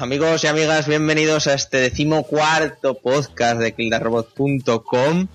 [0.00, 5.26] amigos y amigas, bienvenidos a este decimocuarto podcast de kildarrobot.com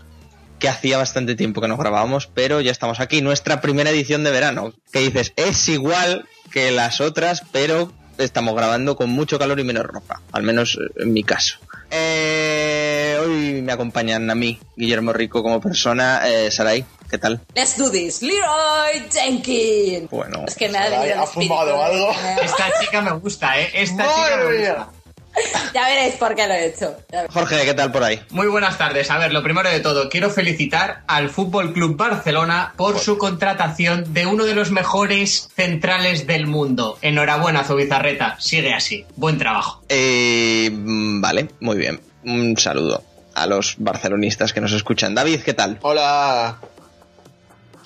[0.59, 4.31] que hacía bastante tiempo que no grabábamos, pero ya estamos aquí, nuestra primera edición de
[4.31, 4.73] verano.
[4.91, 9.85] Que dices, es igual que las otras, pero estamos grabando con mucho calor y menos
[9.85, 11.57] ropa, al menos en mi caso.
[11.91, 17.39] Eh, hoy me acompañan a mí, Guillermo Rico como persona, eh, Saray, ¿qué tal?
[17.53, 20.09] Let's do this, Leroy Jenkins.
[20.09, 21.53] Bueno, Es que me ha Sarai, venido el ¿ha espíritu.
[21.53, 22.11] fumado algo?
[22.41, 23.69] Esta chica me gusta, ¿eh?
[23.71, 24.73] Esta chica ¡Madre me mía!
[24.73, 25.71] gusta.
[25.75, 26.95] Ya veréis por qué lo he hecho.
[27.31, 28.19] Jorge, ¿qué tal por ahí?
[28.31, 29.11] Muy buenas tardes.
[29.11, 34.11] A ver, lo primero de todo, quiero felicitar al Fútbol Club Barcelona por su contratación
[34.13, 36.97] de uno de los mejores centrales del mundo.
[37.03, 38.37] Enhorabuena, Zubizarreta.
[38.39, 39.05] Sigue así.
[39.17, 39.83] Buen trabajo.
[39.89, 42.01] Eh, mm, vale, muy bien.
[42.25, 43.03] Un saludo
[43.35, 45.13] a los barcelonistas que nos escuchan.
[45.13, 45.77] David, ¿qué tal?
[45.83, 46.57] Hola.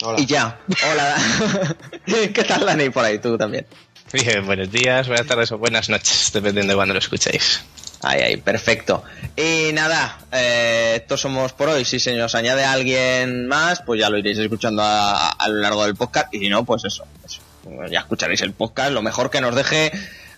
[0.01, 0.19] Hola.
[0.19, 0.59] Y ya.
[0.91, 1.17] Hola.
[2.05, 2.89] ¿Qué tal, Dani?
[2.89, 3.65] Por ahí, tú también.
[4.13, 7.63] Bien, buenos días, buenas tardes o buenas noches, dependiendo de cuando lo escuchéis.
[8.03, 9.03] Ahí, ahí, perfecto.
[9.35, 11.83] Y nada, eh, estos somos por hoy.
[11.83, 15.83] Si se nos añade alguien más, pues ya lo iréis escuchando a, a lo largo
[15.83, 16.33] del podcast.
[16.33, 17.41] Y si no, pues eso, eso.
[17.89, 18.91] Ya escucharéis el podcast.
[18.91, 19.91] Lo mejor que nos deje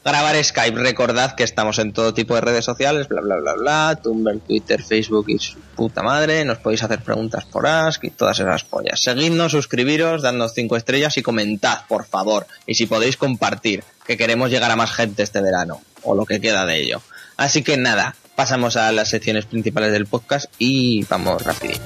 [0.03, 0.79] grabar Skype.
[0.79, 3.99] Recordad que estamos en todo tipo de redes sociales, bla, bla, bla, bla.
[4.01, 6.45] Tumblr, Twitter, Facebook y su puta madre.
[6.45, 9.01] Nos podéis hacer preguntas por Ask y todas esas pollas.
[9.01, 12.47] Seguidnos, suscribiros, dadnos cinco estrellas y comentad, por favor.
[12.65, 15.81] Y si podéis compartir, que queremos llegar a más gente este verano.
[16.03, 17.01] O lo que queda de ello.
[17.35, 21.81] Así que nada, pasamos a las secciones principales del podcast y vamos rapidito.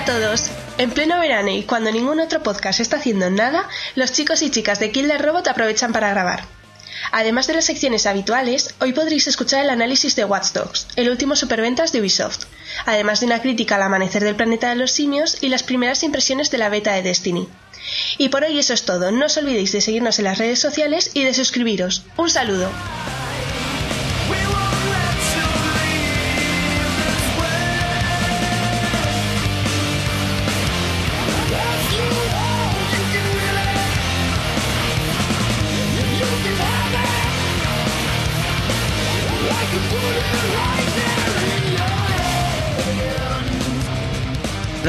[0.00, 0.50] Hola a todos.
[0.78, 4.80] En pleno verano y cuando ningún otro podcast está haciendo nada, los chicos y chicas
[4.80, 6.44] de Kill Robot aprovechan para grabar.
[7.12, 11.36] Además de las secciones habituales, hoy podréis escuchar el análisis de Watch Dogs, el último
[11.36, 12.46] superventas de Ubisoft,
[12.86, 16.50] además de una crítica al amanecer del planeta de los simios y las primeras impresiones
[16.50, 17.46] de la beta de Destiny.
[18.16, 21.10] Y por hoy eso es todo, no os olvidéis de seguirnos en las redes sociales
[21.12, 22.04] y de suscribiros.
[22.16, 22.70] Un saludo.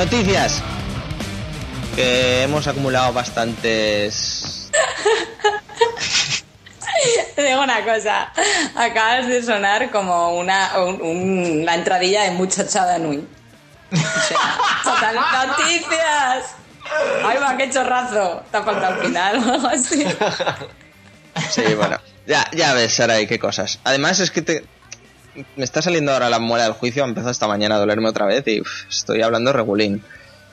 [0.01, 0.63] Noticias.
[1.95, 4.71] Que hemos acumulado bastantes...
[7.36, 8.31] Te digo una cosa.
[8.75, 13.27] Acabas de sonar como una, un- un- la entradilla de Muchacha Nui.
[13.92, 15.15] O sea, total,
[15.48, 16.56] noticias.
[17.24, 18.44] Ay, va, qué chorrazo.
[18.50, 20.03] Te ha faltado al final o algo así.
[21.51, 21.98] Sí, bueno.
[22.27, 23.80] Ya, ya ves, Saray, qué cosas.
[23.83, 24.65] Además es que te...
[25.55, 28.25] Me está saliendo ahora la muela del juicio, ha empezado esta mañana a dolerme otra
[28.25, 30.03] vez y uf, estoy hablando regulín.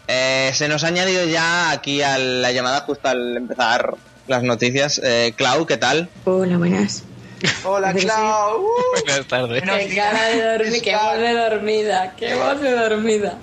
[0.06, 3.96] Eh, se nos ha añadido ya aquí a la llamada justo al empezar
[4.26, 5.00] las noticias.
[5.02, 6.08] Eh, Clau, ¿qué tal?
[6.24, 7.02] Hola, buenas.
[7.64, 8.66] Hola, Clau.
[9.06, 9.62] Buenas tardes.
[9.62, 13.38] Qué cara de dormir, qué voz de dormida, qué voz de dormida.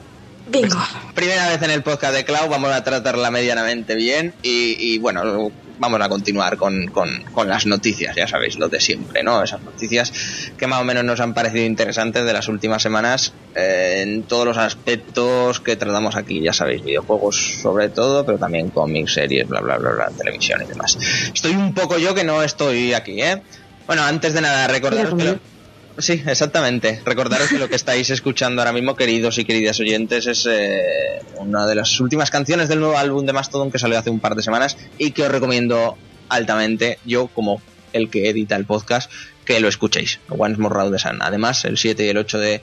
[0.47, 0.77] Bingo.
[1.13, 5.51] Primera vez en el podcast de Clau, vamos a tratarla medianamente bien y, y, bueno,
[5.77, 9.43] vamos a continuar con, con- con las noticias, ya sabéis, lo de siempre, ¿no?
[9.43, 10.11] Esas noticias
[10.57, 14.45] que más o menos nos han parecido interesantes de las últimas semanas eh, en todos
[14.45, 19.61] los aspectos que tratamos aquí, ya sabéis, videojuegos sobre todo, pero también cómics, series, bla,
[19.61, 20.97] bla, bla, bla, televisión y demás.
[21.33, 23.43] Estoy un poco yo que no estoy aquí, ¿eh?
[23.87, 25.23] Bueno, antes de nada, recordaros que...
[25.25, 25.54] Lo-
[25.97, 27.01] Sí, exactamente.
[27.05, 31.65] Recordaros que lo que estáis escuchando ahora mismo, queridos y queridas oyentes, es eh, una
[31.65, 34.43] de las últimas canciones del nuevo álbum de Mastodon que salió hace un par de
[34.43, 35.97] semanas y que os recomiendo
[36.27, 37.61] altamente, yo como
[37.93, 39.09] el que edita el podcast,
[39.45, 40.19] que lo escuchéis.
[40.27, 41.21] Once More Round the Sun.
[41.21, 42.61] Además, el 7 y el 8 de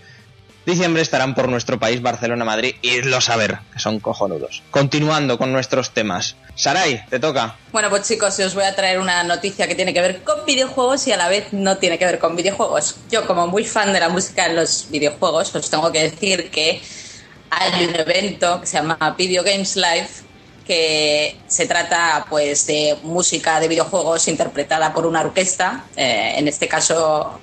[0.67, 4.62] diciembre estarán por nuestro país, Barcelona, Madrid, idlo a ver, que son cojonudos.
[4.70, 6.37] Continuando con nuestros temas.
[6.54, 7.56] Saray, te toca.
[7.72, 11.06] Bueno, pues chicos, os voy a traer una noticia que tiene que ver con videojuegos
[11.06, 12.96] y a la vez no tiene que ver con videojuegos.
[13.10, 16.81] Yo, como muy fan de la música en los videojuegos, os tengo que decir que
[17.50, 20.08] hay un evento que se llama Video Games Live
[20.66, 25.84] que se trata pues de música de videojuegos interpretada por una orquesta.
[25.96, 27.40] Eh, en este caso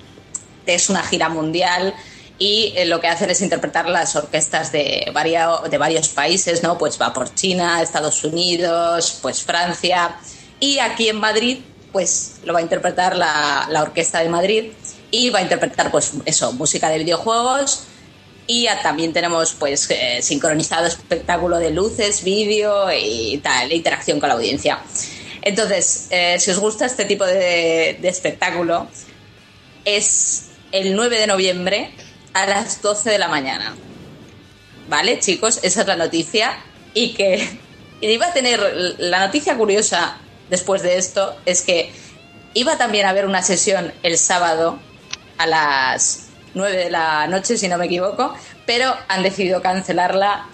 [0.66, 1.94] es una gira mundial
[2.40, 6.78] y eh, lo que hacen es interpretar las orquestas de, varia- de varios países, ¿no?
[6.78, 10.16] Pues va por China, Estados Unidos, pues Francia
[10.60, 11.60] y aquí en Madrid
[11.92, 14.72] pues lo va a interpretar la, la Orquesta de Madrid
[15.12, 17.84] y va a interpretar pues eso, música de videojuegos
[18.48, 24.30] y también tenemos pues eh, sincronizado espectáculo de luces, vídeo y tal, e interacción con
[24.30, 24.80] la audiencia.
[25.42, 28.88] Entonces, eh, si os gusta este tipo de espectáculo,
[29.86, 31.92] es el 9 de noviembre
[32.34, 33.76] a las 12 de la mañana.
[34.88, 35.60] ¿Vale, chicos?
[35.64, 36.58] Esa es la noticia.
[36.94, 37.60] Y que
[38.02, 38.60] y iba a tener
[38.98, 40.18] la noticia curiosa
[40.50, 41.92] después de esto es que
[42.54, 44.80] iba también a haber una sesión el sábado
[45.38, 48.34] a las 9 de la noche, si no me equivoco,
[48.66, 50.46] pero han decidido cancelarla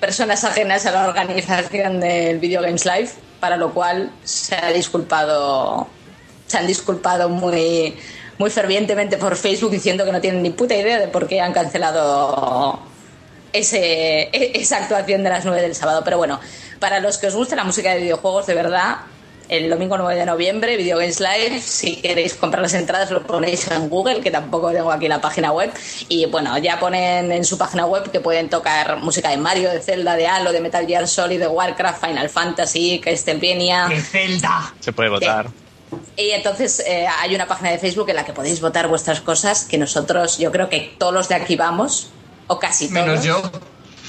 [0.00, 5.86] personas ajenas a la organización del Video Games Live, para lo cual se ha disculpado,
[6.46, 7.96] se han disculpado muy,
[8.38, 11.52] muy fervientemente por Facebook diciendo que no tienen ni puta idea de por qué han
[11.52, 12.78] cancelado
[13.52, 16.02] ese, e- esa actuación de las 9 del sábado.
[16.04, 16.40] Pero bueno,
[16.78, 18.96] para los que os guste la música de videojuegos, de verdad,
[19.48, 23.70] el domingo 9 de noviembre, Video Games Live, si queréis comprar las entradas lo ponéis
[23.70, 25.72] en Google, que tampoco tengo aquí la página web.
[26.08, 29.80] Y bueno, ya ponen en su página web que pueden tocar música de Mario, de
[29.80, 33.86] Zelda, de Halo, de Metal Gear Solid, de Warcraft, Final Fantasy, Castlevania.
[33.88, 34.74] ¡De Zelda!
[34.80, 35.46] Se puede votar.
[36.16, 39.64] Y entonces eh, hay una página de Facebook en la que podéis votar vuestras cosas,
[39.64, 42.08] que nosotros, yo creo que todos los de aquí vamos,
[42.46, 43.06] o casi todos.
[43.06, 43.42] Menos yo.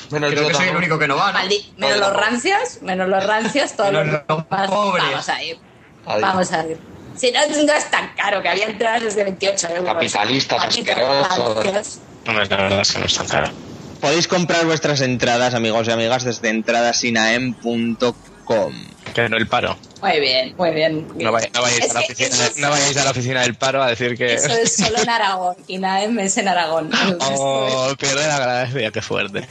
[0.10, 1.40] Menos Creo yo que soy el único que no va, ¿no?
[1.40, 5.04] Maldi- menos los rancios, menos los rancios, todos los Menos los pobres.
[5.04, 5.60] Vamos a ir.
[6.06, 6.22] Adiós.
[6.22, 6.80] Vamos a ir.
[7.18, 9.86] Si no, no es tan caro, que había entradas desde 28 euros.
[9.94, 12.00] Capitalistas asquerosos.
[12.26, 13.52] no es tan caro.
[14.00, 18.74] Podéis comprar vuestras entradas, amigos y amigas, desde entradasinaem.com.
[19.18, 19.76] Que no el paro.
[20.04, 21.08] Muy bien, muy bien.
[21.16, 23.82] No, vay- no vayáis a oficina, eso es- no vayáis a la oficina del paro
[23.82, 24.36] a decir que.
[24.36, 26.92] Eso es solo en Aragón, y Naem es en Aragón.
[27.22, 29.48] Oh, pierde la gracia, qué fuerte.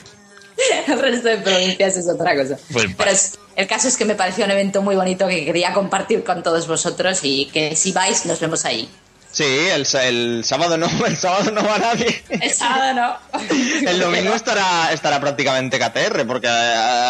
[0.87, 2.57] el resto de provincias es otra cosa.
[2.73, 5.73] Pues Pero es- el caso es que me pareció un evento muy bonito que quería
[5.73, 8.89] compartir con todos vosotros y que si vais nos vemos ahí.
[9.37, 12.23] Sí, el, sa- el sábado no, el sábado no va nadie.
[12.31, 13.39] El sábado no.
[13.91, 16.51] El domingo estará, estará prácticamente KTR, porque eh,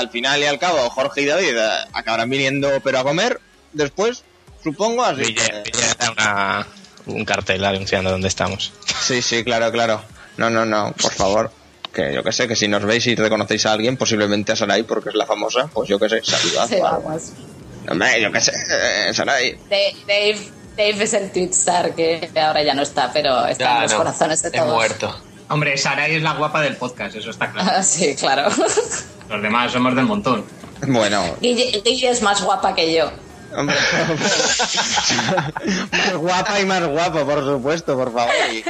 [0.01, 3.41] al final y al cabo Jorge y David eh, acabarán viniendo pero a comer
[3.73, 4.25] después,
[4.65, 5.63] supongo, así Ville
[6.01, 6.67] da una-
[7.07, 8.73] un cartel anunciando dónde estamos.
[9.01, 10.03] Sí, sí, claro, claro.
[10.37, 11.53] No, no, no, por favor.
[11.95, 14.83] Que yo que sé, que si nos veis y reconocéis a alguien, posiblemente a Sarai,
[14.83, 16.67] porque es la famosa, pues yo que sé, saludad.
[16.69, 17.23] Sí, vamos.
[17.89, 18.53] Hombre, yo que sé,
[19.09, 19.53] eh, Sarai.
[19.71, 20.39] Dave, Dave,
[20.77, 23.99] Dave es el tweet star que ahora ya no está, pero está en los no,
[23.99, 24.75] corazones de todos.
[24.75, 25.21] muerto.
[25.49, 27.71] Hombre, Sarai es la guapa del podcast, eso está claro.
[27.73, 28.49] Ah, sí, claro.
[29.29, 30.45] Los demás somos del montón.
[30.87, 33.11] Bueno, Guille, Guille es más guapa que yo.
[33.57, 33.77] hombre.
[35.93, 38.35] más guapa y más guapo, por supuesto, por favor.
[38.53, 38.65] Y,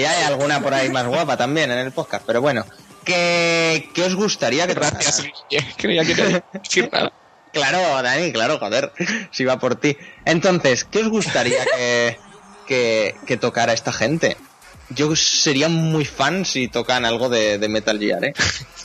[0.00, 2.64] y hay alguna por ahí más guapa también en el podcast, pero bueno.
[3.04, 5.22] ¿Qué, qué os gustaría que Gracias.
[5.76, 7.12] Creía que no iba a decir nada.
[7.56, 8.92] Claro, Dani, claro, joder,
[9.30, 9.96] si va por ti.
[10.24, 12.18] Entonces, ¿qué os gustaría que,
[12.66, 14.36] que, que tocara esta gente?
[14.90, 18.34] Yo sería muy fan si tocan algo de, de Metal Gear, ¿eh?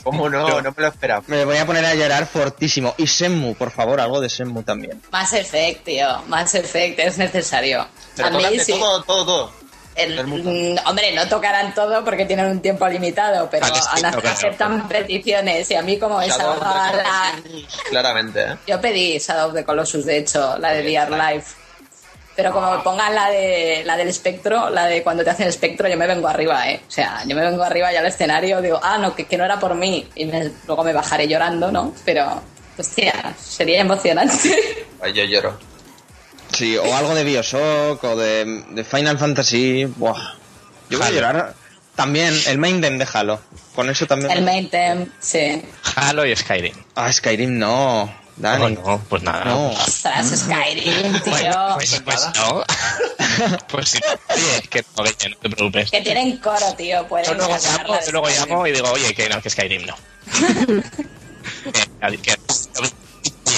[0.02, 0.60] ¿Cómo no?
[0.60, 1.22] No me lo esperaba.
[1.28, 2.92] Me voy a poner a llorar fortísimo.
[2.98, 5.00] Y Senmu, por favor, algo de Senmu también.
[5.12, 6.22] Más Effect, tío.
[6.26, 7.86] Más Effect, es necesario.
[8.16, 8.72] Pero A mí sí.
[8.72, 9.52] todo, todo, todo.
[9.94, 10.50] El- el mundo.
[10.50, 14.20] mm, hombre, no tocarán todo porque tienen un tiempo limitado, pero Vale, sí, han- no,
[14.20, 14.36] claro.
[14.36, 15.70] aceptan peticiones.
[15.70, 16.38] Y a mí, como esa.
[16.38, 17.34] Shadow la-
[17.90, 18.56] Claramente, ¿eh?
[18.66, 21.44] Yo pedí Shadow of the Colossus, de hecho, la de VR Live.
[22.34, 25.86] Pero como me pongan la de la del espectro, la de cuando te hacen espectro,
[25.86, 26.80] yo me vengo arriba, ¿eh?
[26.88, 29.44] O sea, yo me vengo arriba ya al escenario, digo, ah, no, que, que no
[29.44, 30.08] era por mí.
[30.14, 31.92] Y me- luego me bajaré llorando, ¿no?
[32.06, 32.40] Pero,
[32.78, 34.86] hostia, sería emocionante.
[35.02, 35.58] Ay, yo lloro.
[36.52, 39.84] Sí, o algo de Bioshock, o de, de Final Fantasy.
[39.84, 40.34] Buah.
[40.90, 41.54] Yo voy a llorar.
[41.94, 43.40] También, el main dem de Halo.
[43.74, 44.30] Con eso también.
[44.30, 45.62] El main theme, sí.
[45.96, 46.74] Halo y Skyrim.
[46.94, 48.12] Ah, Skyrim no.
[48.36, 48.74] Dani.
[48.74, 49.44] No, no, pues nada.
[49.44, 49.68] No.
[49.70, 51.32] Ostras, Skyrim, tío.
[51.32, 52.64] Bueno, pues, pues no.
[53.68, 54.00] pues sí.
[54.30, 55.90] Oye, que no, que no te preocupes.
[55.90, 59.14] Que tienen coro, tío, Yo pueden luego sacarla llamo, yo luego llamo y digo, oye,
[59.14, 59.94] que no, que Skyrim no.
[61.62, 62.36] que, que,
[62.80, 62.92] oye,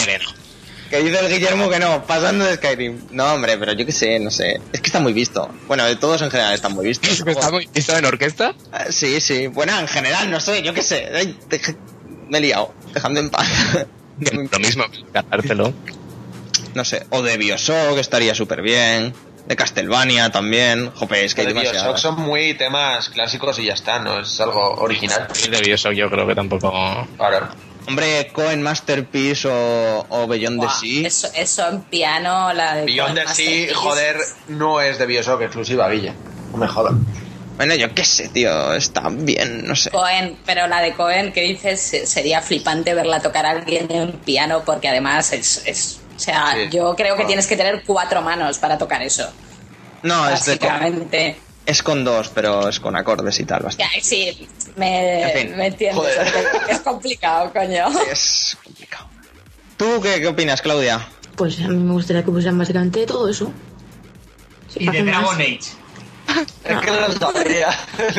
[0.04, 0.43] que no.
[0.90, 3.00] Que dice el Guillermo que no, pasando de Skyrim.
[3.10, 4.60] No, hombre, pero yo qué sé, no sé.
[4.72, 5.48] Es que está muy visto.
[5.66, 7.20] Bueno, de todos en general están muy vistos.
[7.26, 8.54] ¿Está muy visto en orquesta?
[8.72, 9.46] Ah, Sí, sí.
[9.48, 11.08] Bueno, en general, no sé, yo qué sé.
[11.14, 11.76] Ay, deje-
[12.28, 12.72] Me he liado.
[12.92, 13.48] Dejadme en paz.
[14.52, 15.72] Lo mismo, cargártelo.
[16.74, 17.06] no sé.
[17.10, 19.12] O de Bioshock estaría súper bien.
[19.48, 20.90] De Castlevania también.
[20.94, 22.00] Jope, es que hay de Bioshock demasiadas.
[22.00, 25.28] son muy temas clásicos y ya está, no es algo original.
[25.44, 26.72] El de Bioshock yo creo que tampoco...
[27.18, 27.48] Claro.
[27.86, 31.06] Hombre, Cohen Masterpiece o, o Beyond the Sea.
[31.06, 34.16] Eso, eso en piano, la de Beyond the Sea, joder,
[34.48, 36.14] no es de Bioshock exclusiva, Guille.
[36.52, 36.94] No me jodas.
[37.56, 38.72] Bueno, yo qué sé, tío.
[38.74, 39.90] Está bien, no sé.
[39.90, 44.12] Cohen, pero la de Cohen que dices se- sería flipante verla tocar a alguien en
[44.12, 46.68] piano porque además es, es- o sea, Sí.
[46.76, 49.30] yo creo que tienes que tener cuatro manos para tocar eso.
[50.02, 51.36] No, es, de, Básicamente.
[51.66, 53.60] Es con dos, pero es con acordes y tal.
[53.60, 54.00] Ya, Bastante.
[54.02, 55.56] sí, me, En fin.
[55.56, 55.96] me entiendes.
[55.96, 56.32] Joder.
[56.68, 57.86] Es complicado, coño.
[58.10, 59.08] Es complicado.
[59.76, 61.06] ¿Tú qué, qué opinas, Claudia?
[61.36, 63.50] Pues a mí me gustaría que pusieran básicamente todo eso.
[64.72, 65.60] Si Y de Dragon Age.
[66.64, 67.68] Es que no lo sabía.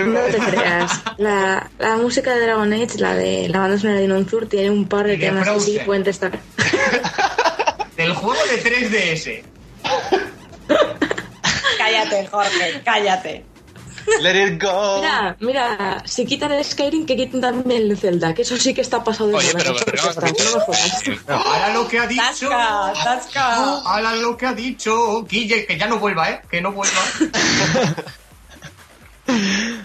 [0.05, 1.01] No te creas.
[1.17, 4.87] La, la música de Dragon Age, la de la banda sonora de Inonzur, tiene un
[4.87, 6.39] par de de temas que sí pueden destacar.
[7.97, 9.43] Del juego de 3DS.
[11.85, 13.45] Cállate, Jorge, cállate.
[14.21, 15.01] Let it go.
[15.01, 18.81] Mira, mira, si quitan el Skyrim, que quiten también el Zelda, que eso sí que
[18.81, 20.03] está pasado de Oye, moda, pero...
[21.27, 22.49] Ahora lo que ha dicho.
[22.49, 23.55] Tasca, tasca.
[23.55, 25.23] Ahora lo que ha dicho.
[25.23, 26.41] Guille, que ya no vuelva, ¿eh?
[26.49, 27.01] Que no vuelva.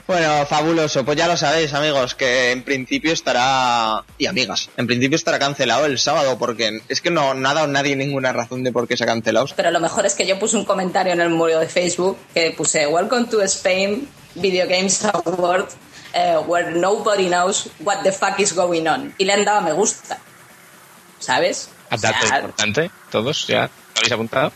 [0.07, 1.05] Bueno, fabuloso.
[1.05, 4.05] Pues ya lo sabéis, amigos, que en principio estará...
[4.19, 7.67] Y amigas, en principio estará cancelado el sábado porque es que no, no ha dado
[7.67, 9.47] nadie ninguna razón de por qué se ha cancelado.
[9.57, 12.51] Pero lo mejor es que yo puse un comentario en el muro de Facebook que
[12.51, 15.69] puse Welcome to Spain Video Games Award
[16.13, 19.15] eh, where nobody knows what the fuck is going on.
[19.19, 20.19] Y le han dado a me gusta.
[21.19, 21.71] ¿Sabes?
[21.91, 24.53] O Dato sea, importante, todos, ¿ya lo habéis apuntado?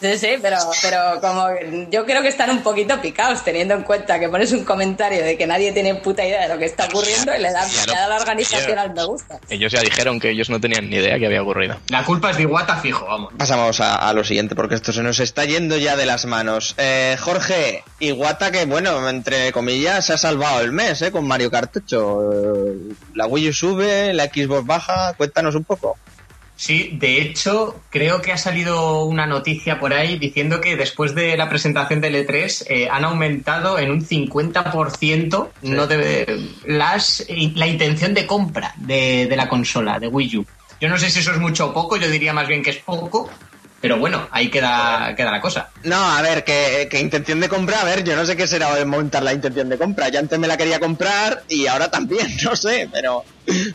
[0.00, 1.46] Sí, sí, pero, pero como
[1.90, 5.36] yo creo que están un poquito picados teniendo en cuenta que pones un comentario de
[5.36, 7.92] que nadie tiene puta idea de lo que está ocurriendo y le dan Ya le
[7.92, 9.38] da la organización al me gusta.
[9.50, 11.76] Ellos ya dijeron que ellos no tenían ni idea que había ocurrido.
[11.88, 13.32] La culpa es de Iwata fijo, vamos.
[13.36, 16.74] Pasamos a, a lo siguiente porque esto se nos está yendo ya de las manos.
[16.78, 21.10] Eh, Jorge, Iguata que, bueno, entre comillas, se ha salvado el mes, ¿eh?
[21.12, 22.30] Con Mario 8.
[22.32, 25.12] Eh, La Wii U sube, la Xbox baja.
[25.14, 25.98] Cuéntanos un poco.
[26.60, 31.34] Sí, de hecho, creo que ha salido una noticia por ahí diciendo que después de
[31.38, 37.24] la presentación del E3 eh, han aumentado en un 50% no de, las,
[37.54, 40.46] la intención de compra de, de la consola, de Wii U.
[40.82, 42.76] Yo no sé si eso es mucho o poco, yo diría más bien que es
[42.76, 43.30] poco,
[43.80, 45.70] pero bueno, ahí queda, queda la cosa.
[45.84, 48.74] No, a ver, que, que intención de compra, a ver, yo no sé qué será
[48.74, 50.10] de montar la intención de compra.
[50.10, 53.24] Ya antes me la quería comprar y ahora también, no sé, pero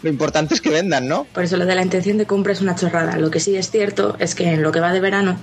[0.03, 1.23] lo importante es que vendan, ¿no?
[1.25, 3.17] Por eso lo de la intención de compra es una chorrada.
[3.17, 5.39] Lo que sí es cierto es que en lo que va de verano,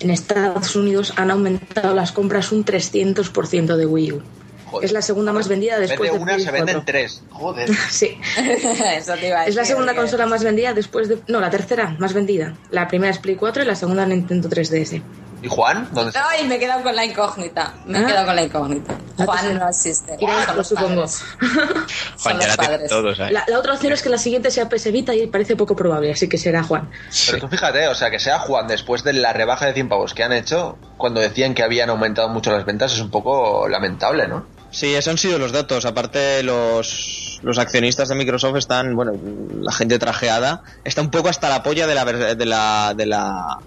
[0.00, 4.22] en Estados Unidos han aumentado las compras un 300% de Wii U.
[4.70, 4.84] Joder.
[4.86, 6.82] Es la segunda más vendida después de de una, Play se venden 4.
[6.86, 7.22] tres.
[7.30, 7.68] Joder.
[7.90, 8.18] Sí,
[8.96, 11.18] Eso te iba a es la decir, segunda consola más vendida después de...
[11.28, 12.54] No, la tercera más vendida.
[12.70, 15.02] La primera es Play 4 y la segunda Nintendo 3DS.
[15.42, 15.88] ¿Y Juan?
[15.92, 16.28] ¿Dónde está?
[16.28, 17.72] Ay, me he quedado con la incógnita.
[17.86, 18.06] Me he Ah.
[18.06, 18.94] quedado con la incógnita.
[19.16, 20.18] Te Juan no existe.
[20.18, 21.04] Son lo supongo.
[22.22, 23.18] Juan ya la todos.
[23.18, 26.12] La, la otra opción es que la siguiente sea PS Vita y parece poco probable,
[26.12, 26.90] así que será Juan.
[27.26, 30.12] Pero tú fíjate, o sea, que sea Juan después de la rebaja de 100 pavos
[30.12, 34.28] que han hecho, cuando decían que habían aumentado mucho las ventas, es un poco lamentable,
[34.28, 34.44] ¿no?
[34.70, 35.84] Sí, esos han sido los datos.
[35.84, 39.12] Aparte, los, los accionistas de Microsoft están, bueno,
[39.60, 43.58] la gente trajeada, está un poco hasta la polla de la, de la, de la,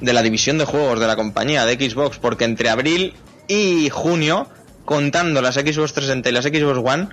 [0.00, 3.14] de la división de juegos de la compañía, de Xbox, porque entre abril
[3.48, 4.48] y junio,
[4.84, 7.08] contando las Xbox 360 y las Xbox One,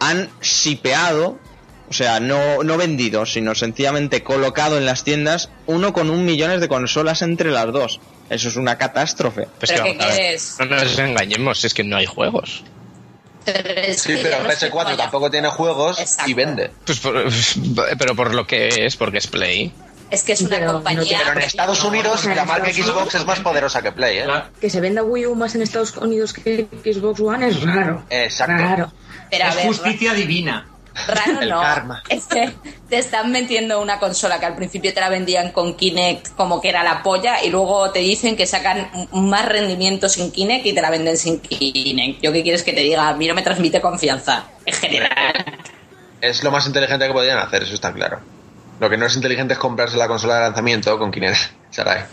[0.00, 1.38] han sipeado,
[1.88, 6.60] o sea, no, no vendido, sino sencillamente colocado en las tiendas, uno con un millones
[6.60, 8.00] de consolas entre las dos.
[8.30, 9.48] Eso es una catástrofe.
[9.58, 10.56] Pues ¿Pero que qué vamos a ver, quieres?
[10.58, 12.62] No nos engañemos, es que no hay juegos.
[13.96, 16.30] Sí, pero yo no sé PS4 cómo tampoco tiene juegos Exacto.
[16.30, 16.70] y vende.
[16.84, 17.24] Pues por-
[17.98, 19.72] pero por lo que es, porque es Play.
[20.10, 21.18] Es que es una Pero no compañía.
[21.24, 24.24] Pero en Estados Unidos no, la marca Xbox es más poderosa que Play, ¿eh?
[24.24, 24.46] Claro.
[24.60, 28.04] Que se venda Wii U más en Estados Unidos que Xbox One es raro.
[28.10, 28.52] Exacto.
[28.62, 28.92] Raro.
[29.30, 30.66] Pero a es ver, justicia divina.
[31.06, 31.60] Raro El no.
[31.60, 32.02] karma.
[32.08, 32.52] Es que
[32.88, 36.68] te están vendiendo una consola que al principio te la vendían con Kinect como que
[36.70, 40.82] era la polla y luego te dicen que sacan más rendimiento sin Kinect y te
[40.82, 42.20] la venden sin Kinect.
[42.22, 43.08] ¿Yo qué quieres que te diga?
[43.08, 45.10] A mí no me transmite confianza en general.
[46.20, 48.18] Es lo más inteligente que podrían hacer, eso está claro.
[48.80, 51.36] Lo que no es inteligente es comprarse la consola de lanzamiento con Kinect.
[51.70, 52.04] Sarai.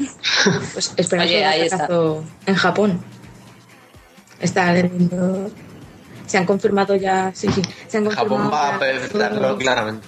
[0.74, 1.88] Pues esperamos Oye, un ahí está.
[2.46, 3.04] en Japón.
[4.42, 5.50] Está vendiendo-
[6.26, 7.62] Se han confirmado ya, sí, sí.
[7.88, 8.80] Se han confirmado Japón va a
[9.50, 10.08] todos- claramente.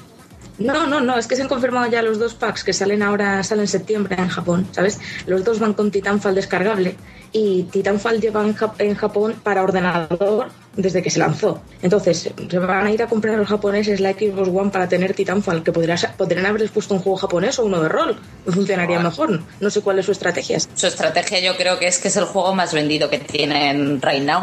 [0.59, 3.43] No, no, no, es que se han confirmado ya los dos packs que salen ahora,
[3.43, 4.99] salen en septiembre en Japón, ¿sabes?
[5.27, 6.95] Los dos van con Titanfall descargable
[7.31, 11.61] y Titanfall lleva en, Jap- en Japón para ordenador desde que se lanzó.
[11.83, 15.61] Entonces, se van a ir a comprar los japoneses la Xbox One para tener Titanfall,
[15.61, 19.39] que podrían, podrían haberles puesto un juego japonés o uno de rol, funcionaría mejor.
[19.59, 20.57] No sé cuál es su estrategia.
[20.73, 24.23] Su estrategia yo creo que es que es el juego más vendido que tienen right
[24.23, 24.41] now.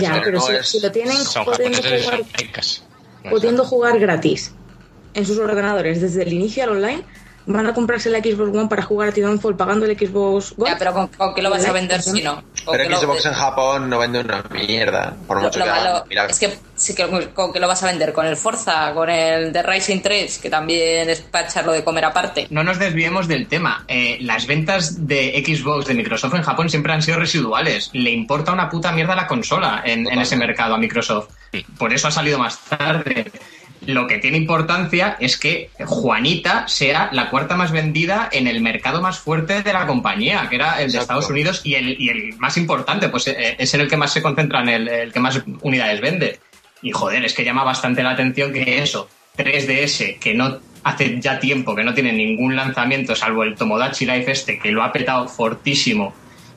[0.00, 2.22] Ya, pero pero no si, es- si lo tienen pudiendo jugar,
[3.30, 4.54] pudiendo jugar gratis
[5.14, 7.04] en sus ordenadores desde el inicio al online,
[7.46, 10.70] van a comprarse la Xbox One para jugar a Titanfall pagando el Xbox One.
[10.70, 12.42] Ya, pero ¿con, con qué lo vas a vender si no?
[12.64, 15.70] ¿Con Pero lo- Xbox en Japón no vende una mierda, por Lo, mucho lo que
[15.70, 19.08] malo es que sí que con qué lo vas a vender con el Forza, con
[19.10, 22.46] el de Rising 3, que también es para echarlo de comer aparte.
[22.50, 23.84] No nos desviemos del tema.
[23.88, 27.90] Eh, las ventas de Xbox de Microsoft en Japón siempre han sido residuales.
[27.92, 31.28] Le importa una puta mierda la consola en, en ese mercado a Microsoft.
[31.78, 33.30] Por eso ha salido más tarde.
[33.86, 39.00] Lo que tiene importancia es que Juanita sea la cuarta más vendida en el mercado
[39.00, 40.98] más fuerte de la compañía, que era el de.
[40.98, 44.12] Estados Unidos, y el, y el más importante, pues eh, es en el que más
[44.12, 46.38] se concentran, el, el que más unidades vende.
[46.80, 51.38] Y joder, es que llama bastante la atención que eso, 3DS, que no hace ya
[51.38, 55.28] tiempo que no tiene ningún lanzamiento, salvo el Tomodachi Life este, que lo ha petado
[55.28, 56.12] fortísimo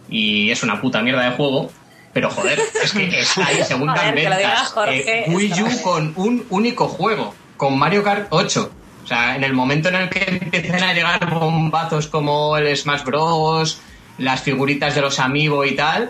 [0.09, 1.71] y es una puta mierda de juego.
[2.15, 4.67] Pero joder, es que está ahí segunda Joder, en que lo diga ventas.
[4.71, 8.71] Jorge, Eh, Wii U con un único juego, con Mario Kart 8.
[9.03, 13.03] O sea, en el momento en el que empiecen a llegar bombazos como el Smash
[13.03, 13.81] Bros,
[14.17, 16.09] las figuritas de los Amiibo y tal,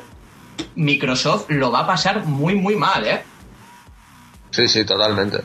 [0.75, 3.23] Microsoft lo va a pasar muy, muy mal, ¿eh?
[4.51, 5.39] Sí, sí, totalmente.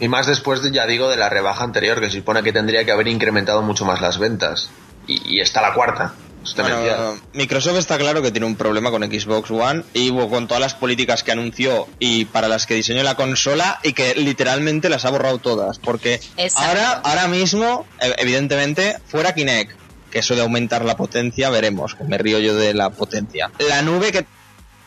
[0.00, 2.84] Y más después, de, ya digo, de la rebaja anterior, que se supone que tendría
[2.84, 4.68] que haber incrementado mucho más las ventas.
[5.06, 6.12] Y, y está la cuarta.
[6.56, 7.20] Bueno.
[7.32, 11.22] Microsoft está claro que tiene un problema con Xbox One y con todas las políticas
[11.22, 15.38] que anunció y para las que diseñó la consola y que literalmente las ha borrado
[15.38, 15.78] todas.
[15.78, 16.68] Porque Exacto.
[16.68, 19.72] ahora, ahora mismo, e- evidentemente, fuera Kinect,
[20.10, 23.50] que eso de aumentar la potencia, veremos, que me río yo de la potencia.
[23.58, 24.24] La nube que,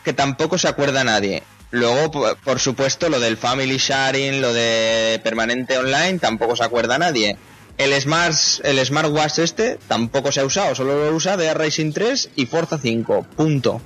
[0.04, 1.42] que tampoco se acuerda nadie.
[1.70, 6.96] Luego, por- por supuesto, lo del Family Sharing, lo de permanente online, tampoco se acuerda
[6.98, 7.36] nadie.
[7.78, 12.30] El Smart, el Smartwatch este tampoco se ha usado, solo lo usa de Racing 3
[12.36, 13.80] y Forza 5, punto.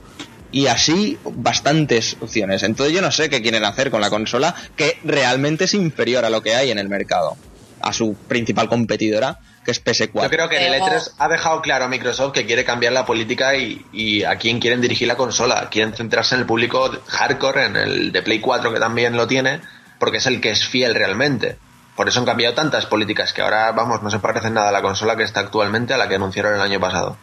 [0.51, 2.63] Y así bastantes opciones.
[2.63, 6.31] Entonces yo no sé qué quieren hacer con la consola que realmente es inferior a
[6.31, 7.37] lo que hay en el mercado,
[7.81, 10.23] a su principal competidora, que es PS4.
[10.25, 12.93] Yo creo que en el Pero- E3 ha dejado claro a Microsoft que quiere cambiar
[12.93, 15.69] la política y, y a quién quieren dirigir la consola.
[15.71, 19.61] Quieren centrarse en el público hardcore, en el de Play 4 que también lo tiene,
[19.99, 21.57] porque es el que es fiel realmente.
[21.97, 24.83] Por eso han cambiado tantas políticas que ahora, vamos, no se parecen nada a la
[24.83, 27.17] consola que está actualmente a la que anunciaron el año pasado.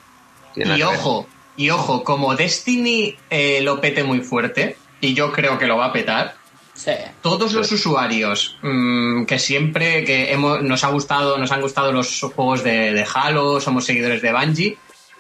[0.54, 1.28] Tiene Y ojo,
[1.58, 5.86] y ojo, como Destiny eh, lo pete muy fuerte, y yo creo que lo va
[5.86, 6.36] a petar,
[6.76, 6.92] Sí.
[7.22, 12.22] todos los usuarios mm, que siempre que hemos, nos ha gustado, nos han gustado los
[12.34, 14.78] juegos de, de Halo, somos seguidores de Bungie,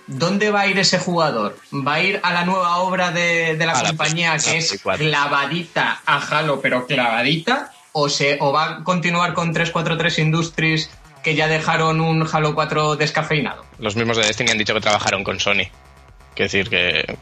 [0.08, 1.58] ¿dónde va a ir ese jugador?
[1.74, 4.80] ¿Va a ir a la nueva obra de, de la A compañía que es Play
[4.84, 5.06] 4.
[5.08, 7.74] clavadita a Halo, pero clavadita?
[7.92, 10.90] ¿O, se, ¿O va a continuar con 343 Industries
[11.24, 13.66] que ya dejaron un Halo 4 descafeinado?
[13.80, 15.68] Los mismos de Destiny han dicho que trabajaron con Sony.
[16.36, 17.18] Quiero decir que.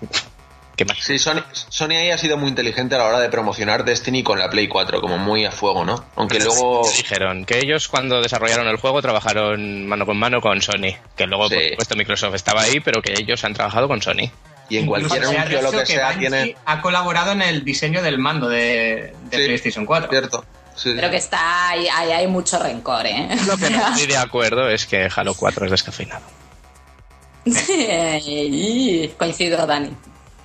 [0.75, 0.99] ¿Qué más?
[0.99, 4.38] Sí, Sony, Sony ahí ha sido muy inteligente a la hora de promocionar Destiny con
[4.38, 6.06] la Play 4, como muy a fuego, ¿no?
[6.15, 6.88] Aunque luego...
[6.95, 10.93] Dijeron que ellos cuando desarrollaron el juego trabajaron mano con mano con Sony.
[11.15, 14.30] Que luego, por supuesto, Microsoft estaba ahí, pero que ellos han trabajado con Sony.
[14.69, 16.56] Y en cualquier Incluso ha anuncio, lo que sea, tiene...
[16.65, 20.10] ha colaborado en el diseño del mando de, de Sí, PlayStation 4.
[20.10, 20.45] Cierto.
[20.75, 23.30] Sí, Pero que está ahí, ahí hay mucho rencor, ¿eh?
[23.47, 26.21] Lo que no estoy de acuerdo es que Halo 4 es descafeinado.
[27.45, 29.12] Sí.
[29.17, 29.91] Coincido, Dani.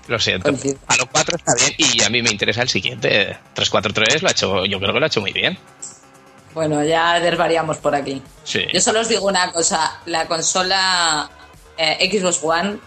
[0.09, 0.45] Lo siento.
[0.45, 0.79] Coincido.
[0.87, 3.37] Halo 4 está bien y a mí me interesa el siguiente.
[3.55, 5.59] 343 lo ha hecho, yo creo que lo ha hecho muy bien.
[6.55, 8.23] Bueno, ya desvariamos por aquí.
[8.45, 8.65] Sí.
[8.73, 11.31] Yo solo os digo una cosa, la consola
[11.77, 12.79] eh, Xbox One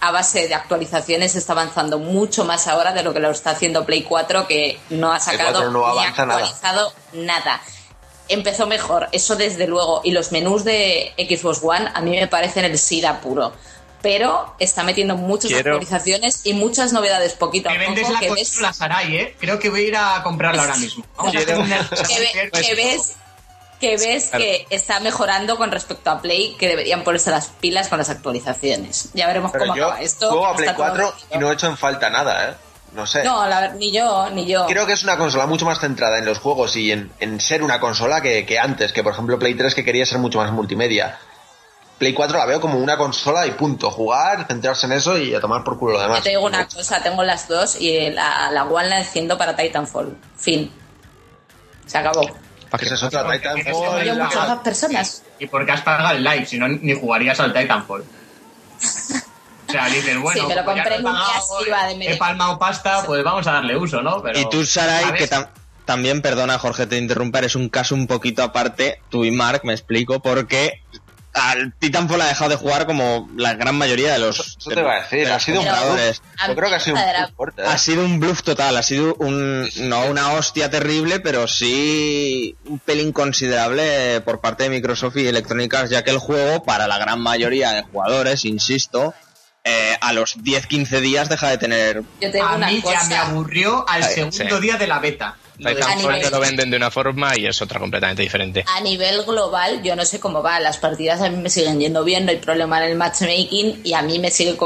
[0.00, 3.84] a base de actualizaciones está avanzando mucho más ahora de lo que lo está haciendo
[3.84, 6.08] Play 4 que no ha sacado 4 no ni nada.
[6.08, 7.60] actualizado nada.
[8.28, 12.64] Empezó mejor, eso desde luego, y los menús de Xbox One a mí me parecen
[12.64, 13.52] el SIDA puro.
[14.02, 18.20] Pero está metiendo muchas Quiero- actualizaciones y muchas novedades poquito a Me vendes poco la
[18.20, 19.36] que ves, Sarai, ¿eh?
[19.40, 21.04] Creo que voy a ir a comprarla ahora mismo.
[21.16, 23.14] Vamos a hacer un que, ve- que ves
[23.80, 27.98] que ves que está mejorando con respecto a Play, que deberían ponerse las pilas con
[27.98, 29.10] las actualizaciones.
[29.14, 30.28] Ya veremos Pero cómo yo acaba esto.
[30.30, 32.54] juego a Play Está todo 4 y no he hecho en falta nada, ¿eh?
[32.92, 33.22] No sé.
[33.22, 34.66] No, la ni yo, ni yo.
[34.66, 37.62] Creo que es una consola mucho más centrada en los juegos y en, en ser
[37.62, 40.50] una consola que, que antes, que por ejemplo Play 3 que quería ser mucho más
[40.52, 41.18] multimedia.
[41.98, 43.90] Play 4 la veo como una consola y punto.
[43.90, 46.18] Jugar, centrarse en eso y a tomar por culo lo demás.
[46.18, 49.54] Yo te digo una cosa, tengo las dos y la, la One la enciendo para
[49.54, 50.16] Titanfall.
[50.36, 50.72] Fin.
[51.86, 52.22] Se acabó.
[52.70, 52.94] ¿Para Esa qué?
[52.96, 53.62] es otra Titanfall.
[54.02, 55.22] que Hay muchas más personas.
[55.38, 58.04] Y porque has pagado el live, si no, ni jugarías al Titanfall.
[59.68, 61.22] O sea, dices, bueno, Sí, me lo pues compré he en un día,
[61.66, 62.10] pagado, de medio.
[62.14, 64.22] He palmado pasta, pues vamos a darle uso, ¿no?
[64.22, 65.48] Pero, y tú, Sarai, que tam-
[65.84, 69.74] también, perdona Jorge, te interrumpa, eres un caso un poquito aparte, tú y Mark, me
[69.74, 70.82] explico, porque
[71.38, 74.92] al Titanfall ha dejado de jugar como la gran mayoría de los, Eso te iba
[74.92, 76.22] a decir, de ha sido un jugadores.
[76.46, 77.62] Yo creo que ha sido un bluff fuerte.
[77.62, 77.66] ¿eh?
[77.66, 82.78] Ha sido un bluff total, ha sido un, no una hostia terrible, pero sí un
[82.78, 86.98] pelín considerable por parte de Microsoft y Electronic Arts, ya que el juego, para la
[86.98, 89.14] gran mayoría de jugadores, insisto,
[89.64, 92.02] eh, a los 10-15 días deja de tener...
[92.20, 93.20] Yo te digo A una mí ya me cosa.
[93.22, 94.62] aburrió al segundo sí.
[94.62, 95.36] día de la beta.
[95.58, 98.64] Titanfall te lo venden de una forma y es otra completamente diferente.
[98.68, 100.60] A nivel global, yo no sé cómo va.
[100.60, 103.92] Las partidas a mí me siguen yendo bien, no hay problema en el matchmaking y
[103.94, 104.56] a mí me sigue,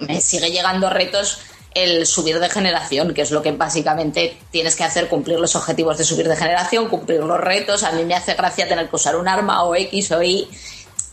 [0.00, 1.38] me sigue llegando retos
[1.74, 5.98] el subir de generación, que es lo que básicamente tienes que hacer, cumplir los objetivos
[5.98, 7.82] de subir de generación, cumplir los retos.
[7.84, 10.48] A mí me hace gracia tener que usar un arma o X o Y.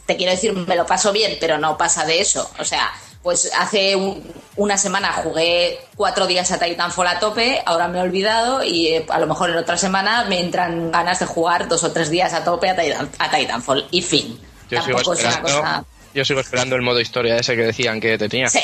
[0.06, 2.50] Te quiero decir, me lo paso bien, pero no pasa de eso.
[2.60, 4.24] O sea, pues hace un-
[4.58, 9.06] una semana jugué cuatro días a Titanfall a tope, ahora me he olvidado y eh,
[9.10, 12.34] a lo mejor en otra semana me entran ganas de jugar dos o tres días
[12.34, 13.86] a tope a, Titan- a Titanfall.
[13.92, 14.40] Y fin.
[14.70, 15.84] Yo sigo, Tampoco es una esperando, cosa...
[16.14, 18.48] yo sigo esperando el modo historia ese que decían que te tenía.
[18.48, 18.60] Sí.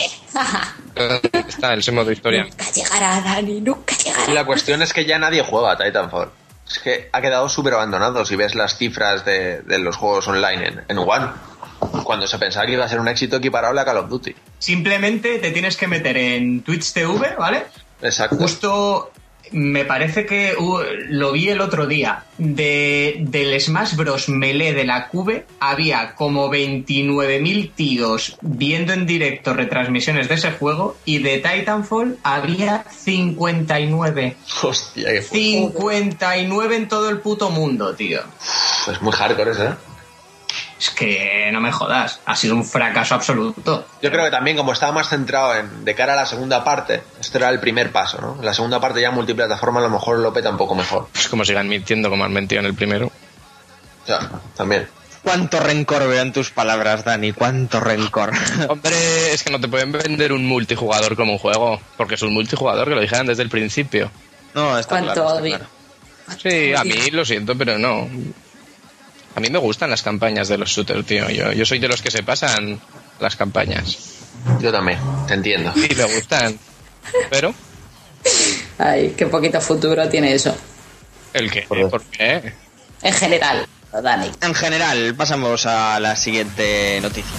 [0.96, 2.44] ¿Dónde está ese modo historia?
[2.44, 4.34] nunca llegará, Dani, nunca Y llegará.
[4.34, 6.32] la cuestión es que ya nadie juega a Titanfall.
[6.68, 10.68] Es que ha quedado súper abandonado si ves las cifras de, de los juegos online
[10.68, 11.28] en, en One.
[12.04, 14.36] Cuando se pensaba que iba a ser un éxito equiparable a Call of Duty.
[14.60, 17.66] Simplemente te tienes que meter en Twitch TV, ¿vale?
[18.02, 18.38] Exacto.
[18.38, 19.12] Justo
[19.52, 22.24] me parece que uh, lo vi el otro día.
[22.38, 24.30] De, del Smash Bros.
[24.30, 30.98] Melee de la Cube había como 29.000 tíos viendo en directo retransmisiones de ese juego
[31.06, 34.38] y de Titanfall había 59.
[34.64, 35.22] Hostia, fue.
[35.22, 38.22] 59 en todo el puto mundo, tío.
[38.90, 39.74] Es muy hardcore ese, ¿eh?
[40.82, 43.86] Es que no me jodas, ha sido un fracaso absoluto.
[44.02, 47.04] Yo creo que también como estaba más centrado en de cara a la segunda parte,
[47.20, 48.40] este era el primer paso, ¿no?
[48.42, 51.08] La segunda parte ya multiplataforma a lo mejor lo peta un poco mejor.
[51.14, 53.12] Pues como sigan mintiendo como han mentido en el primero.
[54.04, 54.88] O sea, también.
[55.22, 58.32] Cuánto rencor veo en tus palabras, Dani, cuánto rencor.
[58.68, 62.34] Hombre, es que no te pueden vender un multijugador como un juego, porque es un
[62.34, 64.10] multijugador que lo dijeron desde el principio.
[64.56, 65.58] No, está Cuánto claro, está odio.
[65.58, 66.40] claro.
[66.42, 68.10] Sí, a mí lo siento, pero no.
[69.36, 71.30] A mí me gustan las campañas de los shooters, tío.
[71.30, 72.80] Yo, yo soy de los que se pasan
[73.20, 73.98] las campañas.
[74.60, 75.72] Yo también, te entiendo.
[75.74, 76.60] Sí, me gustan.
[77.30, 77.54] Pero,
[78.78, 80.56] Ay, qué poquito futuro tiene eso.
[81.34, 81.62] ¿el qué?
[81.62, 82.54] Por ¿Por qué?
[83.02, 84.32] En general, Dani.
[84.42, 87.38] En general, pasamos a la siguiente noticia.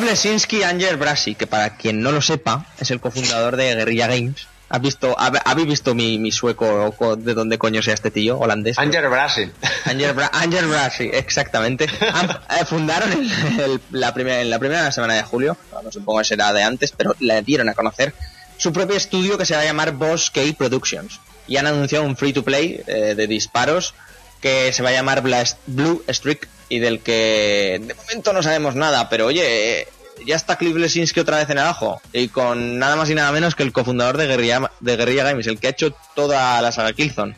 [0.00, 4.06] Lesinski y Angel Brasi, que para quien no lo sepa, es el cofundador de Guerrilla
[4.06, 4.46] Games.
[4.68, 8.38] ¿Has visto, hab- ¿Habéis visto mi, mi sueco o de dónde coño sea este tío
[8.38, 8.78] holandés?
[8.78, 9.52] Angel Brasil.
[9.84, 11.86] Angel, Bra exactamente.
[12.12, 16.20] Han- eh, fundaron el- el- la primera, en la primera semana de julio, no supongo
[16.20, 18.14] que será de antes, pero le dieron a conocer
[18.56, 21.20] su propio estudio que se va a llamar Boss K Productions.
[21.46, 23.94] Y han anunciado un free to play eh, de disparos
[24.40, 28.74] que se va a llamar Blast- Blue Streak y del que de momento no sabemos
[28.74, 29.86] nada, pero oye,
[30.26, 33.30] ya está Cliff Lesinski otra vez en el ajo y con nada más y nada
[33.32, 36.72] menos que el cofundador de Guerrilla, de Guerrilla Games, el que ha hecho toda la
[36.72, 37.36] saga Killzone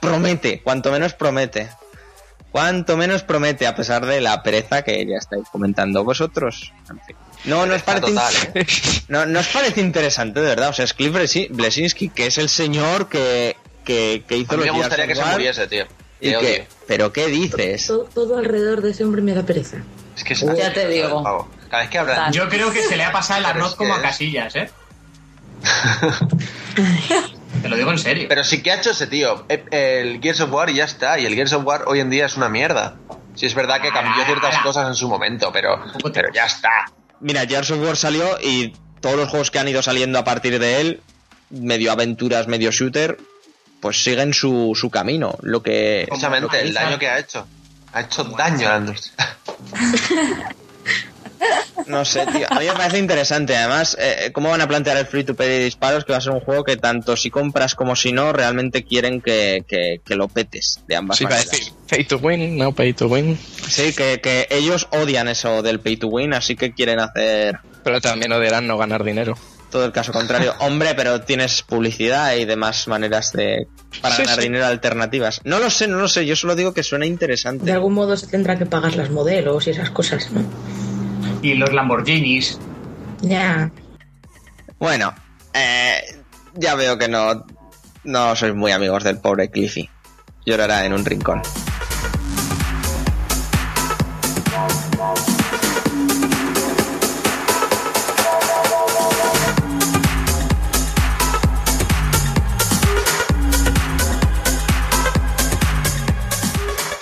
[0.00, 1.68] promete, cuanto menos promete.
[2.50, 6.72] Cuanto menos promete, a pesar de la pereza que ya estáis comentando vosotros.
[6.88, 7.16] En fin.
[7.46, 8.64] No, no os parece, total, ¿eh?
[9.08, 10.68] no, no os parece interesante, de verdad.
[10.68, 14.56] O sea, es Cliff Blesi- Blesinski, que es el señor que, que, que hizo A
[14.56, 15.84] mí me gustaría que se muriese, tío.
[16.30, 16.64] Te odio.
[16.86, 17.86] ¿Pero qué dices?
[17.86, 19.78] Todo, todo alrededor de ese hombre me da pereza.
[20.16, 21.48] Es que es Ya te digo.
[21.70, 22.32] Cada vez que hablan.
[22.32, 24.70] Yo creo que se le ha pasado el arroz como a casillas, ¿eh?
[27.62, 28.26] Te lo digo en serio.
[28.28, 29.44] Pero sí que ha hecho ese tío.
[29.48, 31.18] Eh, El Gears of War y ya está.
[31.18, 32.96] Y el Gears of War hoy en día es una mierda.
[33.34, 35.82] Sí, es verdad que cambió ciertas cosas en su momento, pero,
[36.12, 36.86] pero ya está.
[37.20, 40.58] Mira, Gears of War salió y todos los juegos que han ido saliendo a partir
[40.58, 41.00] de él,
[41.50, 43.18] medio aventuras, medio shooter,
[43.84, 45.36] pues siguen su, su camino.
[45.42, 46.06] Lo que.
[46.08, 47.46] Precisamente, el daño que ha hecho.
[47.92, 49.36] Ha hecho daño a la industria.
[51.86, 52.46] No sé, tío.
[52.50, 53.54] A mí me parece interesante.
[53.54, 56.06] Además, eh, ¿cómo van a plantear el free to play de disparos?
[56.06, 59.20] Que va a ser un juego que tanto si compras como si no, realmente quieren
[59.20, 61.50] que, que- que lo petes de ambas Sí, va a maneras.
[61.50, 63.38] decir pay to win, no pay to win.
[63.68, 67.58] Sí, que, que ellos odian eso del pay to win, así que quieren hacer.
[67.82, 69.34] Pero también odiarán no ganar dinero.
[69.74, 70.54] Todo el caso contrario.
[70.60, 73.66] Hombre, pero tienes publicidad y demás maneras de
[74.00, 74.42] para Sí, ganar sí.
[74.44, 75.40] dinero alternativas.
[75.42, 76.24] No lo sé, no lo sé.
[76.26, 77.72] Yo solo digo que suena De interesante.
[77.72, 80.42] algún modo se tendrá que pagar las modelos y esas cosas, ¿no?
[81.42, 82.56] Y los Lamborghinis.
[83.20, 83.72] Ya.
[84.78, 85.12] Bueno,
[85.52, 86.00] eh,
[86.54, 87.44] ya veo que no,
[88.04, 89.90] no sois muy amigos del pobre Cliffy.
[90.46, 91.42] Llorará en un rincón.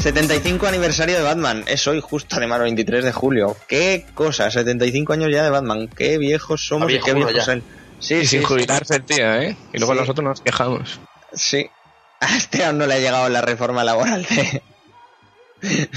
[0.02, 1.64] ...75 aniversario de Batman...
[1.66, 3.56] ...es hoy justo además el 23 de julio...
[3.68, 4.48] ...qué cosa...
[4.48, 5.88] ...75 años ya de Batman...
[5.88, 7.52] ¿qué viejos somos y qué viejos ya.
[7.52, 7.62] él...
[7.98, 8.46] Sí, Y sí, sin sí.
[8.46, 9.56] jubilarse el tío, ¿eh?
[9.72, 10.00] Y luego Sí.
[10.00, 10.98] nosotros nos quejamos.
[11.32, 11.70] Sí.
[12.20, 14.62] A este aún no le ha llegado la reforma laboral de,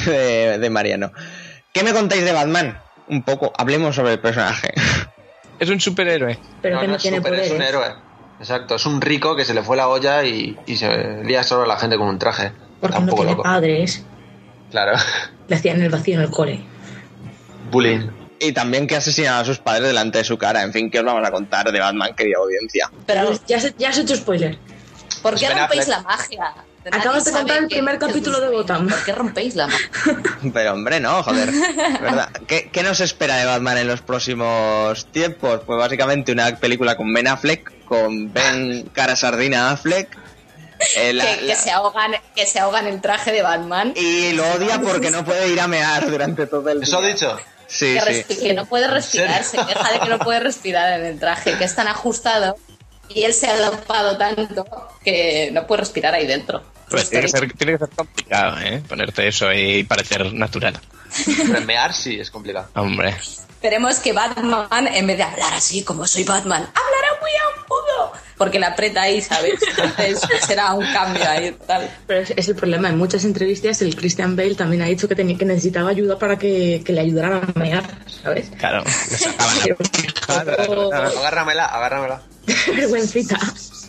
[0.05, 1.11] de, de Mariano.
[1.73, 2.79] ¿Qué me contáis de Batman?
[3.07, 4.73] Un poco, hablemos sobre el personaje.
[5.57, 6.37] Es un superhéroe.
[6.61, 7.47] Pero que no es tiene poderes.
[7.47, 7.87] Es un héroe.
[8.41, 11.63] Exacto, es un rico que se le fue la olla y, y se lía solo
[11.63, 12.51] a la gente con un traje.
[12.87, 13.43] Porque un no poco tiene loco.
[13.43, 14.03] padres.
[14.71, 14.97] Claro.
[15.47, 16.61] Le hacían el vacío en el cole.
[17.71, 18.07] Bullying.
[18.39, 20.61] Y también que asesinaba a sus padres delante de su cara.
[20.63, 22.89] En fin, ¿qué os vamos a contar de Batman, querida audiencia?
[23.05, 24.57] Pero, Ya, se- ya has hecho spoiler.
[25.21, 26.53] ¿por qué Ben rompéis la magia?
[26.83, 28.49] Nadie Acabas de contar el primer capítulo de.
[28.49, 28.87] Gotham.
[28.87, 29.89] ¿Por qué rompéis la magia?
[30.53, 31.49] Pero hombre, no, joder.
[32.01, 32.29] ¿Verdad?
[32.45, 35.61] ¿Qué, qué nos espera de Batman en los próximos tiempos?
[35.65, 40.15] Pues básicamente una película con Ben Affleck, con Ben Cara Sardina Affleck.
[40.95, 43.93] Eh, la- que, que la- se ahogan, que se ahogan el traje de Batman.
[43.95, 47.09] Y lo odia porque no puede ir a mear durante todo el ¿Eso ha día.
[47.13, 47.37] dicho?
[47.67, 48.37] Sí, que, sí.
[48.41, 51.63] que no puede respirar, se queja de que no puede respirar en el traje, que
[51.63, 52.55] es tan ajustado
[53.09, 54.65] y él se ha dopado tanto
[55.03, 56.63] que no puede respirar ahí dentro.
[56.89, 58.83] Pues tiene, que ser, tiene que ser complicado, ¿eh?
[58.87, 60.79] Ponerte eso y parecer natural.
[61.47, 62.69] Remear sí es complicado.
[62.75, 63.15] Hombre.
[63.19, 67.31] Esperemos que Batman, en vez de hablar así como soy Batman, hablará muy
[67.63, 68.13] agudo,
[68.45, 69.55] porque la aprieta ahí, ¿sabes?
[69.75, 71.89] Entonces será un cambio ahí, tal.
[72.05, 72.89] Pero es, es el problema.
[72.89, 76.37] En muchas entrevistas el Christian Bale también ha dicho que, tenía, que necesitaba ayuda para
[76.37, 77.83] que, que le ayudaran a mear,
[78.21, 78.51] ¿sabes?
[78.59, 78.83] Claro.
[80.45, 82.21] Pero- Agárramela, agárramela.
[82.67, 83.39] Vergüencita.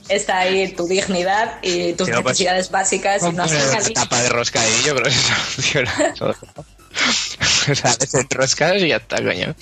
[0.09, 4.59] Está ahí tu dignidad y tus pues- necesidades básicas y no has tapa de rosca
[4.63, 6.15] ahí, yo creo que se soluciona.
[6.19, 6.31] todo.
[6.31, 9.55] o sea, desenroscas y ya está, coño.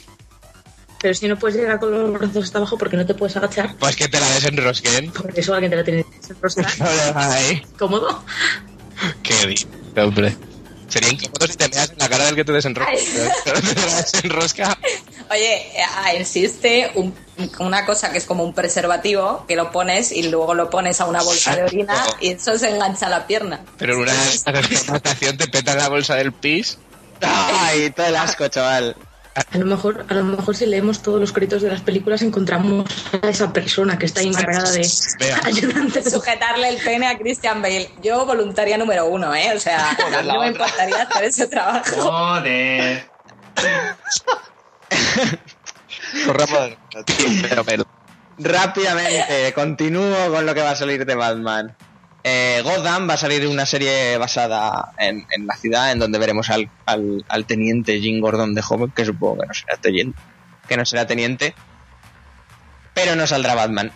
[1.04, 3.76] Pero si no puedes llegar con los brazos hasta abajo porque no te puedes agachar,
[3.78, 5.12] Pues que te la desenrosquen.
[5.12, 7.62] por eso alguien te la tiene que desenroscar.
[7.78, 8.24] ¿Cómodo?
[9.22, 10.34] qué bien, hombre.
[10.88, 12.90] Sería incómodo si te meas en la cara del que te desenrosca.
[14.80, 15.34] Te.
[15.34, 17.14] Oye, ah, existe un-
[17.58, 21.04] una cosa que es como un preservativo que lo pones y luego lo pones a
[21.04, 23.60] una bolsa de orina y eso se engancha a la pierna.
[23.76, 24.14] Pero en una
[24.88, 26.78] natación te peta la bolsa del pis.
[27.20, 28.96] Ay, todo el asco, chaval.
[29.34, 32.88] A lo mejor, a lo mejor si leemos todos los créditos de las películas encontramos
[33.20, 34.88] a esa persona que está ahí encargada de
[35.42, 37.90] ayudante de Sujetarle el pene a Christian Bale.
[38.00, 39.52] Yo voluntaria número uno, ¿eh?
[39.56, 42.00] O sea, Joder, no me importaría hacer ese trabajo.
[42.00, 43.08] Joder.
[47.42, 47.86] Pero, pero,
[48.38, 51.76] Rápidamente, continúo con lo que va a salir de Batman.
[52.26, 56.70] Eh, va a salir una serie basada en, en la ciudad, en donde veremos al,
[56.86, 60.18] al, al teniente Jim Gordon de joven, que supongo que no será teniente,
[60.66, 61.54] que no será teniente,
[62.94, 63.92] pero no saldrá Batman.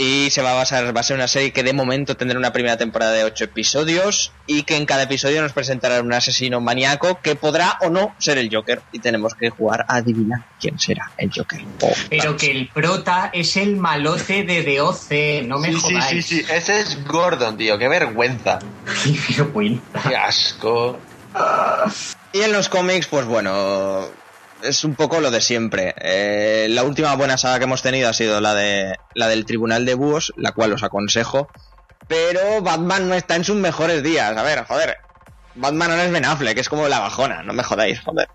[0.00, 2.54] Y se va a basar, va a ser una serie que de momento tendrá una
[2.54, 7.20] primera temporada de ocho episodios y que en cada episodio nos presentará un asesino maníaco
[7.22, 8.80] que podrá o no ser el Joker.
[8.92, 11.60] Y tenemos que jugar a adivinar quién será el Joker.
[11.82, 16.22] Oh, Pero que el prota es el malote de DOC, no me Sí, sí, sí,
[16.22, 16.44] sí.
[16.50, 17.76] Ese es Gordon, tío.
[17.76, 18.58] Qué vergüenza.
[19.04, 20.00] Qué vergüenza.
[20.08, 20.98] Qué asco.
[22.32, 24.08] Y en los cómics, pues bueno,
[24.62, 25.94] es un poco lo de siempre.
[25.98, 29.84] Eh, la última buena saga que hemos tenido ha sido la de la del Tribunal
[29.84, 31.48] de Búhos, la cual os aconsejo.
[32.08, 34.36] Pero Batman no está en sus mejores días.
[34.36, 34.98] A ver, joder.
[35.54, 38.28] Batman no es Ben Affleck, es como la bajona, no me jodáis, joder.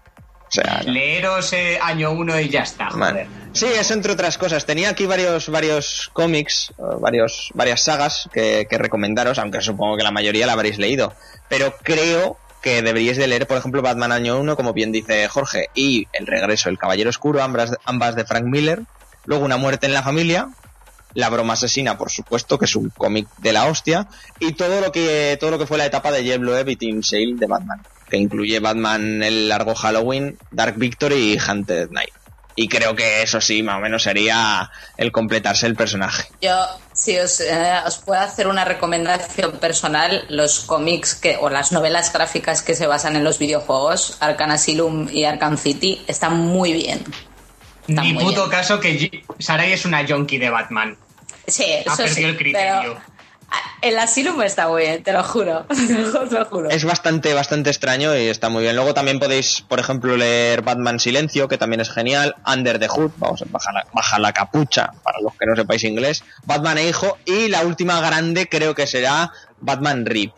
[0.48, 0.82] O sea.
[0.84, 3.28] Leeros eh, año uno y ya está, joder.
[3.54, 4.66] Sí, eso entre otras cosas.
[4.66, 10.04] Tenía aquí varios, varios cómics, eh, varios, varias sagas que, que recomendaros, aunque supongo que
[10.04, 11.14] la mayoría la habréis leído.
[11.50, 15.70] Pero creo que deberíais de leer, por ejemplo, Batman Año 1, como bien dice Jorge,
[15.76, 18.82] y El Regreso del Caballero Oscuro, ambas, de Frank Miller.
[19.26, 20.50] Luego Una Muerte en la Familia,
[21.14, 24.08] La Broma Asesina, por supuesto, que es un cómic de la hostia,
[24.40, 27.04] y todo lo que, todo lo que fue la etapa de Jeff Loeb y Tim
[27.04, 32.16] Sale de Batman, que incluye Batman El Largo Halloween, Dark Victory y Hunted Night.
[32.58, 36.30] Y creo que eso sí, más o menos sería el completarse el personaje.
[36.42, 36.56] Yo,
[36.94, 42.14] si os, eh, os puedo hacer una recomendación personal, los cómics que, o las novelas
[42.14, 47.04] gráficas que se basan en los videojuegos, Arkham Asylum y Arkham City, están muy bien.
[47.88, 48.52] Está Ni muy puto bien.
[48.52, 50.98] caso que G- Sarai es una yonki de Batman.
[51.48, 52.82] Sí, Ha eso perdido sí, el criterio.
[52.82, 53.15] pero
[53.82, 55.66] el Asylum está muy bien, te lo juro.
[56.30, 56.70] te lo juro.
[56.70, 58.76] Es bastante, bastante extraño y está muy bien.
[58.76, 62.36] Luego también podéis, por ejemplo, leer Batman Silencio, que también es genial.
[62.52, 65.84] Under the Hood, vamos a bajar la, baja la capucha, para los que no sepáis
[65.84, 66.24] inglés.
[66.46, 67.18] Batman e Hijo.
[67.26, 70.34] Y la última grande creo que será Batman Rip.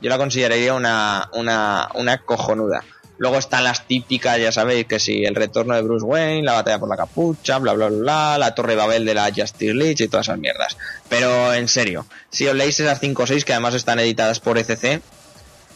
[0.00, 2.84] Yo la consideraría una, una, una cojonuda.
[3.22, 6.80] Luego están las típicas, ya sabéis, que si el retorno de Bruce Wayne, la batalla
[6.80, 10.08] por la capucha, bla, bla, bla, bla, la torre Babel de la Justice League y
[10.08, 10.76] todas esas mierdas.
[11.08, 14.58] Pero en serio, si os leéis esas 5 o 6, que además están editadas por
[14.58, 15.00] ECC,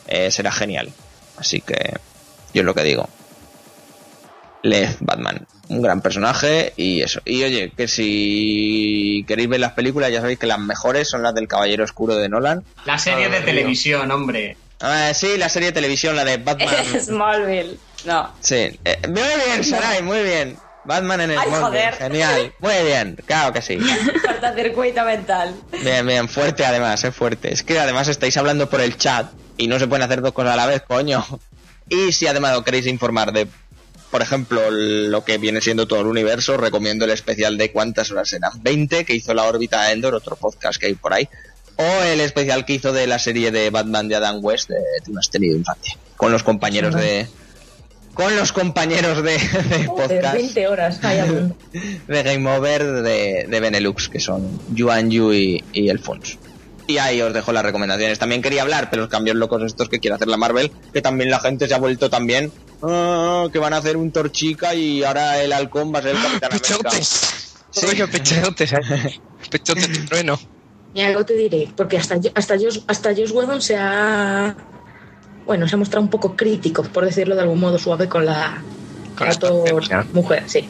[0.09, 0.91] eh, será genial.
[1.37, 1.77] Así que
[2.53, 3.09] yo es lo que digo.
[4.65, 7.21] Leed Batman, un gran personaje y eso.
[7.25, 11.33] Y oye, que si queréis ver las películas, ya sabéis que las mejores son las
[11.33, 12.65] del Caballero Oscuro de Nolan.
[12.87, 14.57] La serie de Ah, televisión, hombre.
[14.81, 16.75] Ah, sí, la serie de televisión, la de Batman.
[17.01, 17.79] Smallville.
[18.05, 18.33] No.
[18.41, 20.59] Sí, eh, muy bien, Sarai, muy bien.
[20.85, 21.95] Batman en el Ay, Smallville, joder.
[21.95, 23.79] genial, muy bien, claro que sí.
[24.25, 25.55] Cortocircuito mental.
[25.83, 27.53] Bien, bien, fuerte además, es fuerte.
[27.53, 30.53] Es que además estáis hablando por el chat y no se pueden hacer dos cosas
[30.53, 31.25] a la vez, coño.
[31.89, 33.49] Y si además os queréis informar de,
[34.13, 38.33] por ejemplo, lo que viene siendo todo el universo, recomiendo el especial de cuántas horas
[38.33, 41.29] eran 20 que hizo la órbita de Endor, otro podcast que hay por ahí.
[41.77, 45.13] O el especial que hizo de la serie de Batman de Adam West, de Tú
[45.13, 45.97] no has tenido infancia.
[46.17, 47.27] Con los compañeros de...
[48.15, 51.01] Con los compañeros de, de podcast 20 horas.
[51.03, 56.39] De Game Over de, de Benelux, que son Yuan Yu y, y el Fons.
[56.87, 58.19] Y ahí os dejo las recomendaciones.
[58.19, 61.29] También quería hablar, pero los cambios locos estos que quiere hacer la Marvel, que también
[61.29, 62.51] la gente se ha vuelto también,
[62.83, 66.23] ah, que van a hacer un Torchica y ahora el halcón va a ser el
[66.23, 66.79] Capitán América.
[66.79, 67.55] Pechotes.
[67.83, 69.21] Rollo pechotes, ¿eh?
[69.51, 70.41] Pechotes de trueno.
[70.97, 74.57] Y algo te diré, porque hasta, yo- hasta, Josh, hasta Josh Whedon se ha.
[75.45, 78.63] Bueno, se ha mostrado un poco crítico, por decirlo de algún modo suave, con la.
[79.15, 79.33] Con la
[79.89, 80.67] la mujer, sí.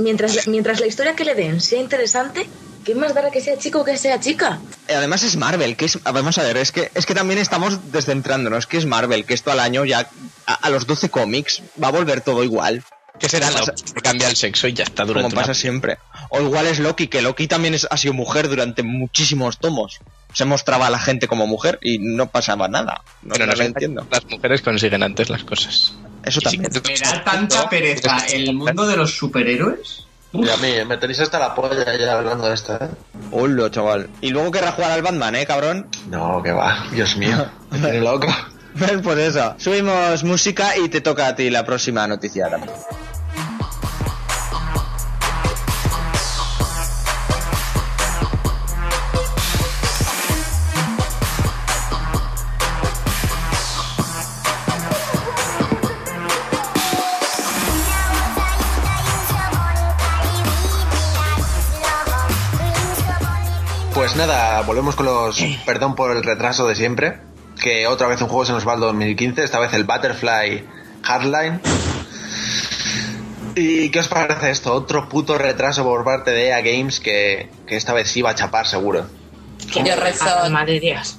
[0.00, 2.46] Mientras, mientras la historia que le den sea interesante,
[2.84, 4.58] ¿qué más dará que sea chico o que sea chica?
[4.88, 7.92] Eh, Además es Marvel, que es, vamos a ver, es que, es que también estamos
[7.92, 10.08] descentrándonos, que es Marvel, que esto al año ya,
[10.46, 12.82] a, a los 12 cómics, va a volver todo igual.
[13.18, 13.48] ¿Qué será?
[13.50, 15.98] Pasa- Lo cambia el sexo y ya está durante como pasa una- siempre.
[16.28, 20.00] O igual es Loki, que Loki también es- ha sido mujer durante muchísimos tomos.
[20.32, 23.02] Se mostraba a la gente como mujer y no pasaba nada.
[23.22, 24.06] No, Pero no no lo entiendo.
[24.10, 25.94] Las mujeres consiguen antes las cosas.
[26.24, 26.72] Eso si también.
[26.72, 30.02] tú- Me da tanta pereza el mundo de los superhéroes.
[30.32, 32.88] Y a mí, me tenéis hasta la polla ya hablando de esto, ¿eh?
[33.30, 34.10] Hola, chaval.
[34.20, 35.86] Y luego querrás jugar al Batman, ¿eh, cabrón?
[36.10, 36.86] No, que va.
[36.92, 37.48] Dios mío.
[37.70, 38.26] Me tiene loco.
[39.02, 39.54] pues eso.
[39.56, 42.74] Subimos música y te toca a ti la próxima noticia también.
[64.06, 65.44] Pues nada, volvemos con los.
[65.64, 67.18] Perdón por el retraso de siempre.
[67.60, 69.42] Que otra vez un juego se nos va al 2015.
[69.42, 70.64] Esta vez el Butterfly
[71.02, 71.60] Hardline.
[73.56, 74.72] ¿Y qué os parece esto?
[74.74, 78.34] Otro puto retraso por parte de EA Games que, que esta vez sí va a
[78.36, 79.08] chapar seguro.
[79.74, 81.18] Yo rezo, Ah, madre Dios.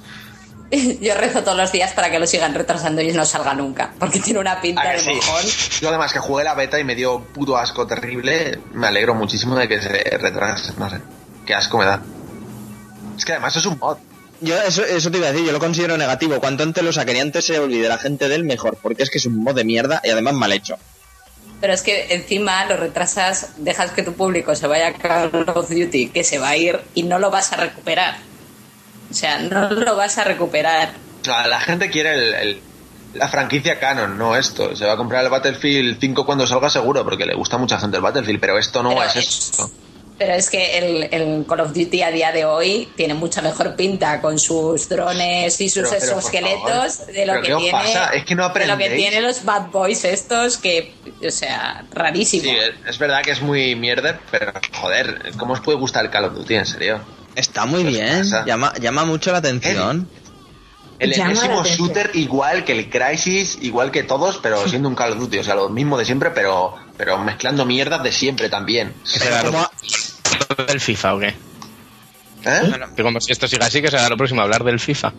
[1.02, 3.92] yo rezo todos los días para que lo sigan retrasando y no salga nunca.
[3.98, 5.12] Porque tiene una pinta ¿A que de sí?
[5.14, 5.44] mojón.
[5.82, 8.58] Yo además que jugué la beta y me dio puto asco terrible.
[8.72, 10.72] Me alegro muchísimo de que se retrase.
[10.78, 11.02] No sé.
[11.44, 12.00] Qué asco me da.
[13.18, 13.98] Es que además es un mod.
[14.40, 16.38] Yo eso, eso te iba a decir, yo lo considero negativo.
[16.40, 19.18] Cuanto antes lo saquen y antes se olvide la gente del mejor, porque es que
[19.18, 20.76] es un mod de mierda y además mal hecho.
[21.60, 25.68] Pero es que encima lo retrasas, dejas que tu público se vaya a Call of
[25.68, 28.18] Duty, que se va a ir y no lo vas a recuperar.
[29.10, 30.92] O sea, no lo vas a recuperar.
[31.20, 32.60] O sea, la gente quiere el, el-
[33.14, 34.76] la franquicia canon, no esto.
[34.76, 37.80] Se va a comprar el Battlefield 5 cuando salga seguro, porque le gusta a mucha
[37.80, 39.70] gente el Battlefield, pero esto no Pero es es- eso.
[40.18, 43.76] Pero es que el, el Call of Duty a día de hoy tiene mucha mejor
[43.76, 48.08] pinta con sus drones y sus Pero- pero, exoesqueletos de lo ¿Pero que tiene pasa?
[48.08, 50.92] Es que no de lo que tiene los bad boys estos que
[51.24, 52.56] o sea rarísimo Sí,
[52.88, 56.34] es- verdad que es muy mierder, pero joder, ¿cómo os puede gustar el Call of
[56.34, 57.00] Duty, en serio?
[57.36, 60.08] Está muy ¿Qué os bien, llama, llama mucho la atención.
[60.98, 65.18] El enésimo shooter igual que el Crisis, igual que todos, pero siendo un Call of
[65.20, 68.92] Duty, o sea, lo mismo de siempre, pero, pero mezclando mierdas de siempre también.
[69.04, 69.70] ¿Qué será lo Como-
[70.66, 71.28] del FIFA o qué?
[72.44, 72.72] ¿Eh?
[72.96, 75.12] Que como si esto siga así, que será lo próximo hablar del FIFA.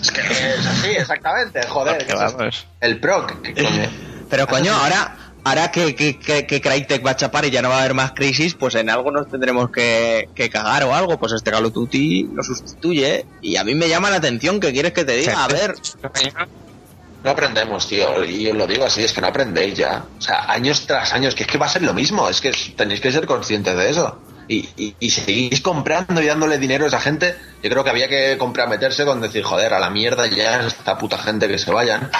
[0.00, 1.98] Es que es así, exactamente, joder.
[1.98, 2.66] Que que eso es- vamos.
[2.80, 3.90] El PROC, ¿qué coño?
[4.30, 7.68] Pero coño, ahora, ahora que, que, que, que Crytek va a chapar y ya no
[7.68, 11.18] va a haber más crisis, pues en algo nos tendremos que, que cagar o algo.
[11.18, 13.26] Pues este Call of Duty lo sustituye.
[13.42, 15.44] Y a mí me llama la atención, ¿qué quieres que te diga?
[15.44, 15.74] A ver,
[17.24, 18.24] No aprendemos, tío.
[18.24, 20.02] Y os lo digo así, es que no aprendéis ya.
[20.18, 22.28] O sea, años tras años, que es que va a ser lo mismo.
[22.28, 24.18] Es que tenéis que ser conscientes de eso.
[24.52, 27.34] Y, y, y seguís comprando y dándole dinero a esa gente.
[27.62, 31.16] Yo creo que había que comprometerse con decir, joder, a la mierda ya esta puta
[31.18, 32.10] gente que se vayan.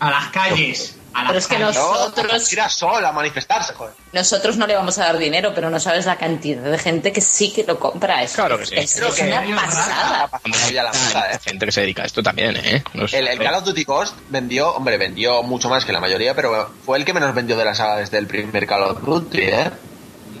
[0.00, 0.96] A las calles.
[1.12, 1.76] A las Pero es que calles.
[1.76, 3.94] Nosotros- Ir a sol a manifestarse, joder.
[4.12, 7.20] Nosotros no le vamos a dar dinero, pero no sabes la cantidad de gente que
[7.20, 8.22] sí que lo compra.
[8.22, 8.74] Es, Claro que sí.
[8.76, 10.30] es, Creo es que una pasada.
[10.44, 11.38] Hombre, Había la puta, hay ¿eh?
[11.42, 12.82] gente que se dedica a esto también, ¿eh?
[12.94, 16.70] No el Call of Duty Ghost vendió, hombre, vendió mucho más que la mayoría, pero
[16.84, 19.70] fue el que menos vendió de la saga desde el primer Call of Duty, ¿eh?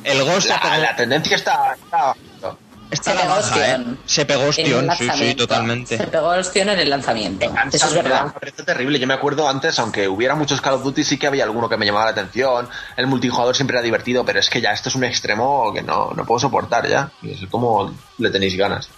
[0.06, 1.74] El Ghost La, pegó- la tendencia está...
[1.74, 2.14] está-
[2.90, 3.72] está Se pegó baja, ¿eh?
[3.74, 3.98] ostión.
[4.06, 5.96] Se pegó ostión, sí, sí, totalmente.
[5.98, 7.52] Se pegó ostión en el lanzamiento.
[7.72, 8.26] Eso es verdad.
[8.26, 8.98] Me parece terrible.
[9.00, 11.76] Yo me acuerdo antes, aunque hubiera muchos Call of Duty, sí que había alguno que
[11.76, 12.68] me llamaba la atención.
[12.96, 16.12] El multijugador siempre era divertido, pero es que ya esto es un extremo que no,
[16.14, 17.10] no puedo soportar ya.
[17.22, 18.88] Y es como le tenéis ganas.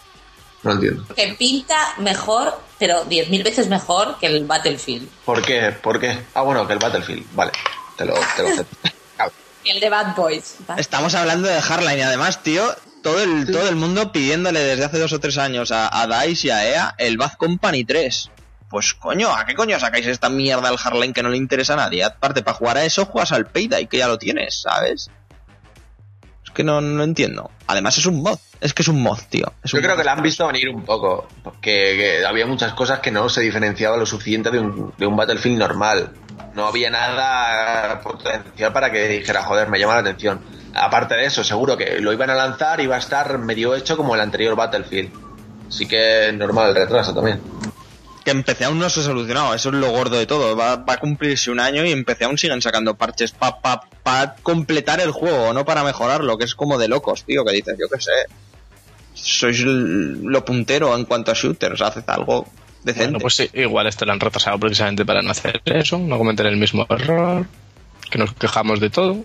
[0.65, 1.07] No entiendo.
[1.15, 5.09] Que pinta mejor, pero 10.000 veces mejor que el Battlefield.
[5.25, 5.71] ¿Por qué?
[5.73, 6.19] ¿Por qué?
[6.35, 7.25] Ah, bueno, que el Battlefield.
[7.35, 7.53] Vale,
[7.97, 8.77] te lo, te lo acepto.
[9.65, 10.57] El de Bad Boys.
[10.77, 12.65] Estamos hablando de Hardline y además, tío,
[13.03, 16.47] todo el, todo el mundo pidiéndole desde hace dos o tres años a, a DICE
[16.49, 18.31] y a EA el Bad Company 3.
[18.71, 21.77] Pues coño, ¿a qué coño sacáis esta mierda al Hardline que no le interesa a
[21.77, 22.05] nadie?
[22.05, 25.11] Aparte, para jugar a eso juegas al Payday, que ya lo tienes, ¿sabes?
[26.45, 27.51] Es que no, no entiendo.
[27.67, 29.53] Además es un mod, es que es un mod, tío.
[29.63, 29.99] Es Yo creo mod.
[29.99, 33.41] que la han visto venir un poco, porque que había muchas cosas que no se
[33.41, 36.13] diferenciaban lo suficiente de un, de un Battlefield normal.
[36.59, 40.41] No había nada potencial para que dijera, joder, me llama la atención.
[40.75, 43.97] Aparte de eso, seguro que lo iban a lanzar y iba a estar medio hecho
[43.97, 45.13] como el anterior Battlefield.
[45.69, 47.41] Así que normal el retraso también.
[48.25, 50.57] Que en PC aún no se ha solucionado, eso es lo gordo de todo.
[50.57, 53.85] Va, va a cumplirse un año y en PC aún siguen sacando parches para pa,
[54.03, 57.77] pa completar el juego, no para mejorarlo, que es como de locos, tío, que dices,
[57.79, 58.11] yo qué sé.
[59.15, 62.49] Sois lo puntero en cuanto a shooters, haced algo
[62.89, 63.05] decente.
[63.13, 66.47] Bueno, pues sí, igual esto lo han retrasado precisamente para no hacer eso, no cometer
[66.47, 67.47] el mismo error,
[68.11, 69.25] que nos quejamos de todo.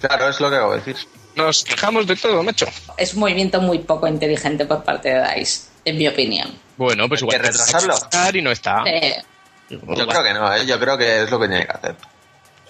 [0.00, 0.96] Claro, es lo que acabo de decir.
[1.36, 2.66] Nos quejamos de todo, macho.
[2.96, 6.52] Es un movimiento muy poco inteligente por parte de DICE, en mi opinión.
[6.76, 7.94] Bueno, pues Hay igual que retrasarlo.
[8.38, 8.82] y no está.
[8.86, 9.22] Eh,
[9.68, 10.66] Yo creo que no, ¿eh?
[10.66, 11.94] yo creo que es lo que tiene que hacer.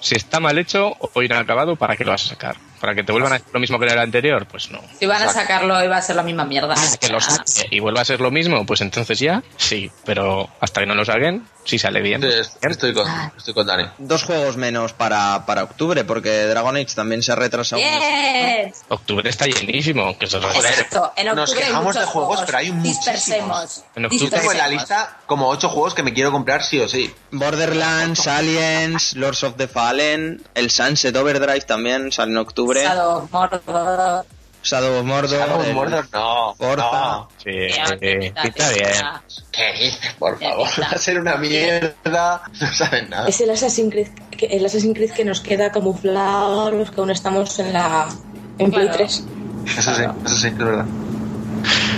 [0.00, 2.56] Si está mal hecho o inacabado, ¿para qué lo vas a sacar?
[2.80, 4.46] ¿Para que te vuelvan a hacer lo mismo que en el anterior?
[4.46, 4.80] Pues no.
[4.98, 6.74] si van a sacarlo, iba a ser la misma mierda.
[6.98, 9.90] Que saque y vuelva a ser lo mismo, pues entonces ya, sí.
[10.04, 12.22] Pero hasta que no lo saquen, si sale bien.
[12.22, 12.28] Sí,
[12.62, 13.06] estoy con,
[13.36, 13.84] estoy con Dani.
[13.98, 17.80] Dos juegos menos para, para octubre, porque Dragon Age también se ha retrasado.
[17.80, 18.72] Bien.
[18.88, 20.68] Octubre está llenísimo, que eso es otra cosa.
[20.70, 21.12] Exacto.
[21.16, 23.84] En Nos quejamos de juegos, pero hay Dispersemos.
[23.94, 26.88] En octubre Tengo en la lista como ocho juegos que me quiero comprar sí o
[26.88, 27.12] sí.
[27.30, 32.84] Borderlands, Aliens, Lords of the Fallen, el Sunset Overdrive también sale en octubre.
[34.62, 35.38] Shadow of Mordor.
[35.38, 36.08] Shadow of Mordor.
[36.12, 36.54] No.
[36.56, 36.90] Forza.
[36.90, 37.28] no.
[37.42, 38.92] Sí, sí, pinta bien.
[39.52, 40.68] ¿Qué dices, por favor?
[40.68, 40.82] está.
[40.90, 42.42] Va a ser una mierda.
[42.60, 43.28] No saben nada.
[43.28, 47.10] Es el Assassin's Creed, que, el Assassin's Creed que nos queda camuflado los que aún
[47.10, 48.08] estamos en la
[48.58, 48.98] en Play Claro.
[49.04, 49.24] 3.
[49.78, 50.84] Eso sí, eso sí, es verdad.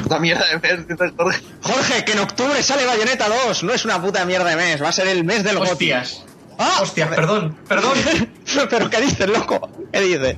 [0.03, 1.41] Puta mierda de mes, Jorge.
[1.63, 3.63] Jorge, que en octubre sale Bayonetta 2.
[3.63, 5.57] No es una puta mierda de mes, va a ser el mes del.
[5.59, 6.25] Hostias.
[6.65, 6.79] ¡Ah!
[6.83, 7.93] Hostias, perdón, perdón.
[8.71, 9.69] ¿Pero qué dices, loco?
[9.93, 10.37] ¿Qué dices?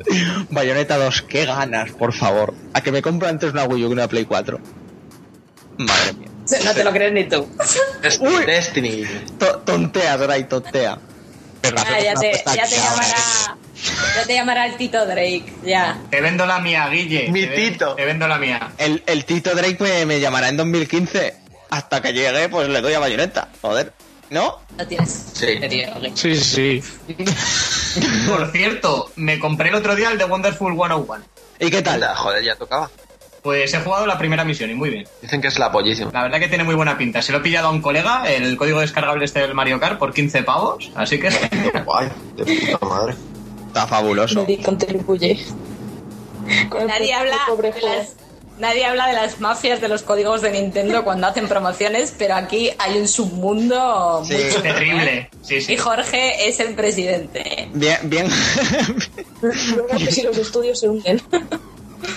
[0.50, 2.54] Bayonetta 2, qué ganas, por favor.
[2.72, 4.58] A que me compre antes una Wii U que una Play 4.
[5.78, 6.28] Madre mía.
[6.64, 7.46] No te lo crees ni tú.
[8.02, 8.28] Destiny.
[8.30, 8.44] Uy.
[8.44, 9.04] Destiny.
[9.38, 10.98] To- tontea, Dray, tontea.
[11.76, 13.16] Ah, ya, te, ya te llamará.
[14.16, 15.52] Ya te llamará el Tito Drake.
[15.64, 15.98] Ya.
[16.10, 17.28] Te vendo la mía, Guille.
[17.30, 17.94] Mi Te Tito.
[17.94, 18.72] Te vendo la mía.
[18.78, 21.34] El, el Tito Drake me, me llamará en 2015.
[21.70, 23.48] Hasta que llegue, pues le doy a Bayonetta.
[23.62, 23.92] Joder.
[24.34, 24.58] ¿No?
[24.76, 25.30] No tienes.
[25.32, 25.60] Sí.
[26.14, 26.82] Sí, sí.
[28.28, 31.24] Por cierto, me compré el otro día el de Wonderful 101.
[31.60, 32.02] ¿Y qué tal?
[32.02, 32.90] Anda, Joder, ya tocaba.
[33.42, 35.06] Pues he jugado la primera misión y muy bien.
[35.22, 36.10] Dicen que es la pollísima.
[36.12, 37.22] La verdad que tiene muy buena pinta.
[37.22, 40.12] Se lo he pillado a un colega, el código descargable este del Mario Kart, por
[40.12, 40.90] 15 pavos.
[40.96, 41.28] Así que
[41.84, 43.14] Guay, de puta madre.
[43.68, 44.40] Está fabuloso.
[44.40, 45.44] Nadie contribuye.
[46.88, 48.16] Nadie habla, pobre de las,
[48.58, 52.70] nadie habla de las mafias de los códigos de Nintendo cuando hacen promociones, pero aquí
[52.78, 54.34] hay un submundo Sí.
[54.34, 55.30] muy chulo, terrible.
[55.42, 55.76] Sí, Y.
[55.76, 57.68] Jorge es el presidente.
[57.74, 58.28] Bien, bien.
[59.40, 61.20] Luego que si los estudios se hunden.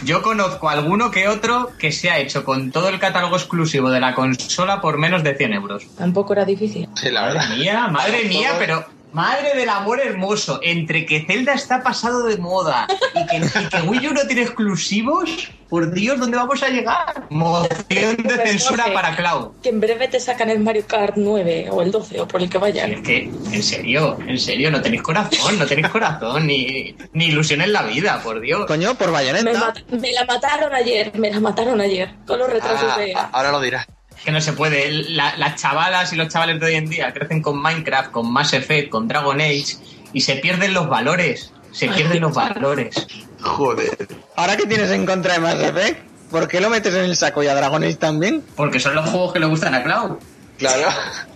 [0.03, 4.01] Yo conozco alguno que otro que se ha hecho con todo el catálogo exclusivo de
[4.01, 5.83] la consola por menos de 100 euros.
[5.97, 6.89] Tampoco era difícil.
[7.01, 7.41] Sí, la verdad.
[7.47, 8.85] Madre mía, madre mía, pero
[9.17, 10.59] madre del amor hermoso.
[10.63, 14.43] Entre que Zelda está pasado de moda y que, y que Wii U no tiene
[14.43, 17.25] exclusivos, por Dios, ¿dónde vamos a llegar?
[17.29, 19.51] Moción de censura para Cloud.
[19.61, 22.49] Que en breve te sacan el Mario Kart 9 o el 12 o por el
[22.49, 22.85] que vaya.
[22.85, 27.61] Es que, en serio, en serio, no tenéis corazón, no tenéis corazón, ni, ni ilusión
[27.61, 28.65] en la vida, por Dios.
[28.67, 29.59] Coño, por Me, Bayonetta.
[29.59, 32.11] mat- me la mataron ayer, me la mataron ayer.
[32.25, 33.13] Con los retrasos Ah, de.
[33.15, 33.87] ah, ahora lo dirás.
[34.23, 34.91] Que no se puede.
[35.09, 38.53] La- las chavalas y los chavales de hoy en día crecen con Minecraft, con Mass
[38.53, 39.77] Effect, con Dragon Age
[40.13, 41.51] y se pierden los valores.
[41.71, 43.07] Se pierden los valores.
[43.41, 44.07] Joder.
[44.35, 46.01] ¿Ahora qué tienes en contra de Mass Effect?
[46.31, 48.43] ¿Por qué lo metes en el saco y a Dragon Age también?
[48.55, 50.17] Porque son los juegos que le gustan a Cloud.
[50.57, 50.89] Claro.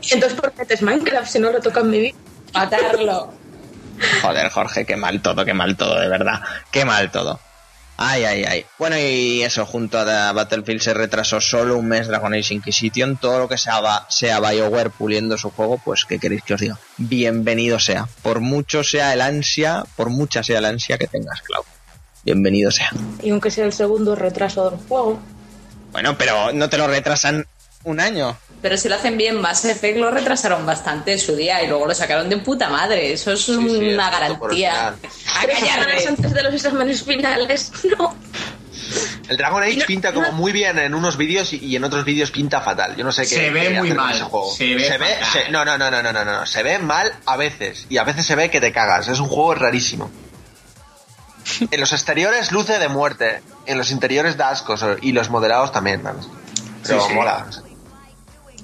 [0.10, 2.18] Entonces, ¿por qué metes Minecraft si no lo tocan mi vida?
[2.54, 3.32] Matarlo.
[4.22, 6.42] Joder, Jorge, qué mal todo, qué mal todo, de verdad.
[6.72, 7.40] Qué mal todo.
[8.04, 8.66] Ay, ay, ay.
[8.80, 13.16] Bueno, y eso, junto a Battlefield se retrasó solo un mes Dragon Age Inquisition.
[13.16, 13.80] Todo lo que sea,
[14.10, 16.80] sea BioWare puliendo su juego, pues, ¿qué queréis que os diga?
[16.98, 18.08] Bienvenido sea.
[18.24, 21.64] Por mucho sea el ansia, por mucha sea el ansia que tengas, Cloud.
[22.24, 22.90] Bienvenido sea.
[23.22, 25.20] Y aunque sea el segundo retraso del juego,
[25.92, 27.46] Bueno, pero no te lo retrasan
[27.84, 28.36] un año.
[28.62, 31.88] Pero si lo hacen bien, Mass Effect lo retrasaron bastante en su día y luego
[31.88, 33.12] lo sacaron de puta madre.
[33.14, 34.90] Eso es sí, una garantía.
[34.90, 36.06] A callarme.
[36.08, 38.16] antes de los exámenes finales, no.
[39.30, 42.30] El Dragon Age pinta como muy bien en unos vídeos y, y en otros vídeos
[42.32, 42.96] pinta fatal.
[42.98, 43.28] Yo no sé qué.
[43.36, 44.14] Se ve muy mal.
[44.14, 44.54] ese juego.
[44.54, 45.44] Se ve fatal.
[45.46, 46.46] se- no, no, no, no, no, no, no.
[46.46, 47.88] Se ve mal a veces.
[47.90, 49.08] Y a veces se ve que te cagas.
[49.08, 50.12] Es un juego rarísimo.
[51.72, 53.42] En los exteriores luce de muerte.
[53.66, 54.76] En los interiores da asco.
[55.02, 56.04] Y los modelados también.
[56.04, 56.28] ¿sabes?
[56.86, 57.60] Pero Sí, sí.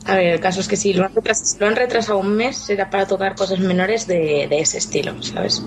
[0.07, 2.35] A ver, el caso es que si lo han retrasado, si lo han retrasado un
[2.35, 5.61] mes, será para tocar cosas menores de, de ese estilo, ¿sabes?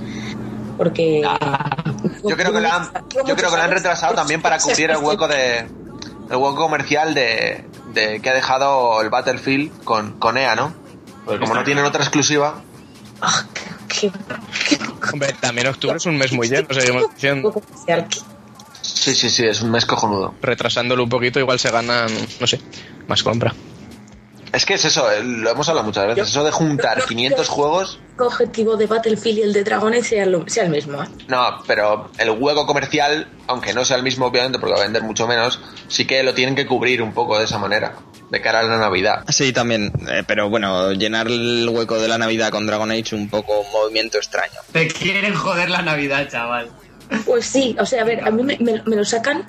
[0.77, 1.23] Porque.
[2.27, 4.97] Yo creo que lo han, yo creo que lo han retrasado también para cubrir el
[4.97, 10.55] hueco de el hueco comercial de, de que ha dejado el Battlefield con, con EA,
[10.55, 10.73] ¿no?
[11.25, 12.63] Porque como no tienen otra exclusiva,
[13.21, 13.45] Ah,
[13.89, 14.11] qué,
[14.69, 14.79] qué, qué
[15.13, 17.63] Hombre, también octubre es un mes muy lleno, seguimos diciendo.
[18.81, 20.35] sí, sí, sí, es un mes cojonudo.
[20.41, 22.09] Retrasándolo un poquito, igual se ganan,
[22.41, 22.61] no sé,
[23.07, 23.55] más compra.
[24.53, 28.01] Es que es eso, eh, lo hemos hablado muchas veces, eso de juntar 500 juegos,
[28.19, 31.07] El objetivo de Battlefield y el de Dragon Age sea, lo- sea el mismo, ¿eh?
[31.29, 35.03] no, pero el hueco comercial, aunque no sea el mismo obviamente porque va a vender
[35.05, 37.95] mucho menos, sí que lo tienen que cubrir un poco de esa manera,
[38.29, 39.25] de cara a la Navidad.
[39.29, 39.93] Sí, también.
[40.09, 43.71] eh, pero bueno, llenar el hueco de la Navidad con Dragon Age un poco un
[43.73, 44.53] movimiento extraño.
[44.73, 46.71] Te quieren joder la Navidad, chaval.
[47.27, 49.45] Pues sí, o sea, a ver, a mí me, me- me lo sacan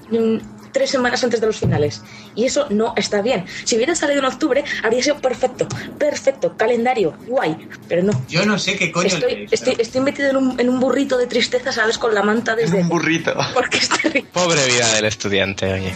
[0.72, 2.02] tres semanas antes de los finales.
[2.34, 3.46] Y eso no está bien.
[3.66, 5.68] Si hubiera salido en octubre, habría sido perfecto.
[6.00, 7.68] Perfecto, calendario, guay.
[7.90, 8.14] Pero no.
[8.30, 10.80] Yo no sé qué coño Estoy, leéis, estoy, pero- estoy metido en un, en un
[10.80, 11.98] burrito de tristeza, ¿sabes?
[11.98, 12.78] Con la manta Es desde.
[12.82, 13.34] un burrito.
[13.54, 14.26] Porque es terrible.
[14.32, 15.94] Pobre vida del estudiante, oye.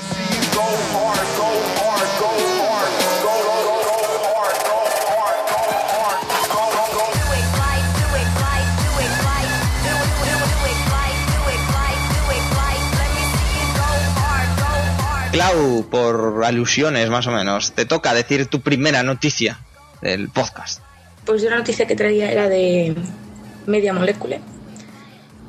[15.35, 19.59] Clau, por alusiones más o menos, te toca decir tu primera noticia
[20.01, 20.79] del podcast.
[21.25, 22.95] Pues yo la noticia que traía era de
[23.65, 24.39] Media Molecule.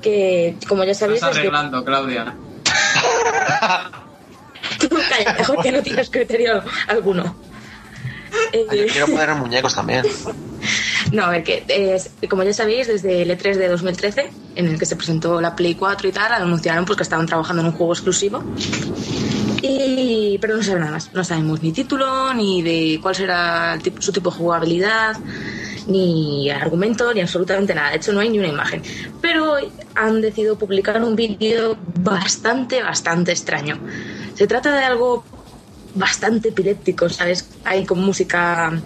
[0.03, 1.39] Que, como ya Estás sabéis, desde...
[1.39, 2.35] arreglando, Claudia.
[4.81, 7.37] Tú calla, mejor que no tienes criterio alguno.
[8.53, 10.05] Eh, Ay, yo quiero poner muñecos también.
[11.13, 14.77] No, a ver, que es- como ya sabéis, desde el E3 de 2013, en el
[14.77, 17.75] que se presentó la Play 4 y tal, anunciaron pues, que estaban trabajando en un
[17.75, 18.43] juego exclusivo.
[19.63, 21.13] Y, pero no saben nada más.
[21.13, 25.17] No sabemos ni título, ni de cuál será el tipo- su tipo de jugabilidad,
[25.87, 27.91] ni argumento, ni absolutamente nada.
[27.91, 28.83] De hecho, no hay ni una imagen.
[29.21, 33.79] Pero hoy han decidido publicar un vídeo bastante, bastante extraño.
[34.35, 35.25] Se trata de algo
[35.95, 37.49] bastante epiléptico, ¿sabes?
[37.65, 38.79] Hay con música,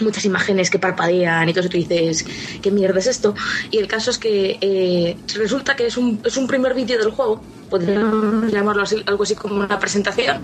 [0.00, 2.24] muchas imágenes que parpadean y todo eso, tú dices,
[2.60, 3.34] ¿qué mierda es esto?
[3.70, 7.10] Y el caso es que eh, resulta que es un, es un primer vídeo del
[7.12, 10.42] juego, podríamos llamarlo así, algo así como una presentación,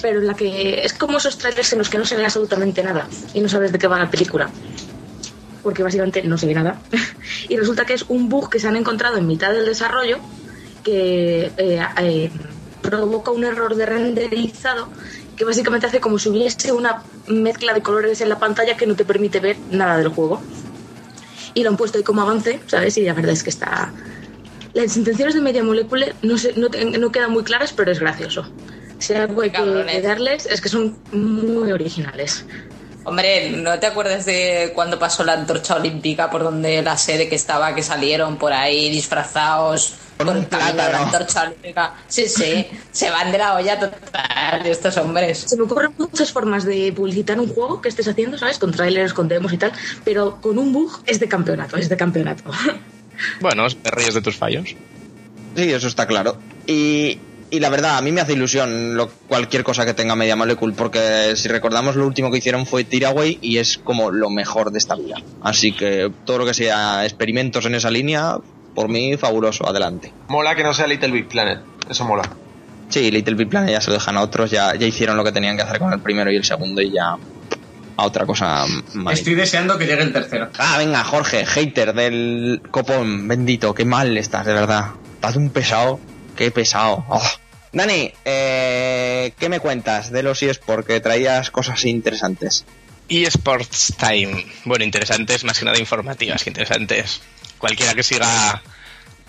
[0.00, 2.82] pero en la que es como esos trailers en los que no se ve absolutamente
[2.82, 4.50] nada y no sabes de qué va la película.
[5.62, 6.80] Porque básicamente no se ve nada.
[7.48, 10.18] y resulta que es un bug que se han encontrado en mitad del desarrollo
[10.84, 12.30] que eh, eh,
[12.80, 14.88] provoca un error de renderizado
[15.36, 18.96] que básicamente hace como si hubiese una mezcla de colores en la pantalla que no
[18.96, 20.40] te permite ver nada del juego.
[21.54, 22.96] Y lo han puesto ahí como avance, ¿sabes?
[22.98, 23.92] Y la verdad es que está...
[24.78, 27.98] Las intenciones de Media Molecule no, sé, no, te- no quedan muy claras, pero es
[27.98, 28.48] gracioso.
[28.98, 32.44] Si algo hay que darles es que son muy originales.
[33.02, 37.34] Hombre, ¿no te acuerdas de cuando pasó la antorcha olímpica por donde la sede que
[37.34, 41.94] estaba, que salieron por ahí disfrazados Con el la antorcha olímpica?
[42.06, 45.38] Sí, sí, se van de la olla total estos hombres.
[45.38, 48.58] Se me ocurren muchas formas de publicitar un juego que estés haciendo, ¿sabes?
[48.60, 49.72] Con trailers, con demos y tal,
[50.04, 52.44] pero con un bug es de campeonato, es de campeonato.
[53.40, 54.74] Bueno, te ríes de tus fallos.
[55.56, 56.36] Sí, eso está claro.
[56.66, 57.18] Y,
[57.50, 60.74] y la verdad, a mí me hace ilusión lo- cualquier cosa que tenga Media Molecule,
[60.76, 64.78] porque si recordamos lo último que hicieron fue Tiraway y es como lo mejor de
[64.78, 65.16] esta vida.
[65.40, 68.36] Así que todo lo que sea experimentos en esa línea,
[68.74, 70.12] por mí, fabuloso, adelante.
[70.28, 72.30] Mola que no sea Little Big Planet, eso mola.
[72.90, 75.32] Sí, Little Big Planet ya se lo dejan a otros, ya, ya hicieron lo que
[75.32, 77.16] tenían que hacer con el primero y el segundo y ya
[77.98, 79.18] a otra cosa más.
[79.18, 80.50] Estoy deseando que llegue el tercero.
[80.56, 84.90] Ah, venga, Jorge, hater del copón, bendito, qué mal estás, de verdad.
[85.14, 85.98] Estás un pesado,
[86.36, 87.04] qué pesado.
[87.08, 87.28] Oh.
[87.72, 90.86] Dani, eh, ¿qué me cuentas de los eSports?
[90.86, 92.64] Que traías cosas interesantes.
[93.08, 94.46] eSports Time.
[94.64, 97.20] Bueno, interesantes, más que nada informativas que interesantes.
[97.58, 98.62] Cualquiera que siga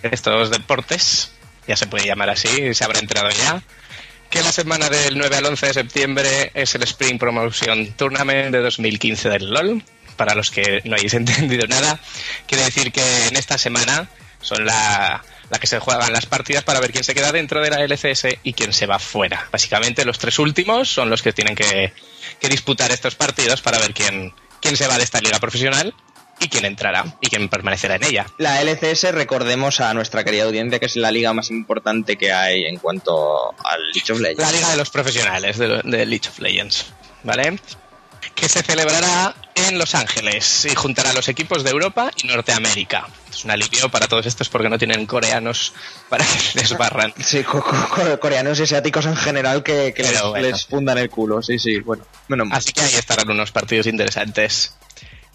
[0.04, 1.32] estos deportes,
[1.68, 3.64] ya se puede llamar así, se habrá enterado ya,
[4.30, 8.60] que la semana del 9 al 11 de septiembre es el Spring Promotion Tournament de
[8.60, 9.84] 2015 del LOL.
[10.16, 12.00] Para los que no hayáis entendido nada,
[12.46, 14.10] quiere decir que en esta semana
[14.42, 17.70] son la, la que se juegan las partidas para ver quién se queda dentro de
[17.70, 19.48] la LCS y quién se va fuera.
[19.52, 21.94] Básicamente los tres últimos son los que tienen que,
[22.40, 25.94] que disputar estos partidos para ver quién, quién se va de esta liga profesional
[26.40, 28.26] y quién entrará y quién permanecerá en ella.
[28.38, 32.66] La LCS, recordemos a nuestra querida audiencia que es la liga más importante que hay
[32.66, 34.42] en cuanto al League of Legends.
[34.42, 36.88] La liga de los profesionales de, de League of Legends,
[37.24, 37.60] ¿vale?
[38.36, 43.08] Que se celebrará en Los Ángeles y juntará a los equipos de Europa y Norteamérica.
[43.30, 45.74] Es un alivio para todos estos porque no tienen coreanos
[46.08, 47.14] para que les barran.
[47.22, 50.38] Sí, co- co- co- coreanos y asiáticos en general que, les, bueno.
[50.48, 52.06] les fundan el culo, sí, sí, bueno.
[52.30, 52.58] menos mal.
[52.58, 54.74] Así que ahí estarán unos partidos interesantes.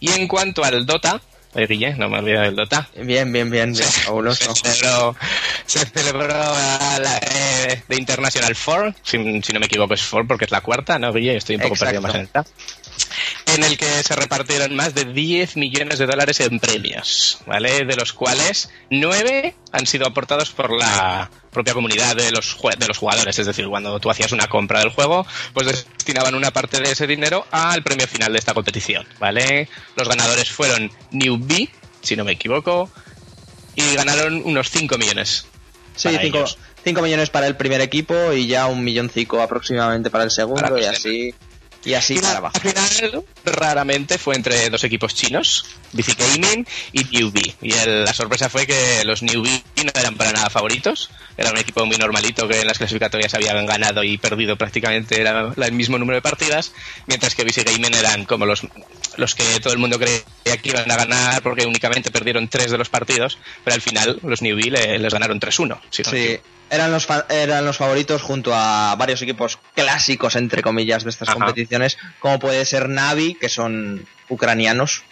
[0.04, 1.18] Y en cuanto al Dota,
[1.54, 2.86] oye, Guille, no me olvido del Dota.
[2.94, 4.54] Bien, bien, bien, bien, fabuloso.
[4.54, 5.16] Se celebró,
[5.64, 10.44] se celebró la eh, de International Four, si, si no me equivoco es Four porque
[10.44, 11.36] es la cuarta, ¿no, Guille?
[11.38, 12.02] Estoy un poco Exacto.
[12.02, 12.44] perdido más en esta.
[13.46, 17.84] En el que se repartieron más de 10 millones de dólares en premios, ¿vale?
[17.84, 22.98] De los cuales 9 han sido aportados por la propia comunidad de los, de los
[22.98, 23.38] jugadores.
[23.38, 27.06] Es decir, cuando tú hacías una compra del juego, pues destinaban una parte de ese
[27.06, 29.68] dinero al premio final de esta competición, ¿vale?
[29.96, 31.70] Los ganadores fueron Newbie,
[32.02, 32.90] si no me equivoco,
[33.76, 35.46] y ganaron unos 5 millones.
[35.96, 36.58] Sí, para 5 ellos.
[37.02, 40.84] millones para el primer equipo y ya un milloncico aproximadamente para el segundo Para y
[40.84, 41.34] así
[41.84, 42.58] y así para abajo.
[42.60, 47.54] final raramente fue entre dos equipos chinos, BC Gaming y Newbie.
[47.62, 51.10] Y el- la sorpresa fue que los Newbie no eran para nada favoritos.
[51.36, 55.72] Era un equipo muy normalito que en las clasificatorias habían ganado y perdido prácticamente el
[55.72, 56.72] mismo número de partidas,
[57.06, 58.62] mientras que BC Gaming eran como los,
[59.16, 62.78] los que todo el mundo creía que iban a ganar porque únicamente perdieron tres de
[62.78, 65.80] los partidos, pero al final los Newbie le- les ganaron 3-1.
[65.90, 66.40] si no me Sí.
[66.70, 71.28] Eran los, fa- eran los favoritos junto a varios equipos clásicos, entre comillas, de estas
[71.28, 71.38] Ajá.
[71.38, 75.02] competiciones, como puede ser Navi, que son ucranianos,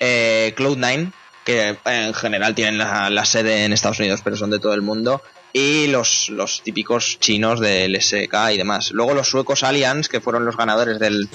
[0.00, 1.12] eh, Cloud9,
[1.44, 4.74] que eh, en general tienen la, la sede en Estados Unidos, pero son de todo
[4.74, 5.22] el mundo,
[5.52, 8.90] y los, los típicos chinos del SK y demás.
[8.92, 11.28] Luego los suecos Allianz, que fueron los ganadores del,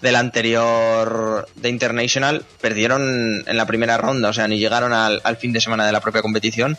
[0.00, 5.36] del anterior de International, perdieron en la primera ronda, o sea, ni llegaron al, al
[5.36, 6.78] fin de semana de la propia competición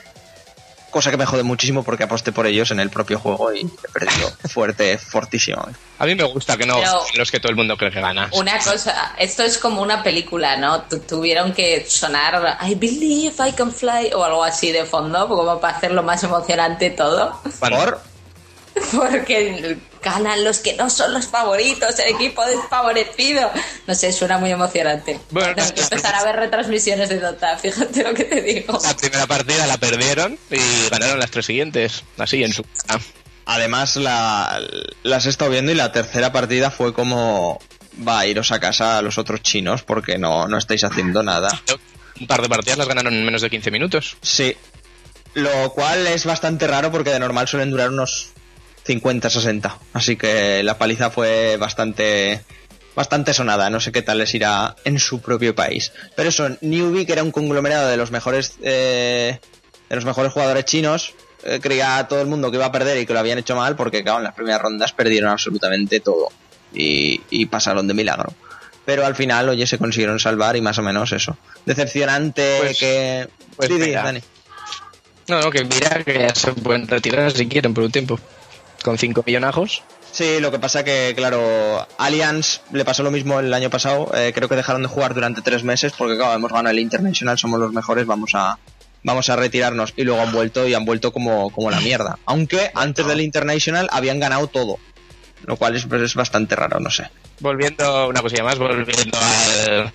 [0.91, 3.87] cosa que me jode muchísimo porque aposté por ellos en el propio juego y he
[3.91, 5.65] perdido fuerte, fortísimo.
[5.97, 8.29] A mí me gusta que no Pero- los que todo el mundo cree que gana.
[8.33, 10.81] Una cosa, esto es como una película, ¿no?
[10.83, 15.59] Tu- tuvieron que sonar I believe I can fly o algo así de fondo, como
[15.59, 17.39] para hacerlo más emocionante todo.
[17.59, 18.01] ¿Por?
[18.91, 23.51] Porque ganan los que no son los favoritos, el equipo desfavorecido.
[23.87, 25.19] No sé, suena muy emocionante.
[25.29, 28.79] Bueno, Tengo que empezar a ver retransmisiones de Dota, fíjate lo que te digo.
[28.83, 32.99] La primera partida la perdieron y ganaron las tres siguientes, así en su casa.
[33.45, 34.61] Además, la,
[35.03, 37.59] las he estado viendo y la tercera partida fue como
[38.07, 41.61] va a iros a casa a los otros chinos porque no, no estáis haciendo nada.
[42.19, 44.17] Un par de partidas las ganaron en menos de 15 minutos.
[44.21, 44.55] Sí.
[45.33, 48.31] Lo cual es bastante raro porque de normal suelen durar unos
[48.85, 49.73] 50-60.
[49.93, 52.41] Así que la paliza fue bastante
[52.95, 53.69] bastante sonada.
[53.69, 55.91] No sé qué tal les irá en su propio país.
[56.15, 59.39] Pero eso, Newbie, que era un conglomerado de los mejores eh,
[59.89, 61.13] de los mejores jugadores chinos,
[61.43, 63.55] eh, creía a todo el mundo que iba a perder y que lo habían hecho
[63.55, 66.29] mal porque, claro, en las primeras rondas perdieron absolutamente todo.
[66.73, 68.33] Y, y pasaron de milagro.
[68.85, 71.37] Pero al final, oye, se consiguieron salvar y más o menos eso.
[71.65, 73.27] Decepcionante Pues- que...
[73.55, 74.03] pues sí, mira.
[74.03, 74.21] Dani.
[75.27, 78.19] No, no, que mira que ya se pueden retirar si quieren por un tiempo.
[78.83, 79.83] Con 5 millonajos.
[80.11, 84.11] Sí, lo que pasa que, claro, Allianz le pasó lo mismo el año pasado.
[84.13, 87.37] eh, creo que dejaron de jugar durante tres meses porque, claro, hemos ganado el International,
[87.37, 88.57] somos los mejores, vamos a
[89.03, 89.93] vamos a retirarnos.
[89.95, 92.17] Y luego han vuelto y han vuelto como, como la mierda.
[92.25, 94.77] Aunque antes del International habían ganado todo.
[95.45, 97.09] Lo cual es, pues, es bastante raro, no sé.
[97.39, 99.91] Volviendo, una cosilla más, volviendo al,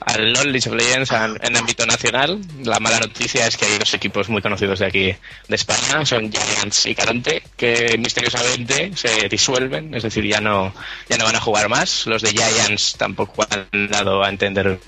[0.00, 3.92] al League of Legends en, en ámbito nacional, la mala noticia es que hay dos
[3.94, 5.14] equipos muy conocidos de aquí,
[5.48, 10.72] de España, son Giants y Caronte, que misteriosamente se disuelven, es decir, ya no,
[11.08, 12.06] ya no van a jugar más.
[12.06, 14.78] Los de Giants tampoco han dado a entender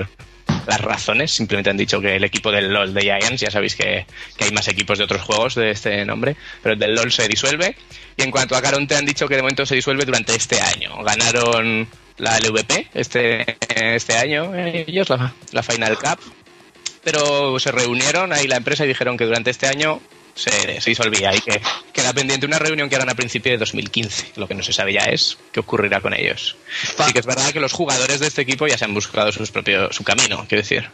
[0.67, 4.07] las razones, simplemente han dicho que el equipo del LOL de Giants, ya sabéis que,
[4.37, 7.29] que hay más equipos de otros juegos de este nombre, pero el del LOL se
[7.29, 7.77] disuelve.
[8.17, 11.03] Y en cuanto a Caronte han dicho que de momento se disuelve durante este año.
[11.03, 11.89] Ganaron
[12.19, 16.19] la LVP este, este año ellos, la, la Final Cup,
[17.03, 20.01] pero se reunieron ahí la empresa y dijeron que durante este año
[20.35, 21.61] se, se disolvía y que
[21.93, 24.33] queda pendiente una reunión que harán a principios de 2015.
[24.37, 26.57] Lo que no se sabe ya es qué ocurrirá con ellos.
[27.05, 29.51] Sí que es verdad que los jugadores de este equipo ya se han buscado sus
[29.51, 30.89] propios, su camino, quiero decir.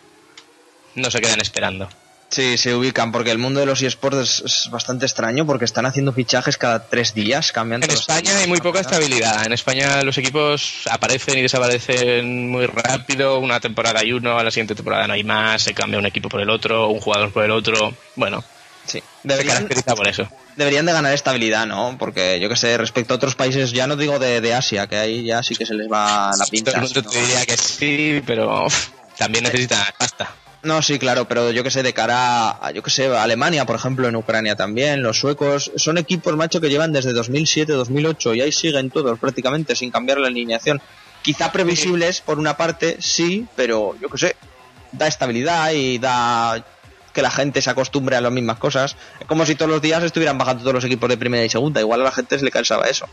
[0.94, 1.88] No se quedan esperando.
[2.30, 5.86] Sí, se ubican porque el mundo de los eSports es, es bastante extraño porque están
[5.86, 9.46] haciendo fichajes cada tres días, cambian En España hay muy poca estabilidad.
[9.46, 13.38] En España los equipos aparecen y desaparecen muy rápido.
[13.38, 15.62] Una temporada hay uno, a la siguiente temporada no hay más.
[15.62, 17.94] Se cambia un equipo por el otro, un jugador por el otro.
[18.14, 18.44] Bueno,
[18.84, 19.00] Sí.
[19.00, 20.28] se Deberían, caracteriza por eso.
[20.56, 21.96] deberían de ganar estabilidad, ¿no?
[21.98, 24.96] Porque yo que sé, respecto a otros países, ya no digo de, de Asia, que
[24.96, 26.72] ahí ya sí que se les va la pinta.
[26.72, 27.10] Todo el mundo ¿no?
[27.10, 28.66] te diría que sí, pero
[29.18, 30.30] también necesitan pasta.
[30.62, 33.64] No, sí, claro, pero yo que sé, de cara a, yo que sé, a Alemania,
[33.64, 38.34] por ejemplo, en Ucrania también, los suecos, son equipos, macho, que llevan desde 2007, 2008
[38.34, 40.80] y ahí siguen todos prácticamente sin cambiar la alineación.
[41.22, 44.36] Quizá previsibles por una parte, sí, pero yo que sé,
[44.92, 46.64] da estabilidad y da
[47.12, 48.96] que la gente se acostumbre a las mismas cosas.
[49.20, 51.80] Es como si todos los días estuvieran bajando todos los equipos de primera y segunda,
[51.80, 53.06] igual a la gente se le cansaba eso.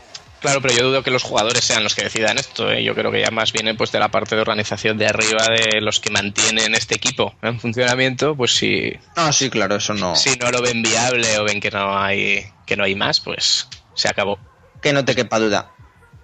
[0.46, 2.70] Claro, pero yo dudo que los jugadores sean los que decidan esto.
[2.70, 2.84] ¿eh?
[2.84, 5.80] Yo creo que ya más viene pues de la parte de organización de arriba de
[5.80, 8.36] los que mantienen este equipo en funcionamiento.
[8.36, 10.14] Pues si, No, sí, claro, eso no.
[10.14, 13.68] si no lo ven viable o ven que no hay que no hay más, pues
[13.94, 14.38] se acabó.
[14.80, 15.72] que no te quepa duda.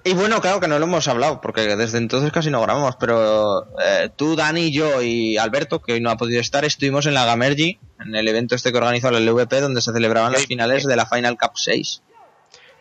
[0.05, 3.67] Y bueno, claro que no lo hemos hablado, porque desde entonces casi no grabamos, pero
[3.85, 7.25] eh, tú, Dani, yo y Alberto, que hoy no ha podido estar, estuvimos en la
[7.25, 10.47] Gamergy, en el evento este que organizó la LVP, donde se celebraban las Sí.
[10.49, 12.03] finales de la Final Cup 6.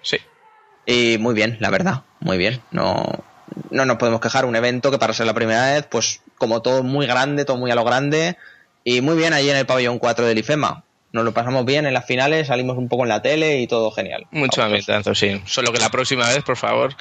[0.02, 0.18] Sí.
[0.86, 2.62] Y muy bien, la verdad, muy bien.
[2.72, 3.24] No,
[3.70, 4.46] no nos podemos quejar.
[4.46, 7.72] Un evento que para ser la primera vez, pues como todo muy grande, todo muy
[7.72, 8.38] a lo grande.
[8.84, 10.84] Y muy bien allí en el pabellón 4 del IFEMA.
[11.12, 13.92] Nos lo pasamos bien en las finales, salimos un poco en la tele y todo
[13.92, 14.26] genial.
[14.32, 15.42] Mucho ambientazo, sí.
[15.46, 16.96] Solo que la próxima vez, por favor,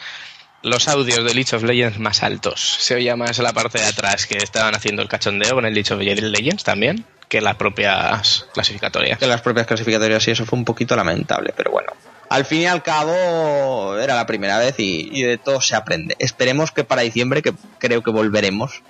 [0.63, 2.77] los audios de League of Legends más altos.
[2.81, 5.95] Se oía más la parte de atrás que estaban haciendo el cachondeo con el League
[5.95, 9.19] of Legends también, que las propias clasificatorias.
[9.19, 11.93] que las propias clasificatorias y eso fue un poquito lamentable, pero bueno.
[12.31, 16.15] Al fin y al cabo era la primera vez y, de todo se aprende.
[16.21, 18.85] Esperemos que para diciembre, que creo que volveremos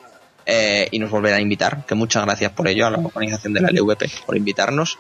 [0.45, 3.63] eh, y nos volverán a invitar, que muchas gracias por ello a la organización de
[3.63, 4.99] la LVP por invitarnos.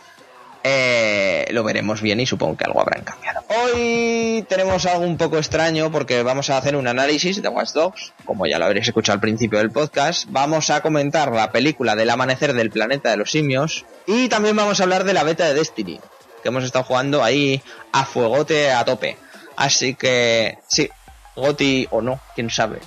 [0.64, 3.43] Eh, lo veremos bien y supongo que algo habrán cambiado.
[3.49, 8.14] Hoy tenemos algo un poco extraño porque vamos a hacer un análisis de Watch Dogs,
[8.24, 10.26] como ya lo habréis escuchado al principio del podcast.
[10.30, 14.80] Vamos a comentar la película del amanecer del planeta de los simios y también vamos
[14.80, 16.01] a hablar de la beta de Destiny,
[16.43, 17.62] que hemos estado jugando ahí
[17.93, 19.16] a fuegote a tope.
[19.57, 20.88] Así que sí,
[21.36, 22.80] Goti o no, quién sabe.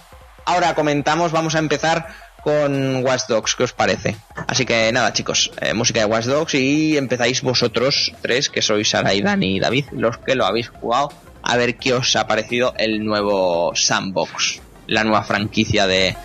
[0.45, 2.07] Ahora comentamos, vamos a empezar
[2.43, 4.17] con Watch Dogs, ¿qué os parece?
[4.47, 8.89] Así que nada, chicos, eh, música de Watch Dogs y empezáis vosotros tres, que sois
[8.89, 12.27] Sara y Dani y David, los que lo habéis jugado, a ver qué os ha
[12.27, 16.17] parecido el nuevo Sandbox, la nueva franquicia de,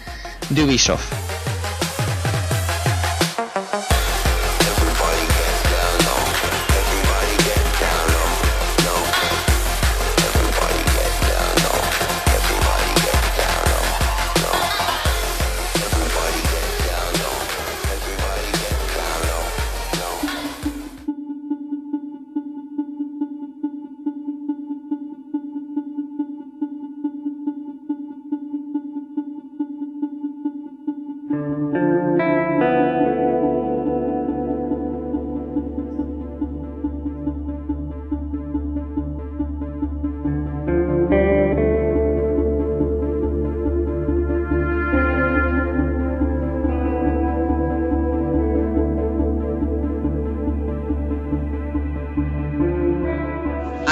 [0.51, 1.58] de Ubisoft.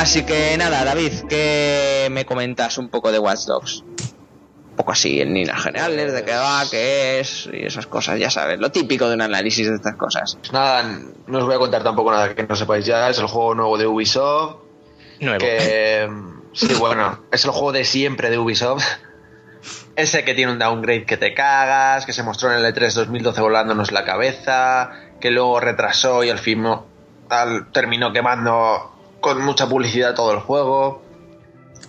[0.07, 3.81] Así que nada, David, ¿qué me comentas un poco de Watch Dogs?
[3.83, 8.31] Un poco así, en líneas generales, de qué va, qué es y esas cosas, ya
[8.31, 10.37] sabes, lo típico de un análisis de estas cosas.
[10.39, 10.85] Pues nada,
[11.27, 13.11] no os voy a contar tampoco nada que no sepáis ya.
[13.11, 14.59] Es el juego nuevo de Ubisoft.
[15.21, 15.39] Nuevo.
[15.41, 16.09] Que,
[16.53, 18.85] sí, bueno, es el juego de siempre de Ubisoft.
[19.97, 23.41] Ese que tiene un downgrade que te cagas, que se mostró en el E3 2012
[23.41, 26.65] volándonos la cabeza, que luego retrasó y al fin
[27.29, 28.93] al- terminó quemando
[29.27, 31.03] con mucha publicidad todo el juego.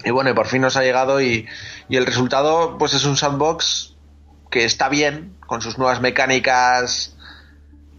[0.04, 1.48] Y bueno, y por fin nos ha llegado y,
[1.88, 3.96] y el resultado pues es un sandbox
[4.50, 7.16] que está bien, con sus nuevas mecánicas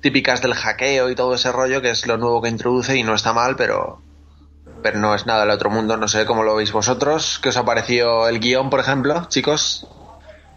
[0.01, 3.15] típicas del hackeo y todo ese rollo, que es lo nuevo que introduce y no
[3.15, 4.03] está mal, pero,
[4.83, 5.97] pero no es nada del otro mundo.
[5.97, 7.39] No sé cómo lo veis vosotros.
[7.41, 9.87] ¿Qué os ha parecido el guion, por ejemplo, chicos?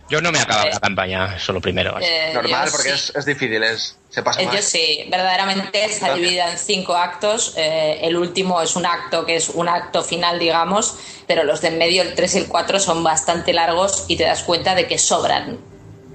[0.09, 1.93] Yo no me he acabado la campaña, solo primero.
[1.93, 2.29] vale.
[2.29, 2.95] Eh, Normal, porque sí.
[2.95, 4.55] es, es difícil, es, se pasa Eh, mal.
[4.55, 7.53] Yo sí, verdaderamente está dividida en cinco actos.
[7.55, 10.97] Eh, el último es un acto que es un acto final, digamos,
[11.27, 14.23] pero los de en medio, el 3 y el 4, son bastante largos y te
[14.23, 15.59] das cuenta de que sobran.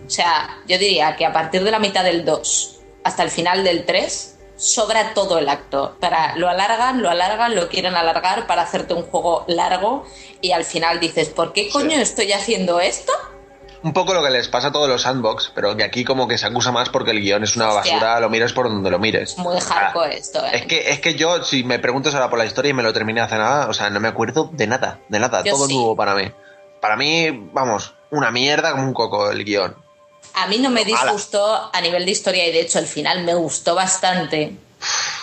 [0.07, 3.65] O sea, yo diría que a partir de la mitad del 2 hasta el final
[3.65, 5.97] del 3, sobra todo el acto.
[6.01, 10.05] Para, lo alargan, lo alargan, lo quieren alargar para hacerte un juego largo
[10.41, 13.13] y al final dices, ¿por qué coño estoy haciendo esto?
[13.83, 16.39] Un poco lo que les pasa a todos los sandbox, pero que aquí como que
[16.39, 17.95] se acusa más porque el guion es una Hostia.
[17.95, 19.37] basura, lo mires por donde lo mires.
[19.39, 20.51] Muy hardcore esto, ¿eh?
[20.55, 22.93] Es que, es que yo, si me preguntas ahora por la historia y me lo
[22.93, 25.75] terminé hace nada, o sea, no me acuerdo de nada, de nada, Yo todo sí.
[25.75, 26.31] nuevo para mí.
[26.81, 29.77] Para mí, vamos, una mierda como un coco el guion.
[30.35, 33.35] A mí no me disgustó a nivel de historia y de hecho el final me
[33.35, 34.53] gustó bastante.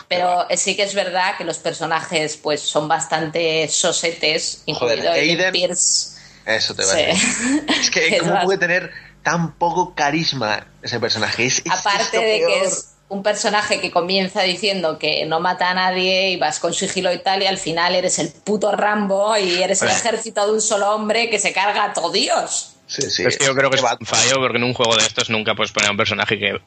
[0.08, 5.40] Pero sí que es verdad que los personajes pues son bastante sosetes, Joder, incluido Aiden
[5.40, 6.13] Aiden- Pierce.
[6.46, 7.66] Eso te va a decir.
[7.80, 8.92] Es que, ¿cómo puede tener
[9.24, 11.46] tan poco carisma ese personaje?
[11.46, 15.70] Es, es- Aparte es de que es un personaje que comienza diciendo que no mata
[15.70, 19.38] a nadie y vas con sigilo y tal y al final eres el puto Rambo
[19.38, 22.76] y eres el ejército de un solo hombre que se carga a todo Dios.
[22.88, 23.18] Sí, sí.
[23.24, 25.30] Pero es que yo creo que es un fallo porque en un juego de estos
[25.30, 26.60] nunca puedes poner a un personaje que,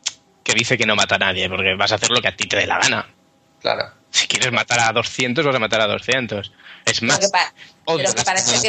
[0.45, 2.47] que dice que no mata a nadie, porque vas a hacer lo que a ti
[2.47, 3.07] te dé la gana.
[3.61, 3.91] Claro.
[4.17, 6.51] Si quieres matar a 200, vas a matar a 200.
[6.87, 7.53] Es Lo más, que, pa-
[7.85, 8.69] pero que parece paradas que,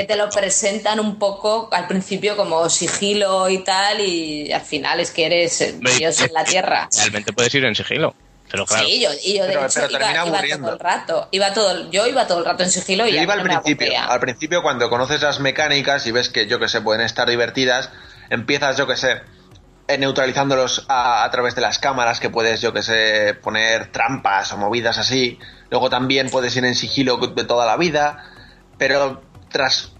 [0.00, 5.00] el te lo presentan un poco al principio como sigilo y tal y al final
[5.00, 6.88] es que eres eh, Dios en la tierra.
[6.96, 8.14] Realmente puedes ir en sigilo.
[8.50, 11.28] Pero claro, Sí, yo, y yo de Pero- hecho pero iba, todo el rato.
[11.30, 13.62] Iba todo, yo iba todo el rato en sigilo y Yo a iba al no
[13.62, 17.26] principio, al principio cuando conoces las mecánicas y ves que, yo que sé, pueden estar
[17.30, 17.88] divertidas,
[18.28, 19.22] empiezas, yo que sé,
[19.98, 24.58] neutralizándolos a, a través de las cámaras, que puedes, yo que sé, poner trampas o
[24.58, 25.38] movidas así.
[25.70, 28.24] Luego también puedes ir en sigilo de toda la vida,
[28.78, 29.92] pero tras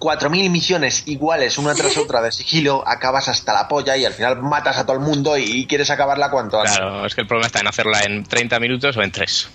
[0.00, 4.42] 4.000 misiones iguales una tras otra de sigilo, acabas hasta la polla y al final
[4.42, 6.76] matas a todo el mundo y, y quieres acabarla cuanto antes.
[6.76, 9.50] claro, es que el problema está en hacerla en 30 minutos o en 3.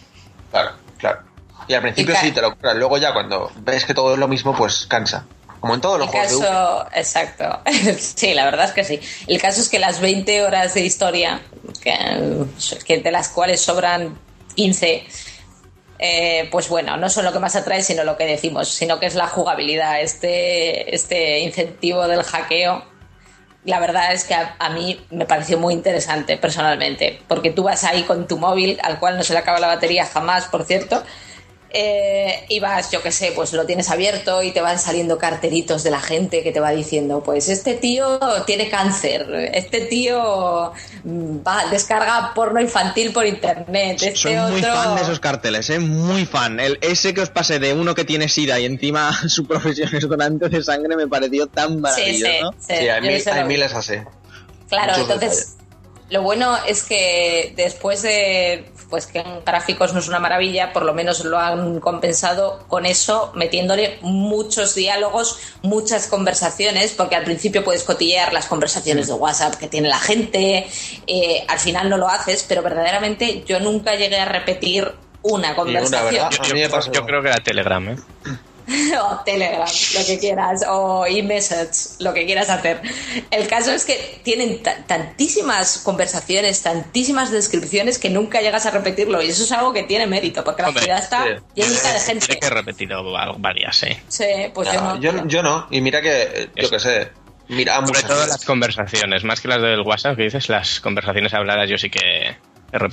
[0.52, 1.20] Claro, claro.
[1.68, 4.28] Y al principio Y sí te lo luego ya cuando ves que todo es lo
[4.28, 5.26] mismo, pues cansa.
[5.66, 7.60] Como en todos los El juegos de caso, exacto.
[7.98, 9.00] sí, la verdad es que sí.
[9.26, 11.42] El caso es que las 20 horas de historia,
[11.82, 12.46] que,
[12.86, 14.16] que de las cuales sobran
[14.54, 15.08] 15,
[15.98, 19.08] eh, pues bueno, no son lo que más atrae, sino lo que decimos, sino que
[19.08, 22.86] es la jugabilidad, este, este incentivo del hackeo.
[23.64, 27.84] La verdad es que a, a mí me pareció muy interesante personalmente, porque tú vas
[27.86, 31.02] ahí con tu móvil, al cual no se le acaba la batería jamás, por cierto,
[31.78, 35.84] eh, y vas, yo qué sé, pues lo tienes abierto y te van saliendo cartelitos
[35.84, 40.72] de la gente que te va diciendo, pues este tío tiene cáncer, este tío
[41.04, 44.74] mm, va, descarga porno infantil por internet, este Soy muy otro...
[44.74, 45.80] fan de esos carteles, ¿eh?
[45.80, 46.62] Muy fan.
[46.62, 50.08] El, ese que os pasé de uno que tiene sida y encima su profesión es
[50.08, 52.52] donante de sangre me pareció tan Sí, sí, maravilloso.
[52.58, 53.96] sí, Sí, hay, yo mil- ese lo hay miles así.
[54.70, 55.56] Claro, Muchos entonces
[56.10, 60.86] lo bueno es que después de pues que en gráficos no es una maravilla, por
[60.86, 67.64] lo menos lo han compensado con eso, metiéndole muchos diálogos, muchas conversaciones, porque al principio
[67.64, 70.68] puedes cotillear las conversaciones de WhatsApp que tiene la gente,
[71.08, 76.30] eh, al final no lo haces, pero verdaderamente yo nunca llegué a repetir una conversación.
[76.30, 77.96] Yo, yo creo que era Telegram, ¿eh?
[79.02, 82.82] o Telegram, lo que quieras, o e-message, lo que quieras hacer.
[83.32, 89.22] El caso es que tienen ta- tantísimas conversaciones, tantísimas descripciones que nunca llegas a repetirlo
[89.22, 91.30] y eso es algo que tiene mérito porque la Hombre, ciudad está sí.
[91.56, 92.40] llenita de Tiene gente.
[92.40, 93.88] que he repetido va- varias, sí.
[94.08, 95.28] Sí, pues yo No, no.
[95.28, 97.10] yo, no, y mira que, yo que sé,
[97.48, 101.70] mira Sobre todo las conversaciones, más que las del WhatsApp que dices, las conversaciones habladas
[101.70, 102.36] yo sí que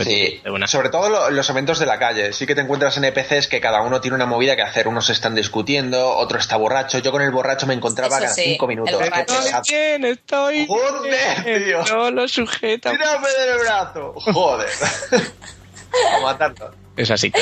[0.05, 0.67] Sí, de una.
[0.67, 2.33] sobre todo lo- los eventos de la calle.
[2.33, 4.87] Sí que te encuentras NPCs que cada uno tiene una movida que hacer.
[4.89, 6.99] Unos están discutiendo, otro está borracho.
[6.99, 8.95] Yo con el borracho me encontraba Eso cada sí, cinco minutos.
[8.97, 9.63] pesado.
[9.69, 11.85] bien, estoy Joder, bien, tío.
[11.97, 12.91] No lo sujeta.
[12.91, 14.13] ¡Tírame del brazo!
[14.17, 14.69] Joder.
[16.17, 16.71] A matarlo.
[16.97, 17.33] Es así.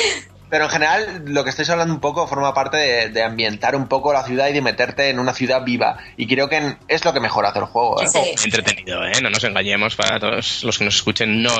[0.51, 3.87] Pero en general, lo que estáis hablando un poco forma parte de, de ambientar un
[3.87, 5.97] poco la ciudad y de meterte en una ciudad viva.
[6.17, 8.01] Y creo que en- es lo que mejor hace el juego.
[8.03, 8.07] ¿eh?
[8.07, 8.19] Sí.
[8.45, 9.13] Entretenido, ¿eh?
[9.23, 11.41] No nos engañemos para todos los que nos escuchen.
[11.41, 11.51] No,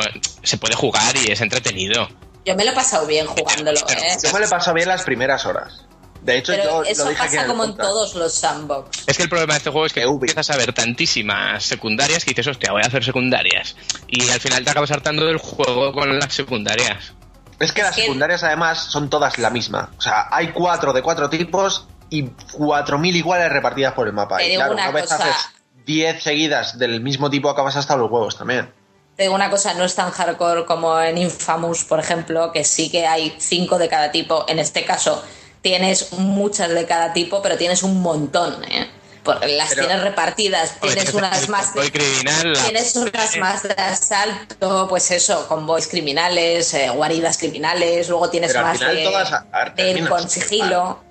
[0.43, 2.09] se puede jugar y es entretenido.
[2.45, 4.17] Yo me lo he pasado bien jugándolo, ¿eh?
[4.23, 5.85] Yo me lo he pasado bien las primeras horas.
[6.21, 9.05] De hecho, Pero yo lo eso dije pasa como en todos los sandbox.
[9.07, 12.31] Es que el problema de este juego es que empiezas a ver tantísimas secundarias que
[12.31, 13.75] dices, hostia, voy a hacer secundarias.
[14.07, 17.13] Y al final te acabas hartando del juego con las secundarias.
[17.62, 19.89] Es que las secundarias además son todas la misma.
[19.97, 24.38] O sea, hay cuatro de cuatro tipos y cuatro mil iguales repartidas por el mapa.
[24.38, 25.49] Te y claro, una una vez haces
[25.86, 28.72] diez seguidas del mismo tipo acabas hasta los huevos también.
[29.16, 32.89] Te digo una cosa, no es tan hardcore como en Infamous, por ejemplo, que sí
[32.89, 34.45] que hay cinco de cada tipo.
[34.47, 35.24] En este caso
[35.62, 38.89] tienes muchas de cada tipo, pero tienes un montón, ¿eh?
[39.24, 42.53] Por- las Pero- tienes repartidas, Hombre, tienes unas más de, criminal.
[42.53, 48.51] la- tienes unas más de asalto, pues eso, convoys criminales, eh, guaridas criminales, luego tienes
[48.51, 51.03] Pero al más final de, todas de ir con sigilo.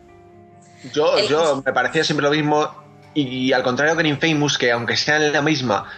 [0.92, 2.74] Yo, El- yo me parecía siempre lo mismo
[3.14, 5.90] y, al contrario que en Infamous, que aunque sean la misma,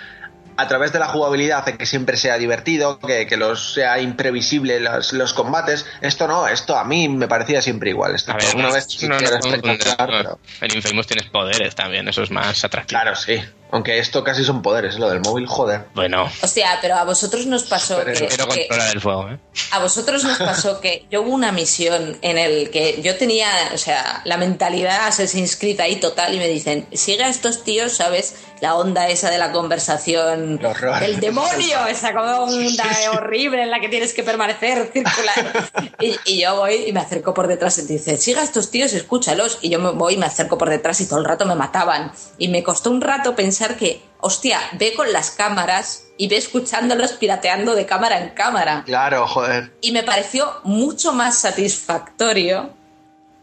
[0.57, 4.81] a través de la jugabilidad hace que siempre sea divertido, que, que los sea imprevisible
[4.81, 5.87] los, los combates.
[6.01, 8.15] Esto no, esto a mí me parecía siempre igual.
[8.15, 10.39] Esto A ver, una no, vez sí no, que no, era no, espectacular, no, pero-
[10.61, 13.01] En Infamous tienes poderes también, eso es más atractivo.
[13.01, 13.43] Claro, sí.
[13.73, 15.87] Aunque esto casi son poderes, lo del móvil, joder.
[15.95, 19.39] Bueno, Hostia, pero a vosotros nos pasó Pero que, quiero que- controlar el fuego, ¿eh?
[19.73, 23.79] a vosotros nos pasó que yo hubo una misión en el que yo tenía, o
[23.79, 28.35] sea, la mentalidad Assassin's Creed ahí total y me dicen, sigue a estos tíos, ¿sabes?
[28.61, 30.59] La onda esa de la conversación
[31.01, 35.69] del demonio, esa onda horrible en la que tienes que permanecer circular.
[36.01, 38.93] Y, y yo voy y me acerco por detrás y dice, siga a estos tíos,
[38.93, 39.59] escúchalos.
[39.63, 42.13] Y yo me voy y me acerco por detrás y todo el rato me mataban.
[42.39, 47.13] Y me costó un rato pensar que, hostia, ve con las cámaras y ve escuchándolos
[47.13, 49.73] pirateando de cámara en cámara Claro, joder.
[49.81, 52.71] y me pareció mucho más satisfactorio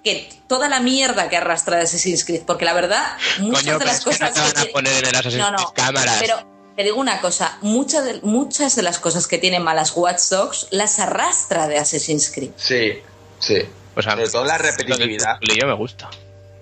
[0.03, 3.86] que toda la mierda que arrastra de Assassin's Creed, porque la verdad, muchas Coño, de
[3.86, 6.17] las que cosas te van a poner en el Assassin's No, no, cámaras.
[6.20, 6.36] pero
[6.76, 10.67] te digo una cosa, muchas de, muchas de las cosas que tienen malas Watch Dogs
[10.72, 12.51] las arrastra de Assassin's Creed.
[12.55, 12.93] Sí,
[13.39, 13.57] sí.
[13.93, 15.39] Pues a Sobre todo la repetitividad.
[15.41, 16.09] yo me gusta.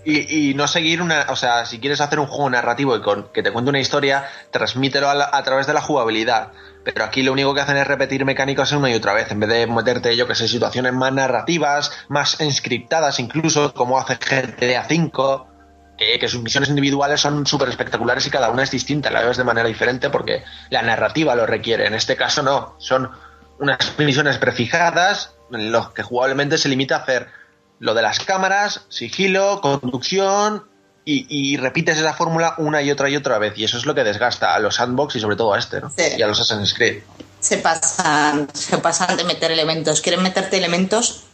[0.09, 1.25] Y, y no seguir una.
[1.29, 4.25] O sea, si quieres hacer un juego narrativo y con, que te cuente una historia,
[4.51, 6.53] transmítelo a, la- a través de la jugabilidad.
[6.85, 9.49] Pero aquí lo único que hacen es repetir mecánicas una y otra vez, en vez
[9.49, 15.43] de meterte, yo que sé, situaciones más narrativas, más inscriptadas, incluso, como hace GTA V,
[15.97, 19.35] que, que sus misiones individuales son súper espectaculares y cada una es distinta, la ves
[19.35, 21.85] de manera diferente porque la narrativa lo requiere.
[21.85, 22.75] En este caso, no.
[22.77, 23.11] Son
[23.59, 27.27] unas misiones prefijadas en los que jugablemente se limita a hacer
[27.79, 30.63] lo de las cámaras, sigilo, conducción
[31.05, 33.57] y, y repites esa fórmula una y otra y otra vez.
[33.57, 35.89] Y eso es lo que desgasta a los sandbox y sobre todo a este, ¿no?
[35.89, 36.03] Sí.
[36.17, 37.03] Y a los Assassin's Creed.
[37.39, 40.01] Se pasan, se pasan de meter elementos.
[40.01, 41.26] Quieren meterte elementos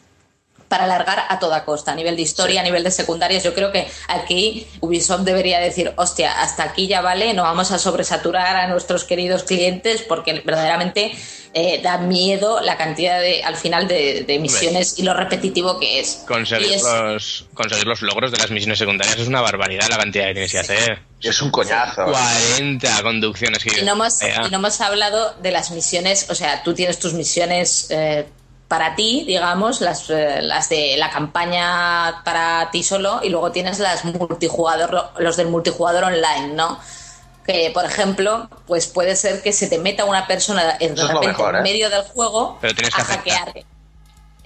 [0.74, 3.44] para alargar a toda costa, a nivel de historia, a nivel de secundarias.
[3.44, 7.78] Yo creo que aquí Ubisoft debería decir, hostia, hasta aquí ya vale, no vamos a
[7.78, 11.12] sobresaturar a nuestros queridos clientes porque verdaderamente
[11.54, 16.00] eh, da miedo la cantidad de, al final de, de misiones y lo repetitivo que
[16.00, 16.24] es.
[16.28, 20.26] Conseguir, es- los, conseguir los logros de las misiones secundarias es una barbaridad la cantidad
[20.26, 21.00] que tienes que hacer.
[21.22, 22.06] Es un coñazo.
[22.06, 26.64] 40 conducciones que Y no, hemos, y no hemos hablado de las misiones, o sea,
[26.64, 28.26] tú tienes tus misiones eh,
[28.74, 33.78] para ti, digamos, las, eh, las de la campaña para ti solo, y luego tienes
[33.78, 36.80] las multijugador, los del multijugador online, ¿no?
[37.46, 41.54] Que, por ejemplo, pues puede ser que se te meta una persona de repente mejor,
[41.54, 41.62] en ¿eh?
[41.62, 43.54] medio del juego Pero tienes que a hackear.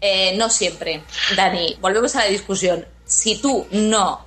[0.01, 1.03] Eh, no siempre,
[1.38, 1.78] Dani.
[1.80, 2.86] Volvemos a la discusión.
[3.05, 4.19] Si tú no,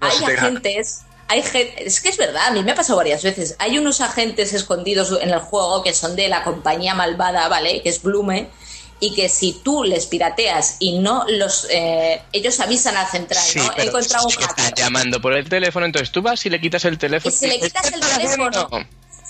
[0.00, 3.22] No hay agentes, hay gen- es que es verdad, a mí me ha pasado varias
[3.22, 3.54] veces.
[3.58, 7.82] Hay unos agentes escondidos en el juego que son de la compañía malvada, ¿vale?
[7.82, 8.48] Que es Blume.
[9.04, 11.66] Y que si tú les pirateas y no los.
[11.70, 13.68] eh, ellos avisan al central, Sí, ¿no?
[13.76, 14.74] He encontrado un hacker.
[14.76, 17.34] llamando por el teléfono, entonces tú vas y le quitas el teléfono.
[17.34, 18.68] Y si le quitas ¿qué el teléfono,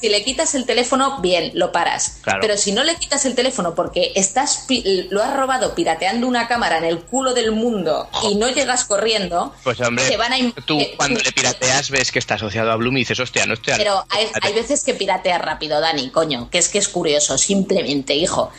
[0.03, 2.19] si le quitas el teléfono, bien, lo paras.
[2.23, 2.41] Claro.
[2.43, 4.67] Pero si no le quitas el teléfono porque estás
[5.11, 9.55] lo has robado pirateando una cámara en el culo del mundo y no llegas corriendo,
[9.63, 12.77] Pues hombre, te van a tú eh, cuando le pirateas ves que está asociado a
[12.77, 13.75] Bloom y dices, hostia, no estoy...
[13.77, 18.13] Pero hay, hay veces que pirateas rápido, Dani, coño, que es que es curioso, simplemente,
[18.15, 18.51] hijo.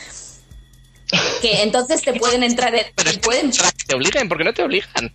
[1.40, 3.50] Que entonces te pueden entrar, en- Pero te pueden,
[3.86, 5.12] te obliguen, ¿por qué no te obligan?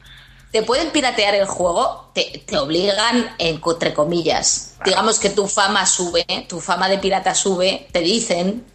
[0.52, 4.74] te pueden piratear el juego, te, te obligan, entre comillas.
[4.84, 8.66] Digamos que tu fama sube, tu fama de pirata sube, te dicen,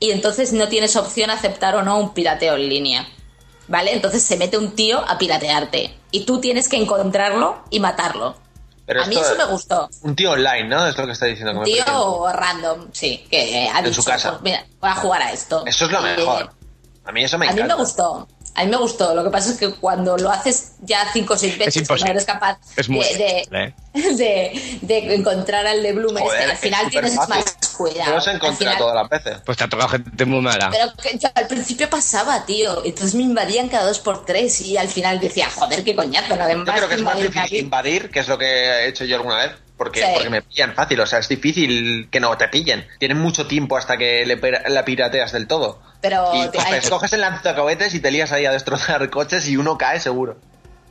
[0.00, 3.08] y entonces no tienes opción a aceptar o no un pirateo en línea.
[3.68, 3.92] ¿Vale?
[3.92, 5.94] Entonces se mete un tío a piratearte.
[6.10, 8.34] Y tú tienes que encontrarlo y matarlo.
[8.84, 9.88] Pero a mí eso es me gustó.
[10.02, 10.84] Un tío online, ¿no?
[10.88, 11.56] Es lo que está diciendo.
[11.56, 14.30] Un tío random, sí, que ha En dicho, su casa.
[14.30, 15.62] "Pues mira, voy a jugar a esto.
[15.64, 16.50] Eso es lo Y, mejor.
[17.04, 17.76] A mí eso me a mí encanta.
[17.76, 18.28] me gustó.
[18.52, 19.14] A mí me gustó.
[19.14, 22.24] Lo que pasa es que cuando lo haces ya cinco o seis veces, no eres
[22.24, 23.74] capaz Es muy de, ¿eh?
[24.16, 27.34] de- de encontrar al de Bloom, Joder, al es final tienes fácil.
[27.36, 28.12] más cuidado.
[28.14, 29.38] No se Al encuentra final- todas las veces.
[29.46, 30.68] Pues te ha tocado gente muy mala.
[30.70, 32.84] Pero que yo al principio pasaba, tío.
[32.84, 36.36] Entonces me invadían cada dos por tres y al final decía, joder, qué coñazo.
[36.36, 37.58] Nada Yo más creo que es más difícil aquí.
[37.58, 40.06] invadir, que es lo que he hecho yo alguna vez, porque, Sí.
[40.12, 41.00] porque me pillan fácil.
[41.00, 42.86] O sea, es difícil que no te pillen.
[42.98, 45.80] Tienen mucho tiempo hasta que le la pirateas del todo.
[46.02, 49.78] Pero, y hay, coges el lanzacohetes y te lías ahí a destrozar coches y uno
[49.78, 50.36] cae seguro.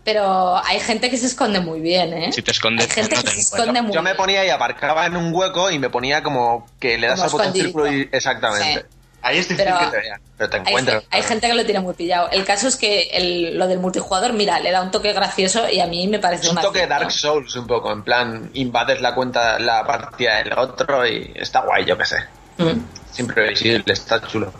[0.03, 2.33] pero hay gente que se esconde muy bien, ¿eh?
[2.33, 4.49] Si te escondes, hay gente no que te se esconde muy Yo me ponía y
[4.49, 7.91] aparcaba en un hueco y me ponía como que le das Como al botón círculo
[7.93, 8.87] y exactamente.
[8.89, 8.98] Sí.
[9.21, 11.03] Ahí es difícil Pero que te pero te Hay, encuentras.
[11.11, 12.29] hay gente que lo tiene muy pillado.
[12.31, 15.81] El caso es que el- lo del multijugador, mira, le da un toque gracioso y
[15.81, 16.87] a mí me parece Es un toque.
[16.87, 21.61] Dark Souls un poco, en plan, invades la cuenta, la partida del otro y está
[21.61, 22.17] guay, yo qué sé.
[22.57, 22.79] Mm.
[23.11, 24.53] Siempre visible, está chulo.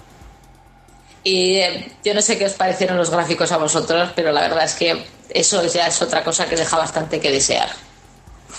[1.23, 4.63] Y eh, yo no sé qué os parecieron los gráficos a vosotros, pero la verdad
[4.65, 7.69] es que eso ya es otra cosa que deja bastante que desear.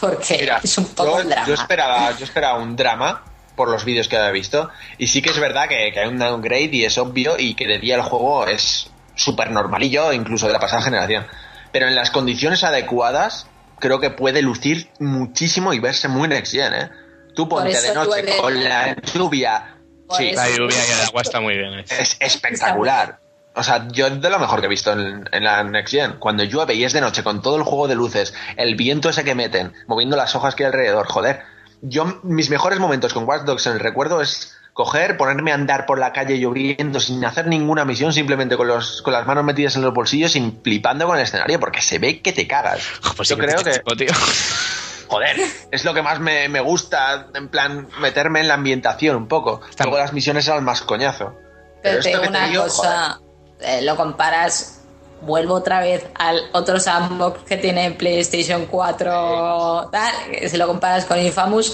[0.00, 1.46] Porque Mira, es un poco yo, drama.
[1.46, 3.22] yo esperaba, yo esperaba un drama
[3.60, 4.70] por los vídeos que había visto.
[4.96, 7.66] Y sí que es verdad que, que hay un downgrade y es obvio y que
[7.66, 11.26] de día el juego es súper normalillo, incluso de la pasada generación.
[11.70, 13.48] Pero en las condiciones adecuadas,
[13.78, 16.90] creo que puede lucir muchísimo y verse muy next gen, ¿eh?
[17.34, 19.76] Tú Por ponte de noche con la lluvia.
[20.06, 21.80] Por Sí, La lluvia y el agua está muy bien.
[21.80, 21.94] hecho.
[21.96, 23.20] es espectacular.
[23.54, 26.14] O sea, yo de lo mejor que he visto en, en la Next Gen.
[26.18, 29.22] Cuando llueve y es de noche, con todo el juego de luces, el viento ese
[29.22, 31.42] que meten, moviendo las hojas que hay alrededor, joder.
[31.82, 35.86] Yo, mis mejores momentos con Watch Dogs en el recuerdo es coger, ponerme a andar
[35.86, 39.76] por la calle lloviendo sin hacer ninguna misión, simplemente con, los, con las manos metidas
[39.76, 42.82] en los bolsillos y flipando con el escenario, porque se ve que te cagas.
[43.16, 44.08] Pues sí yo creo que, chico, tío.
[45.08, 45.36] joder,
[45.70, 49.60] es lo que más me, me gusta, en plan, meterme en la ambientación un poco.
[49.68, 51.34] Está Luego las misiones eran más coñazo.
[51.82, 53.20] Pero esto te una digo, cosa,
[53.60, 54.79] eh, lo comparas,
[55.22, 60.14] vuelvo otra vez al otro sandbox que tiene PlayStation 4, tal,
[60.48, 61.72] si lo comparas con Infamous,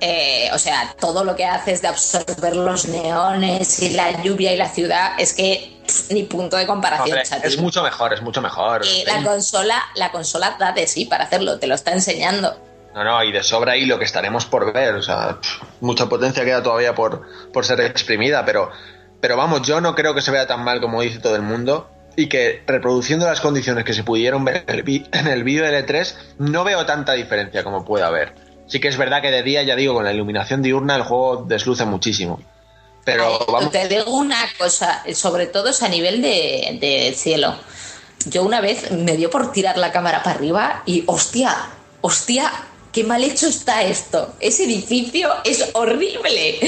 [0.00, 4.56] eh, o sea, todo lo que haces de absorber los neones y la lluvia y
[4.56, 7.18] la ciudad, es que pff, ni punto de comparación.
[7.18, 8.84] Hombre, es mucho mejor, es mucho mejor.
[8.84, 12.56] Y la consola, la consola da de sí para hacerlo, te lo está enseñando.
[12.94, 14.94] No, no, y de sobra ahí lo que estaremos por ver.
[14.94, 17.22] O sea, pff, mucha potencia queda todavía por,
[17.52, 18.70] por ser exprimida, pero,
[19.20, 21.90] pero vamos, yo no creo que se vea tan mal como dice todo el mundo.
[22.18, 26.64] Y que reproduciendo las condiciones que se pudieron ver en el, vídeo de E3, no
[26.64, 28.34] veo tanta diferencia como puede haber.
[28.66, 31.44] Sí que es verdad que de día, ya digo, con la iluminación diurna el juego
[31.46, 32.40] desluce muchísimo.
[33.04, 37.54] Pero vamos, Te digo una cosa, sobre todo es a nivel de, de cielo.
[38.26, 42.50] Yo una vez me dio por tirar la cámara para arriba y hostia, hostia,
[42.92, 44.34] qué mal hecho está esto.
[44.40, 46.58] Ese edificio es horrible.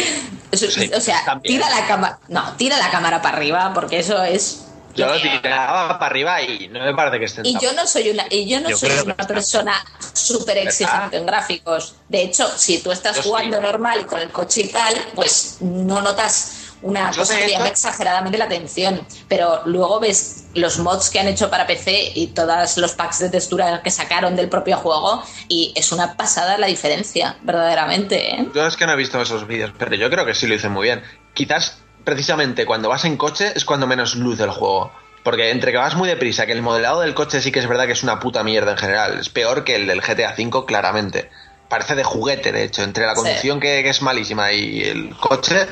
[0.52, 1.56] Sí, o sea, también.
[1.56, 4.66] tira la cámara, no, tira la cámara para arriba porque eso es.
[4.94, 8.10] Yo lo tiraba para arriba y no me parece que estén Y yo no soy
[8.10, 9.74] una, y yo no Yo soy una persona
[10.12, 11.94] súper exigente en gráficos.
[12.08, 13.28] De hecho, si tú estás Yo sí.
[13.28, 17.50] jugando normal y con el coche y tal, pues no notas una Yo cosa que
[17.50, 19.06] llama exageradamente la atención.
[19.28, 23.28] Pero luego ves los mods que han hecho para PC y todos los packs de
[23.28, 28.34] textura que sacaron del propio juego y es una pasada la diferencia, verdaderamente.
[28.34, 28.48] ¿eh?
[28.54, 30.68] Yo es que no he visto esos vídeos, pero yo creo que sí lo hice
[30.68, 31.02] muy bien.
[31.34, 34.92] Quizás precisamente cuando vas en coche es cuando menos luce el juego.
[35.22, 37.86] Porque entre que vas muy deprisa, que el modelado del coche sí que es verdad
[37.86, 39.18] que es una puta mierda en general.
[39.20, 41.30] Es peor que el del GTA V, claramente.
[41.68, 42.82] Parece de juguete, de hecho.
[42.82, 43.16] Entre la Sí.
[43.22, 45.66] conducción que, que es malísima y el coche,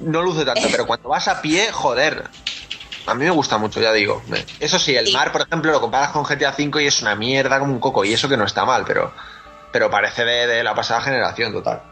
[0.00, 0.68] no luce tanto.
[0.70, 2.24] Pero cuando vas a pie, joder.
[3.04, 4.22] A mí me gusta mucho, ya digo.
[4.60, 7.58] Eso sí, el mar, por ejemplo, lo comparas con GTA V y es una mierda
[7.58, 8.04] como un coco.
[8.04, 9.12] Y eso que no está mal, pero,
[9.72, 11.82] pero parece de, de la pasada generación total.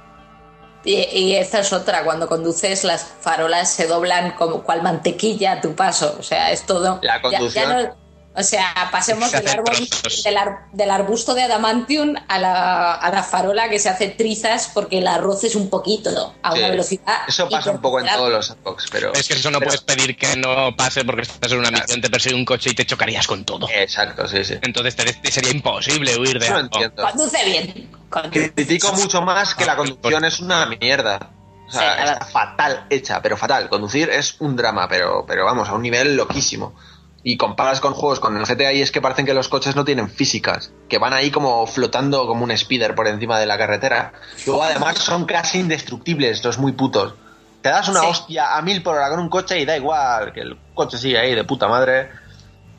[0.84, 5.60] Y, y esta es otra, cuando conduces las farolas se doblan como cual mantequilla a
[5.60, 6.98] tu paso, o sea, es todo...
[7.02, 7.68] La ya- conducción.
[7.68, 7.94] ya no-
[8.34, 9.88] o sea, pasemos Se del, árbol,
[10.24, 14.70] del, ar- del arbusto de adamantium a la, a la farola que se hace trizas
[14.72, 16.70] porque el arroz es un poquito a una Sí.
[16.70, 17.18] velocidad...
[17.26, 19.12] Eso pasa un poco en todos los sandbox, pero.
[19.14, 21.84] Es que eso no pero- puedes pedir que no pase porque estás en una Claro.
[21.84, 23.68] misión, te persigue un coche y te chocarías con todo.
[23.68, 24.54] Exacto, sí, sí.
[24.62, 26.60] Entonces te- te sería imposible huir de algo.
[26.60, 27.02] entiendo.
[27.02, 27.90] Conduce bien.
[28.08, 31.30] conduce- Critico mucho más que la conducción es una mierda.
[31.68, 33.68] O sea, Sí, está fatal hecha, pero fatal.
[33.68, 36.74] Conducir es un drama, pero, pero vamos, a un nivel loquísimo.
[37.22, 39.84] Y comparas con juegos con el GTA y es que parecen que los coches no
[39.84, 44.12] tienen físicas, que van ahí como flotando como un speeder por encima de la carretera.
[44.46, 47.14] Luego además son casi indestructibles, los muy putos.
[47.60, 48.06] Te das una Sí.
[48.08, 51.18] hostia a mil por hora con un coche y da igual, que el coche sigue
[51.18, 52.08] ahí de puta madre.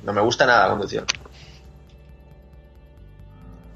[0.04, 1.06] No me gusta nada la conducción.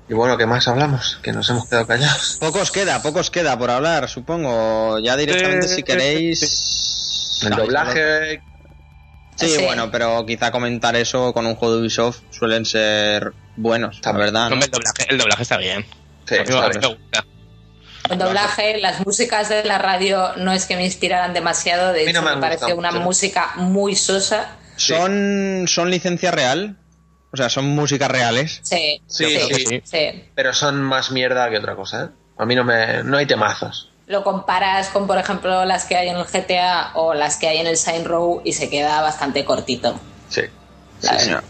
[0.07, 1.19] Y bueno, ¿qué más hablamos?
[1.23, 2.37] Que nos hemos quedado callados.
[2.39, 4.99] Pocos queda, pocos queda por hablar, supongo.
[4.99, 7.39] Ya directamente, si queréis.
[7.43, 8.41] El doblaje,
[9.35, 9.63] Sí, Sí.
[9.65, 14.49] bueno, pero quizá comentar eso con un juego de Ubisoft suelen ser buenos, la verdad.
[14.49, 14.55] ¿no?
[14.55, 15.85] El doblaje, el doblaje está bien.
[16.27, 17.25] Sí, está gusta.
[18.09, 22.09] El doblaje, las músicas de la radio no es que me inspiraran demasiado, de no
[22.11, 24.57] hecho me me, gustado una música muy sosa.
[24.75, 26.77] ¿Son, ¿Son licencia real?
[27.33, 28.59] O sea, ¿son músicas reales?
[28.63, 29.65] Sí, Sí, sí, sí.
[29.65, 30.23] sí, sí.
[30.35, 32.09] pero son más mierda que otra cosa, ¿eh?
[32.37, 33.03] A mí no me...
[33.03, 33.91] no hay temazos.
[34.07, 37.57] Lo comparas con, por ejemplo, las que hay en el GTA o las que hay
[37.57, 39.95] en el Saint Row y se queda bastante cortito.
[40.29, 40.41] Sí.
[41.01, 41.43] La Sí, verdad.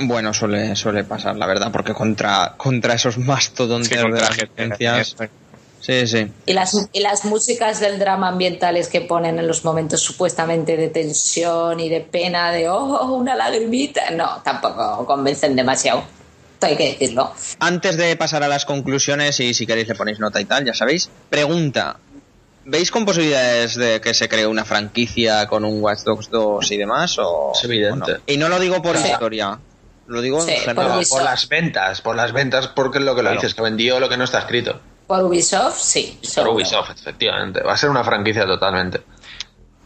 [0.00, 4.36] Bueno, suele, suele pasar, la verdad, porque contra, contra esos mastodontes Sí, de contra las
[4.36, 5.16] licencias...
[5.80, 6.30] Sí, sí.
[6.44, 10.88] Y las, y las músicas del drama ambientales que ponen en los momentos supuestamente de
[10.88, 16.02] tensión y de pena, de oh, una lagrimita, no, tampoco convencen demasiado.
[16.60, 17.32] Hay que decirlo.
[17.60, 20.74] Antes de pasar a las conclusiones y si queréis le ponéis nota y tal, ya
[20.74, 21.08] sabéis.
[21.30, 21.98] Pregunta.
[22.64, 26.76] ¿Veis con posibilidades de que se cree una franquicia con un Watch Dogs 2 y
[26.76, 27.16] demás?
[27.18, 28.12] O, Es evidente.
[28.12, 28.22] o no?
[28.26, 29.08] Y no lo digo por Sí.
[29.08, 29.58] historia,
[30.06, 30.98] lo digo Sí, en general.
[30.98, 33.40] por por las ventas, por las ventas, porque es lo que lo Claro.
[33.40, 34.80] dices, que vendió lo que no está escrito.
[35.06, 36.18] Por Ubisoft, sí.
[36.20, 36.54] Por seguro.
[36.56, 37.62] Ubisoft, efectivamente.
[37.62, 39.00] Va a ser una franquicia totalmente.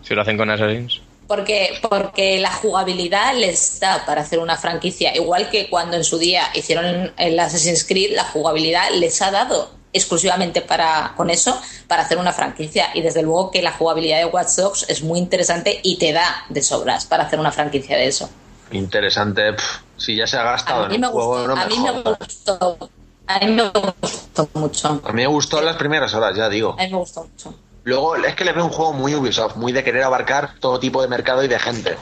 [0.02, 1.00] Si lo hacen con Assassin's.
[1.26, 5.14] Porque, porque la jugabilidad les da para hacer una franquicia.
[5.16, 9.70] Igual que cuando en su día hicieron el Assassin's Creed, la jugabilidad les ha dado
[9.92, 12.90] exclusivamente para con eso para hacer una franquicia.
[12.94, 16.44] Y desde luego que la jugabilidad de Watch Dogs es muy interesante y te da
[16.48, 18.28] de sobras para hacer una franquicia de eso.
[18.72, 19.54] Interesante.
[19.96, 21.66] si ya se ha gastado A mí en me un juego, gustó, no me a
[21.66, 22.78] mí me gustó,
[23.26, 25.00] a mí me gustó mucho.
[25.04, 26.74] A mí me gustó las primeras horas, ya digo.
[26.78, 27.54] A mí me gustó mucho.
[27.84, 31.02] Luego es que le veo un juego muy Ubisoft, muy de querer abarcar todo tipo
[31.02, 31.96] de mercado y de gente.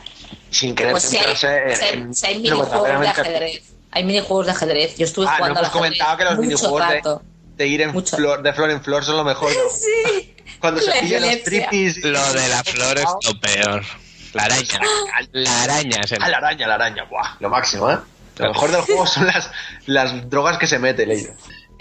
[0.50, 3.62] Sin querer Pues si hay, centrarse si hay- en, si hay en minijuegos de ajedrez.
[3.92, 4.96] Hay minijuegos de ajedrez.
[4.96, 7.22] Yo estuve Ah, no jugando hemos al ajedrez comentado que los mucho minijuegos de, rato.
[7.56, 8.16] de ir en Mucho.
[8.16, 9.50] flor, de flor en flor son lo mejor.
[9.52, 9.60] ¿no?
[9.70, 10.34] Sí.
[10.60, 12.04] Cuando se La pillan los tripis.
[12.04, 13.82] Lo de la flor es lo peor.
[14.34, 14.80] La araña.
[15.32, 16.22] La araña es el...
[16.22, 17.04] Ah, la araña, la araña.
[17.04, 17.96] Buah, lo máximo, ¿eh?
[18.36, 19.50] Lo mejor del juego son las,
[19.86, 21.32] las drogas que se mete, Leiro.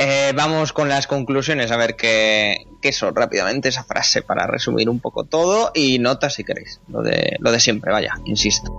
[0.01, 4.89] Eh, vamos con las conclusiones, a ver qué, qué son rápidamente esa frase para resumir
[4.89, 6.79] un poco todo y notas si queréis.
[6.87, 8.71] Lo de, lo de siempre, vaya, insisto.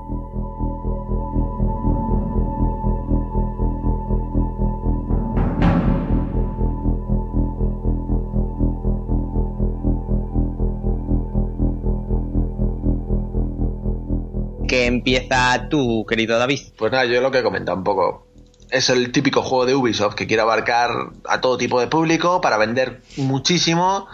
[14.66, 16.60] Que empieza tú, querido David.
[16.78, 18.29] Pues nada, yo lo que he comentado un poco.
[18.70, 20.90] Es el típico juego de Ubisoft que quiere abarcar
[21.28, 24.06] a todo tipo de público para vender muchísimo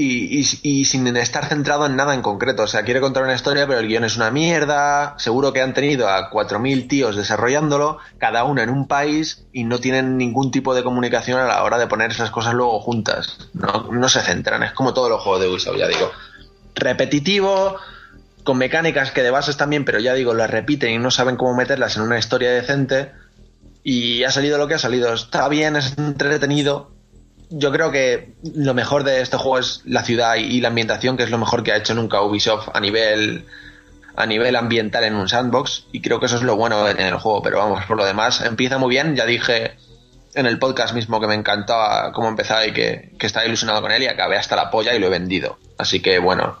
[0.00, 2.62] y, sin estar centrado en nada en concreto.
[2.62, 5.16] O sea, quiere contar una historia, pero el guion es una mierda.
[5.18, 9.80] Seguro que han tenido a 4.000 tíos desarrollándolo, cada uno en un país, y no
[9.80, 13.38] tienen ningún tipo de comunicación a la hora de poner esas cosas luego juntas.
[13.54, 16.12] No, no se centran, es como todos los juegos de Ubisoft, ya digo.
[16.76, 17.76] Repetitivo,
[18.44, 21.56] con mecánicas que de bases también, pero ya digo, las repiten y no saben cómo
[21.56, 23.10] meterlas en una historia decente.
[23.82, 25.12] Y ha salido lo que ha salido.
[25.12, 26.90] Está bien, es entretenido.
[27.50, 31.22] Yo creo que lo mejor de este juego es la ciudad y, la ambientación, que
[31.22, 33.46] es lo mejor que ha hecho nunca Ubisoft a nivel
[34.16, 35.86] a nivel ambiental en un sandbox.
[35.92, 37.40] Y creo que eso es lo bueno en el juego.
[37.42, 39.16] Pero vamos, por lo demás, empieza muy bien.
[39.16, 39.76] Ya dije
[40.34, 43.92] en el podcast mismo que me encantaba cómo empezaba y que, que estaba ilusionado con
[43.92, 45.58] él y acabé hasta la polla y lo he vendido.
[45.78, 46.58] Así que bueno,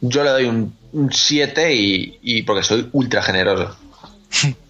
[0.00, 0.72] yo le doy un
[1.12, 3.76] 7 y, y porque soy ultra generoso.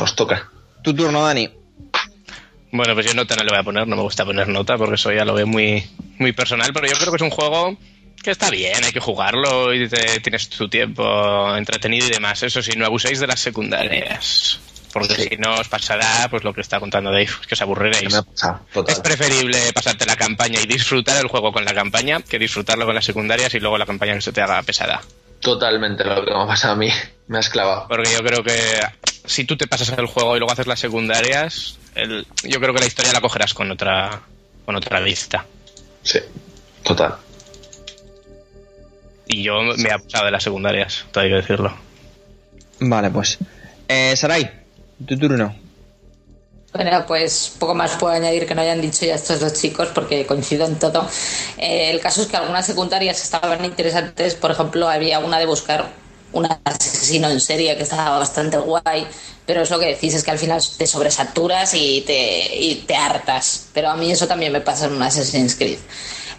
[0.00, 0.48] Os toca.
[0.82, 1.48] Tu turno, Dani.
[2.70, 4.94] Bueno, pues yo nota no le voy a poner, no me gusta poner nota porque
[4.96, 5.84] eso ya lo veo muy,
[6.18, 7.76] muy personal, pero yo creo que es un juego
[8.22, 12.42] que está bien, hay que jugarlo y te- tienes tu tiempo entretenido y demás.
[12.42, 14.60] Eso sí, no abuséis de las secundarias.
[14.92, 15.28] Porque Sí.
[15.30, 18.14] si no os pasará pues lo que está contando Dave, que os aburriréis.
[18.86, 22.94] Es preferible pasarte la campaña y disfrutar el juego con la campaña que disfrutarlo con
[22.94, 25.00] las secundarias y luego la campaña que se te haga pesada.
[25.40, 26.88] Totalmente lo que me ha pasado a mí.
[27.28, 27.86] Me has clavado.
[27.88, 28.80] Porque yo creo que
[29.26, 32.80] si tú te pasas el juego y luego haces las secundarias, el- yo creo que
[32.80, 34.22] la historia la cogerás con otra,
[34.64, 35.44] con otra vista.
[36.02, 36.18] Sí,
[36.82, 37.16] total.
[39.26, 41.76] Y yo me he abusado de las secundarias, todo hay que decirlo.
[42.80, 43.36] Vale, pues.
[43.88, 44.50] Eh, Sarai,
[45.06, 45.54] tu turno.
[46.78, 50.24] Bueno, pues poco más puedo añadir que no hayan dicho ya estos dos chicos porque
[50.26, 51.08] coincido en todo.
[51.56, 55.90] Eh, el caso es que algunas secundarias estaban interesantes, por ejemplo, había una de buscar
[56.30, 59.08] un asesino en serie que estaba bastante guay,
[59.44, 62.94] pero es lo que decís, es que al final te sobresaturas y te, y te
[62.94, 63.70] hartas.
[63.74, 65.80] Pero a mí eso también me pasa en un Assassin's Creed.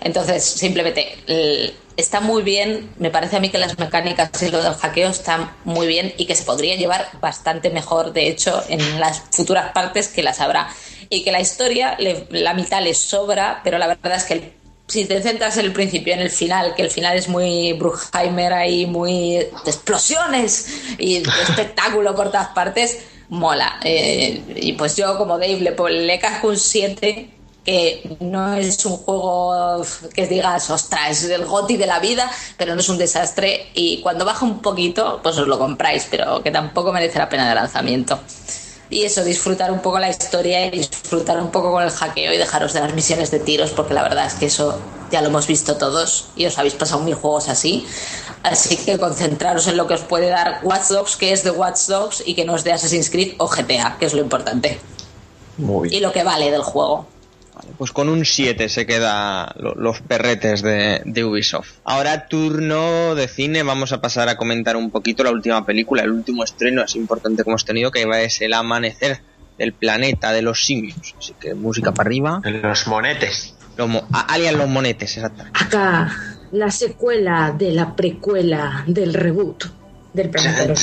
[0.02, 4.64] Entonces, simplemente, el- está muy bien, me parece a mí que las mecánicas y lo
[4.64, 9.00] del hackeo están muy bien y que se podría llevar bastante mejor, de hecho, en
[9.02, 10.70] las futuras partes que las habrá.
[11.10, 14.54] Y que la historia, le- la mitad le sobra, pero la verdad es que el-
[14.88, 18.54] si te centras en el principio, en el final, que el final es muy Bruckheimer
[18.54, 20.68] ahí, muy de explosiones
[20.98, 23.80] y de espectáculo por todas partes, mola.
[23.84, 27.30] Eh, y pues yo, como Dave, le, le casco un 7
[27.70, 29.86] que no es un juego
[30.16, 32.28] que digas, ostras, es el goti de la vida,
[32.58, 36.42] pero no es un desastre y cuando baja un poquito, pues os lo compráis, pero
[36.42, 38.20] que tampoco merece la pena de lanzamiento.
[38.90, 42.38] Y eso, disfrutar un poco la historia y disfrutar un poco con el hackeo y
[42.38, 44.80] dejaros de las misiones de tiros, porque la verdad es que eso
[45.12, 47.86] ya lo hemos visto todos y os habéis pasado mil juegos así.
[48.42, 51.82] Así que concentraros en lo que os puede dar Watch Dogs, que es de Watch
[51.82, 54.80] Dogs y que no es de Assassin's Creed o GTA, que es lo importante.
[55.60, 57.06] Muy Y lo que vale del juego.
[57.62, 61.72] Vale, pues con un 7 se queda lo- los perretes de, de Ubisoft.
[61.84, 66.12] Ahora turno de cine, vamos a pasar a comentar un poquito la última película, el
[66.12, 69.22] último estreno así importante que hemos tenido, que es El Amanecer
[69.58, 71.16] del planeta de los simios.
[71.18, 72.42] Así que música para arriba.
[72.46, 73.56] En los monetes.
[73.76, 75.60] Los mo- a- alias los monetes, exactamente.
[75.62, 76.14] Acá,
[76.52, 79.66] la secuela de la precuela del reboot
[80.14, 80.80] del planeta de los.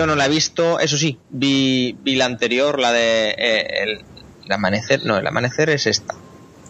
[0.00, 3.90] Yo no la he visto, eso sí, vi, vi la anterior, la de eh, el,
[4.46, 6.14] el amanecer, no, el amanecer es esta.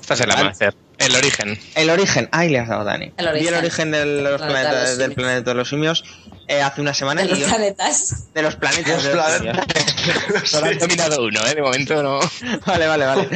[0.01, 0.75] Esta es el amanecer.
[0.99, 1.57] El origen.
[1.77, 3.13] El origen, ay, le has dado Dani.
[3.17, 3.43] El origen.
[3.45, 5.15] Vi el origen del, los Planeta de planetas- los del simios.
[5.15, 6.05] planeta de los simios
[6.49, 8.35] eh, hace una semana De y los yo- planetas.
[8.35, 8.95] de los planetas.
[8.95, 10.51] Los de los planetas.
[10.51, 11.55] Solo han dominado uno, ¿eh?
[11.55, 12.19] De momento no.
[12.67, 13.29] Vale, vale, vale.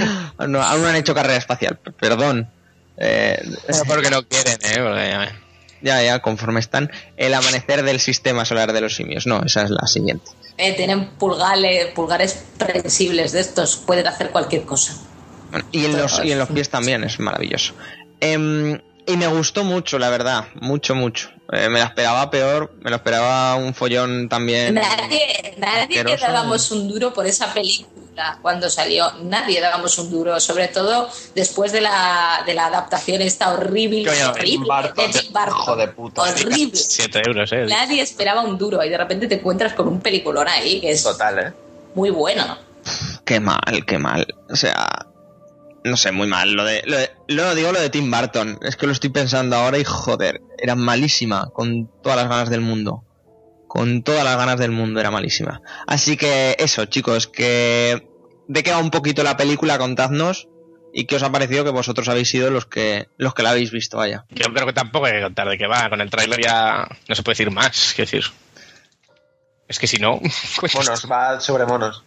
[0.49, 2.51] No, aún no han hecho carrera espacial, perdón.
[2.97, 3.41] Eh,
[3.87, 4.79] porque no quieren, ¿eh?
[4.79, 5.44] Porque.
[5.85, 6.91] Ya, ya, conforme están.
[7.17, 9.27] El amanecer del sistema solar de los simios.
[9.27, 10.31] No, esa es la siguiente.
[10.57, 13.77] Eh, tienen pulgales, pulgares prensibles de estos.
[13.77, 14.97] Pueden hacer cualquier cosa.
[15.51, 17.75] Bueno, y, en los, y en los pies también, es maravilloso.
[18.21, 20.47] Em, y me gustó mucho, la verdad.
[20.55, 21.29] Mucho, mucho.
[21.53, 22.73] Eh, me la esperaba peor.
[22.83, 24.75] Me lo esperaba un follón también.
[24.75, 28.04] Nadie, nadie que dábamos un duro por esa película
[28.43, 29.11] cuando salió.
[29.23, 34.31] Nadie dábamos un duro, sobre todo después de la, de la adaptación esta horrible, Coño,
[34.31, 35.55] horrible Tim Burton, de Tim Burton.
[35.61, 36.23] hijo de puta.
[36.23, 36.71] Horrible.
[36.77, 37.67] 7 euros, ¿eh?
[37.67, 41.03] Nadie esperaba un duro y de repente te encuentras con un peliculón ahí que es
[41.03, 41.53] Total, ¿eh?
[41.95, 42.59] muy bueno.
[43.25, 44.27] Qué mal, qué mal.
[44.51, 45.07] O sea,
[45.85, 46.53] no sé, muy mal.
[46.53, 48.59] Lo de, lo de- lo digo lo de Tim Burton.
[48.63, 52.61] Es que lo estoy pensando ahora y joder, era malísima con todas las ganas del
[52.61, 53.03] mundo.
[53.75, 55.61] Con todas las ganas del mundo era malísima.
[55.89, 58.07] Así que eso, chicos, que
[58.47, 60.47] de qué va un poquito la película, contadnos
[60.93, 63.73] y qué os ha parecido que vosotros habéis sido los que los que la habéis
[63.73, 64.27] visto, vaya.
[64.31, 65.91] Yo creo que tampoco hay que contar de qué va.
[65.91, 67.95] Con el tráiler ya no se puede decir más.
[67.97, 68.33] Quiero decir.
[69.67, 70.21] Es que si no.
[70.61, 72.05] pues Monos, va sobre monos.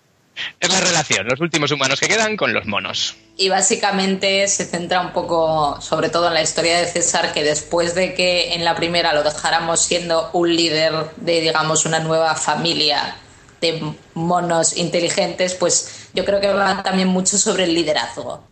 [0.60, 3.18] Es la relación, los últimos humanos que quedan con los monos.
[3.40, 7.94] Y básicamente se centra un poco, sobre todo en la historia de César, que después
[7.94, 13.16] de que en la primera lo dejáramos siendo un líder de, digamos, una nueva familia
[13.62, 18.44] de monos inteligentes, pues yo creo que va también mucho sobre el liderazgo,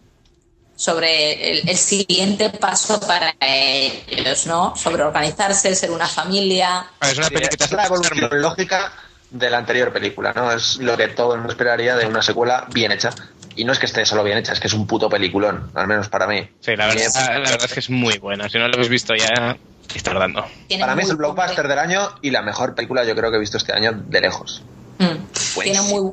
[0.76, 4.76] sobre el, el siguiente paso para ellos, ¿no?
[4.76, 6.91] Sobre organizarse, ser una familia.
[6.99, 8.94] A ver, es una Sí, película es la evolución lógica
[9.38, 10.52] de la anterior película, ¿no?
[10.52, 13.12] Es lo que todo el mundo esperaría de una secuela bien hecha.
[13.57, 15.88] Y no es que esté solo bien hecha, es que es un puto peliculón, al
[15.88, 16.49] menos para mí.
[16.60, 18.49] Sí, la verdad, la verdad es que es muy buena.
[18.49, 20.45] Si no lo habéis visto ya, estáis tardando.
[20.80, 23.40] Para mí es el blockbuster del año y la mejor película yo creo que he
[23.40, 24.64] visto este año de lejos.
[24.99, 25.62] Mm.
[25.62, 26.12] Tiene muy,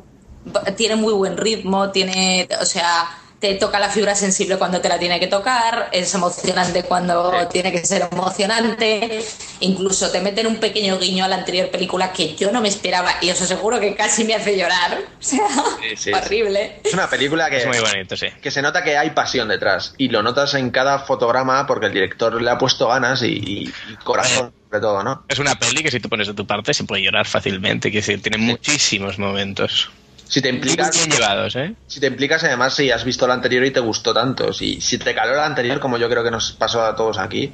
[0.77, 3.09] tiene muy buen ritmo, tiene, o sea,
[3.43, 7.47] te toca la fibra sensible cuando te la tiene que tocar, es emocionante cuando Sí.
[7.51, 9.25] tiene que ser emocionante,
[9.59, 13.15] incluso te meten un pequeño guiño a la anterior película que yo no me esperaba
[13.21, 15.41] y os aseguro que casi me hace llorar, o sea,
[15.81, 16.81] Sí, sí, horrible.
[16.85, 18.29] Es una película que, Es muy bonito, sí.
[18.41, 21.93] que se nota que hay pasión detrás y lo notas en cada fotograma porque el
[21.93, 23.73] director le ha puesto ganas y,
[24.05, 25.25] corazón sobre todo, ¿no?
[25.29, 27.91] Es una peli que si tú pones de tu parte se puede llorar fácilmente.
[27.91, 29.91] Decir, tiene muchísimos momentos.
[30.33, 31.75] Si te implicas, bien llevados, ¿eh?
[31.87, 34.97] si te implicas además si has visto la anterior y te gustó tanto, si, si
[34.97, 37.53] te caló la anterior como yo creo que nos pasó a todos aquí,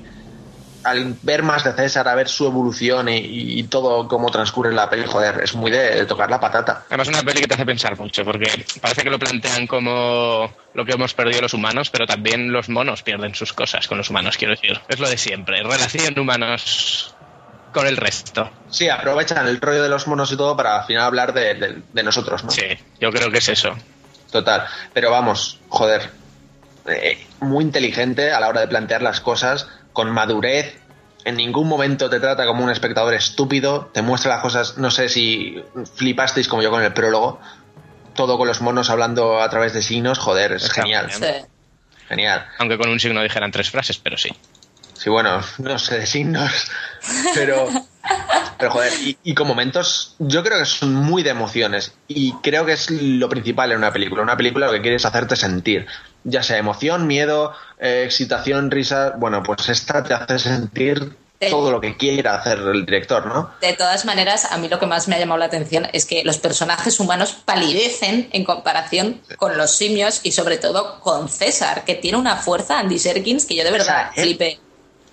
[0.85, 4.89] al ver más de César, a ver su evolución y, y todo cómo transcurre la
[4.89, 6.85] peli, joder, es muy de, de tocar la patata.
[6.87, 10.49] Además, es una peli que te hace pensar mucho, porque parece que lo plantean como
[10.73, 14.09] lo que hemos perdido los humanos, pero también los monos pierden sus cosas con los
[14.09, 14.81] humanos, quiero decir.
[14.89, 17.13] Es lo de siempre, relación humanos
[17.79, 18.51] con el resto.
[18.71, 21.83] Sí, aprovechan el rollo de los monos y todo para al final hablar de, de-
[21.93, 22.51] de nosotros, ¿no?
[22.51, 22.63] Sí,
[23.01, 23.75] yo creo que es eso.
[24.31, 24.67] Total.
[24.93, 26.11] Pero vamos, joder.
[26.87, 30.77] eh, muy inteligente a la hora de plantear las cosas, con madurez.
[31.25, 33.91] En ningún momento te trata como un espectador estúpido.
[33.93, 34.79] Te muestra las cosas.
[34.79, 35.63] No sé si
[35.97, 37.41] flipasteis como yo con el prólogo.
[38.15, 40.19] Todo con los monos hablando a través de signos.
[40.19, 41.11] Joder, es Está genial.
[41.13, 41.25] Sí.
[42.09, 42.47] Genial.
[42.59, 44.31] Aunque con un signo dijeran tres frases, pero sí.
[45.09, 46.53] Sí, bueno, no sé de signos,
[47.35, 47.67] pero,
[48.59, 52.67] pero joder, y, y con momentos, yo creo que son muy de emociones y creo
[52.67, 54.23] que es lo principal en una película.
[54.23, 55.87] Una película lo que quiere es hacerte sentir,
[56.25, 59.15] ya sea emoción, miedo, eh, excitación, risa.
[59.17, 61.51] Bueno, pues esta te hace sentir Sí.
[61.51, 63.53] todo lo que quiera hacer el director, ¿no?
[63.61, 66.25] De todas maneras, a mí lo que más me ha llamado la atención es que
[66.25, 71.95] los personajes humanos palidecen en comparación con los simios y sobre todo con César, que
[71.95, 74.59] tiene una fuerza, Andy Serkins, que yo de verdad sea, él- flipé.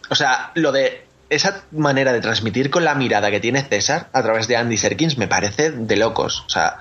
[0.09, 4.21] O sea, lo de esa manera de transmitir con la mirada que tiene César a
[4.21, 6.43] través de Andy Serkins me parece de locos.
[6.45, 6.77] O sea,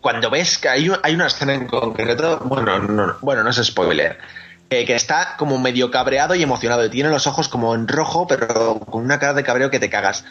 [0.00, 3.56] cuando ves que hay, un- hay una escena en concreto, bueno, no, bueno, no es
[3.64, 4.18] spoiler,
[4.70, 8.26] eh, que está como medio cabreado y emocionado y tiene los ojos como en rojo,
[8.28, 10.24] pero con una cara de cabreo que te cagas.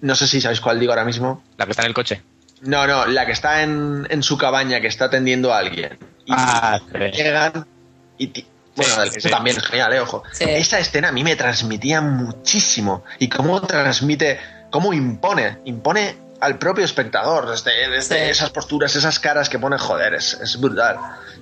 [0.00, 1.44] No sé si sabéis cuál digo ahora mismo.
[1.58, 2.22] La que está en el coche.
[2.62, 5.98] No, no, la que está en, en su cabaña, que está atendiendo a alguien.
[6.24, 6.80] Y Ah,
[7.12, 7.66] llegan
[8.18, 8.46] y...
[8.76, 9.30] Bueno, Sí, eso sí.
[9.30, 10.22] también es genial, eh, ojo.
[10.32, 10.44] Sí.
[10.46, 13.04] Esa escena a mí me transmitía muchísimo.
[13.18, 14.40] Y cómo transmite,
[14.70, 18.30] cómo impone, impone al propio espectador desde, desde Sí.
[18.30, 20.96] esas posturas, esas caras que pone, joder, es, es brutal.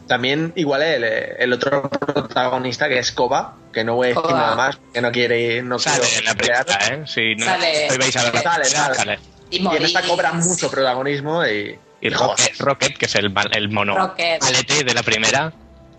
[0.06, 4.38] También igual el, el otro protagonista que es Koba, que no voy a decir Koba.
[4.38, 7.02] nada más, que no quiere no Sale quiero en la película, ¿eh?
[7.06, 7.88] Si no, Sale.
[7.90, 9.18] hoy vais a ver la Sale, película, sale.
[9.50, 13.68] Y, Y en esta cobra mucho protagonismo y, Y Rocket, Rocket, que es el, el
[13.70, 14.42] mono Rocket.
[14.42, 15.52] malete de la primera.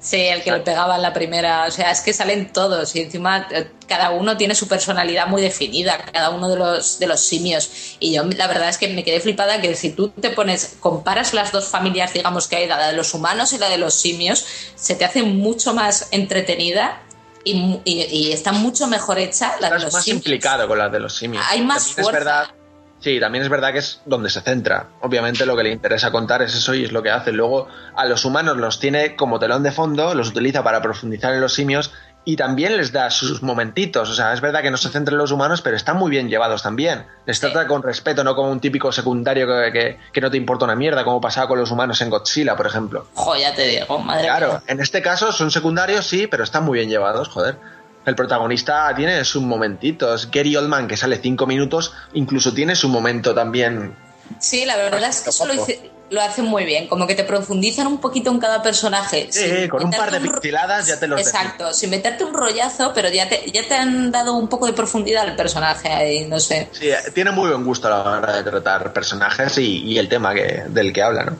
[0.03, 1.65] Sí, el que le pegaba en la primera.
[1.67, 5.43] O sea, es que salen todos y encima eh, cada uno tiene su personalidad muy
[5.43, 7.69] definida, cada uno de los, de los simios.
[7.99, 11.35] Y yo la verdad es que me quedé flipada que si tú te pones, comparas
[11.35, 14.43] las dos familias, digamos que hay, la de los humanos y la de los simios,
[14.75, 16.99] se te hace mucho más entretenida
[17.43, 20.17] y, y- y está mucho mejor hecha la de los más simios.
[20.25, 21.43] implicado con las de los simios.
[21.49, 22.11] Hay más También es fuerza.
[22.19, 22.55] verdad,
[23.01, 24.87] sí, también es verdad que es donde se centra.
[25.01, 27.31] Obviamente lo que le interesa contar es eso y es lo que hace.
[27.33, 31.41] Luego a los humanos los tiene como telón de fondo, los utiliza para profundizar en
[31.41, 31.91] los simios
[32.23, 34.07] y también les da sus momentitos.
[34.09, 36.29] O sea, es verdad que no se centra en los humanos, pero están muy bien
[36.29, 37.07] llevados también.
[37.25, 37.41] Les Sí.
[37.41, 40.75] trata con respeto, no como un típico secundario que, que- que no te importa una
[40.75, 43.07] mierda, como pasaba con los humanos en Godzilla, por ejemplo.
[43.15, 44.61] Jo, ya te digo, madre Claro, mía.
[44.67, 47.57] en este caso son secundarios, sí, pero están muy bien llevados, joder.
[48.05, 50.29] El protagonista tiene sus momentitos.
[50.31, 53.93] Gary Oldman, que sale cinco minutos, incluso tiene su momento también.
[54.39, 57.23] Sí, la verdad es que eso lo, hice- lo hacen muy bien, como que te
[57.23, 59.27] profundizan un poquito en cada personaje.
[59.29, 63.09] Sí, con un par de pinceladas ya te los Exacto, sin meterte un rollazo, pero
[63.09, 66.69] ya te, ya te han dado un poco de profundidad al personaje ahí, no sé.
[66.71, 70.09] Sí, eh, tiene muy buen gusto a la hora de tratar personajes y, y el
[70.09, 71.37] tema que, del que habla, ¿no?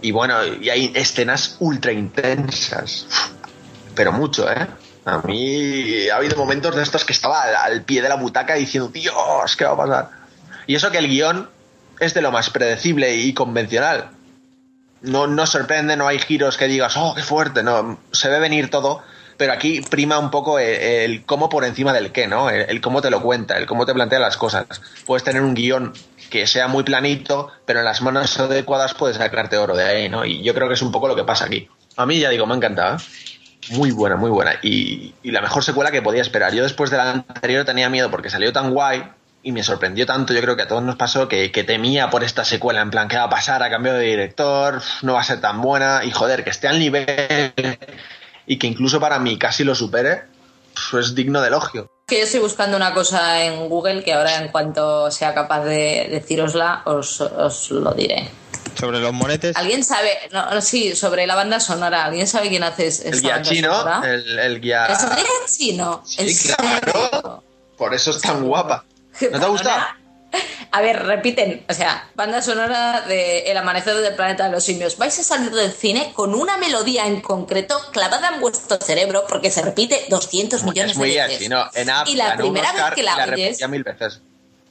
[0.00, 3.06] Y bueno, y hay escenas ultra intensas.
[3.94, 4.66] Pero mucho, ¿eh?
[5.04, 8.88] A mí ha habido momentos de estos que estaba al, pie de la butaca diciendo,
[8.88, 10.10] Dios, ¿qué va a pasar?
[10.66, 11.48] Y eso que el guion
[11.98, 14.10] es de lo más predecible y convencional.
[15.00, 18.70] No, no sorprende, no hay giros que digas, oh, qué fuerte, no, se ve venir
[18.70, 19.02] todo,
[19.36, 22.48] pero aquí prima un poco el, cómo por encima del qué, ¿no?
[22.48, 24.66] El, el cómo te lo cuenta, el cómo te plantea las cosas.
[25.04, 25.92] Puedes tener un guion
[26.30, 30.24] que sea muy planito, pero en las manos adecuadas puedes sacarte oro de ahí, ¿no?
[30.24, 31.68] Y yo creo que es un poco lo que pasa aquí.
[31.96, 32.96] A mí, ya digo, me ha encantado.
[32.96, 33.00] ¿eh?
[33.70, 34.54] Muy buena, muy buena.
[34.62, 36.52] Y, y la mejor secuela que podía esperar.
[36.52, 39.04] Yo después de la anterior tenía miedo porque salió tan guay
[39.42, 42.22] y me sorprendió tanto, yo creo que a todos nos pasó, que, que temía por
[42.22, 43.62] esta secuela, en plan, ¿qué va a pasar?
[43.62, 46.78] Ha cambiado de director, no va a ser tan buena, y joder, que esté al
[46.78, 47.52] nivel
[48.46, 50.22] y que incluso para mí casi lo supere,
[50.90, 51.90] pues es digno de elogio.
[52.06, 56.08] Que yo estoy buscando una cosa en Google que ahora en cuanto sea capaz de
[56.10, 58.30] decirosla os, os lo diré.
[58.78, 59.56] Sobre los monetes.
[59.56, 60.10] ¿Alguien sabe?
[60.32, 62.04] No, no, sí, sobre la banda sonora.
[62.04, 64.02] ¿Alguien sabe quién hace es- El esta guía banda chino, sonora?
[64.14, 64.86] el, el guía...
[64.86, 66.02] ¿Es guía chino?
[66.18, 67.44] ¿En Sí, claro.
[67.76, 68.84] Por eso es tan guapa.
[69.30, 69.82] ¿No te ha gustado?
[70.74, 74.96] A ver, repiten, o sea, banda sonora de El amanecer del planeta de los simios.
[74.96, 79.50] Vais a salir del cine con una melodía en concreto clavada en vuestro cerebro porque
[79.50, 81.38] se repite 200 millones Es muy de veces.
[81.40, 81.66] chino.
[81.74, 84.22] En App y la primera vez que y la oyes, mil veces.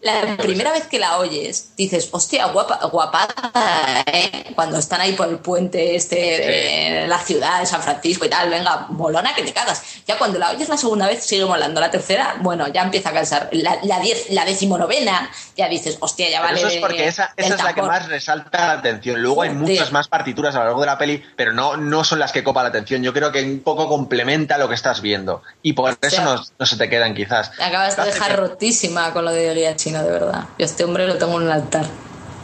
[0.02, 4.52] La primera vez que la oyes, dices, hostia, guapa, guapada, ¿eh?
[4.56, 8.88] Cuando están ahí por el puente este la ciudad de San Francisco y tal, venga,
[8.90, 9.84] molona que te cagas.
[10.08, 11.80] Ya cuando la oyes la segunda vez sigue molando.
[11.80, 13.50] La tercera, bueno, ya empieza a cansar.
[13.52, 16.60] La, la, diez, la decimonovena, ya dices, hostia, ya Pero vale.
[16.60, 19.22] eso es porque esa, esa es la que más resalta la atención.
[19.22, 22.20] Luego hay muchas más partituras a lo largo de la peli, pero no, no son
[22.20, 23.04] las que copa la atención.
[23.04, 25.44] Yo creo que un poco complementa lo que estás viendo.
[25.62, 27.52] Y por eso sea, no, no se te quedan quizás.
[27.60, 30.46] Acabas de dejar que- rotísima con lo de guía chino, de verdad.
[30.58, 31.86] Yo a este hombre lo tengo en un altar.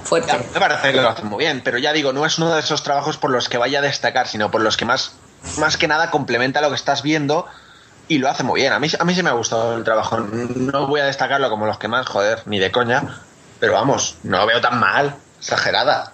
[0.03, 0.31] Fuerte.
[0.53, 2.81] Me parece que lo hacen muy bien, pero ya digo, no es uno de esos
[2.83, 5.11] trabajos por los que vaya a destacar, sino por los que más,
[5.57, 7.45] más que nada complementa lo que estás viendo
[8.07, 8.71] y lo hace muy bien.
[8.71, 10.19] A mí, a mí sí me ha gustado el trabajo.
[10.19, 13.21] No voy a destacarlo como los que más, joder, ni de coña,
[13.59, 16.13] pero vamos, no lo veo tan mal, exagerada.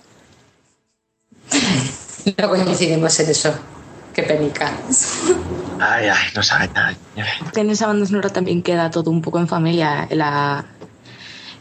[2.37, 3.53] No coincidimos en eso.
[4.13, 4.71] Qué penica.
[5.79, 6.93] Ay, ay, no sabe nada.
[7.51, 10.07] Que en esa banda sonora también queda todo un poco en familia.
[10.11, 10.63] La...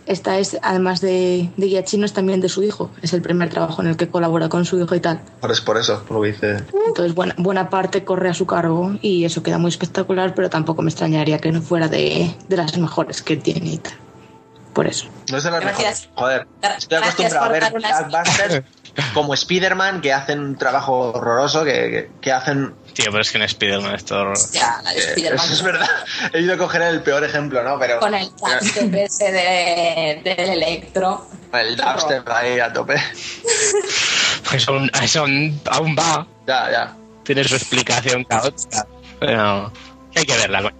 [0.07, 2.91] Esta es, además de, de guía chino, es también de su hijo.
[3.03, 5.20] Es el primer trabajo en el que colabora con su hijo y tal.
[5.41, 6.57] Por, es por eso, por lo que dice.
[6.87, 10.83] Entonces, buena, buena parte corre a su cargo y eso queda muy espectacular, pero tampoco
[10.83, 13.93] me extrañaría que no fuera de, de las mejores que tiene y tal.
[14.73, 15.07] Por eso.
[15.31, 16.09] No es de las Gracias.
[16.15, 16.47] mejores.
[16.62, 18.62] Joder, estoy acostumbrado a ver blockbusters
[19.14, 22.74] como Spider-Man que hacen un trabajo horroroso, que, que, que hacen...
[22.93, 24.32] Tío, pero es que en Spider-Man esto...
[24.52, 25.44] Ya, la de eh, Spider-Man.
[25.44, 25.90] eso es verdad.
[26.32, 27.78] He ido a coger el peor ejemplo, ¿no?
[27.78, 28.01] Pero...
[28.01, 31.27] Con el dubstep ese de, del electro.
[31.52, 32.97] El dubstep ahí a tope.
[34.48, 36.27] Pues aún, eso aún, aún va.
[36.47, 36.97] Ya, ya.
[37.23, 38.86] Tiene su explicación caótica.
[39.19, 39.73] Pero
[40.14, 40.74] hay que verla.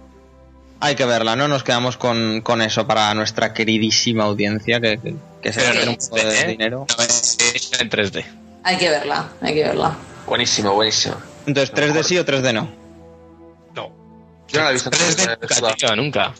[0.79, 1.47] Hay que verla, ¿no?
[1.47, 5.97] Nos quedamos con, con eso para nuestra queridísima audiencia que, que, que se no un
[5.97, 6.47] poco de ¿eh?
[6.47, 6.87] dinero.
[6.97, 8.25] No es es en 3D.
[8.63, 9.95] Hay que verla, hay que verla.
[10.25, 11.15] Buenísimo, buenísimo.
[11.45, 12.71] Entonces, ¿3D sí o 3D no?
[13.75, 13.91] No.
[14.47, 16.33] Yo no la he visto en 3D nunca, tío, nunca.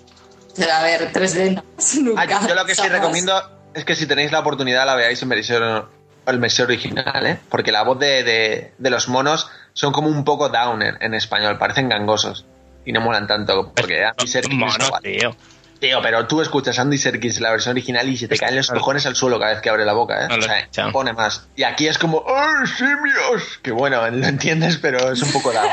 [0.55, 1.63] Pero a ver, 3D no,
[2.01, 2.21] nunca.
[2.21, 3.33] Ah, yo lo que sí recomiendo
[3.73, 5.85] es que si tenéis la oportunidad la veáis en versión
[6.25, 7.39] el versión original, ¿eh?
[7.49, 11.57] Porque la voz de, de, de los monos son como un poco down en, español,
[11.57, 12.45] parecen gangosos
[12.85, 15.17] y no molan tanto porque Andy Serkis Mono, no vale.
[15.17, 15.35] tío.
[15.83, 19.05] Tío, pero tú escuchas Andy Serkis la versión original y se te caen los cojones
[19.05, 20.27] al suelo cada vez que abre la boca, ¿eh?
[20.29, 21.45] No O sea, pone más.
[21.57, 23.59] Y aquí es como ¡Ay, simios!
[23.61, 25.67] Que bueno, lo entiendes, pero es un poco down.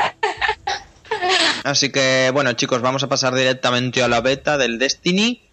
[1.63, 5.43] Así que, bueno, chicos, vamos a pasar directamente a la beta del Destiny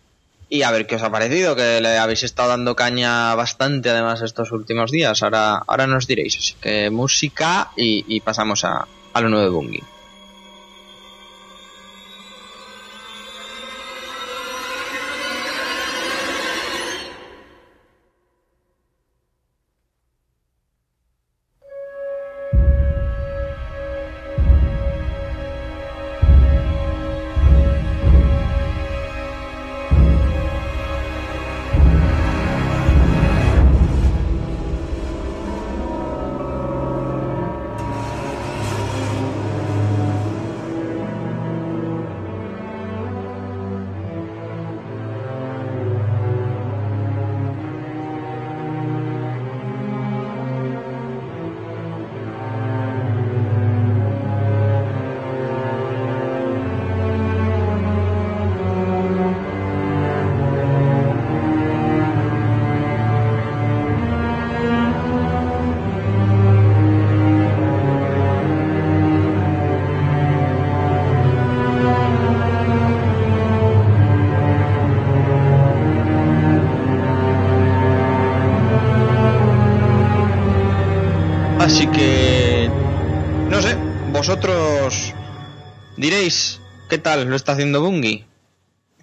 [0.48, 4.22] y a ver qué os ha parecido, que le habéis estado dando caña bastante además
[4.22, 5.22] estos últimos días.
[5.22, 6.36] Ahora, ahora nos diréis.
[6.36, 9.97] Así que música y, y pasamos a, a lo nuevo de Bungie.
[81.68, 82.70] Así que...
[83.50, 83.76] No sé,
[84.10, 85.12] vosotros
[85.98, 88.24] diréis qué tal lo está haciendo Bungie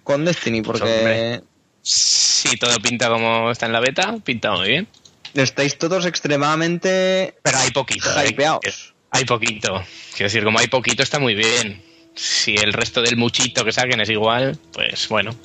[0.02, 1.42] con Destiny, porque hombre.
[1.80, 4.88] Sí, todo pinta como está en la beta, pinta muy bien.
[5.34, 8.08] estáis todos extremadamente Pero hay poquito.
[8.20, 8.30] ¿eh?
[8.30, 8.94] hypeados.
[9.12, 9.84] Hay poquito.
[10.10, 11.80] Quiero decir, como hay poquito está muy bien.
[12.16, 15.36] Si el resto del muchito que saquen es igual, pues bueno.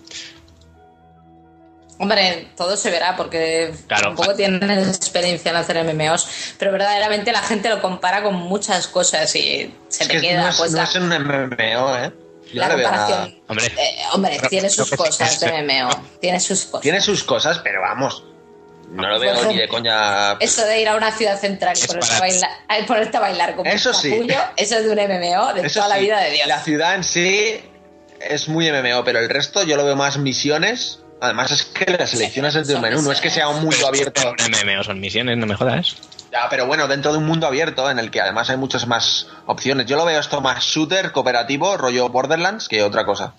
[2.02, 4.08] Hombre, todo se verá porque Claro.
[4.08, 9.36] tampoco tienen experiencia en hacer MMOs, pero verdaderamente la gente lo compara con muchas cosas
[9.36, 12.12] y se Es te que queda no es, pues no la, es un MMO, ¿eh?
[12.54, 13.42] Yo la no comparación.
[13.48, 13.66] Hombre.
[13.68, 16.82] Eh, hombre, Pero- tiene sus cosas de MMO, tiene sus cosas.
[16.82, 18.24] Tiene sus cosas, pero vamos.
[18.90, 20.34] No lo veo ni de coña.
[20.40, 22.50] Eso de ir a una ciudad central y ponerte para- bailar,
[22.88, 24.10] ponerte a bailar como Eso un sí.
[24.10, 26.48] capullo, eso es de un MMO de Eso toda la vida de Dios.
[26.48, 27.64] La ciudad en sí
[28.20, 30.98] es muy MMO, pero el resto yo lo veo más misiones.
[31.22, 33.88] Además es que las selecciones desde un son menú, no es que sea un mundo
[33.88, 34.22] abierto.
[34.66, 35.96] Un MMO son misiones, no me jodas.
[36.32, 39.28] Ya, pero bueno, dentro de un mundo abierto en el que además hay muchas más
[39.46, 39.86] opciones.
[39.86, 43.34] Yo lo veo esto más shooter, cooperativo, rollo Borderlands, que otra cosa.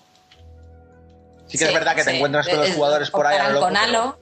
[1.47, 4.17] Sí que es verdad que te encuentras todos los Es- jugadores por ahí con Halo,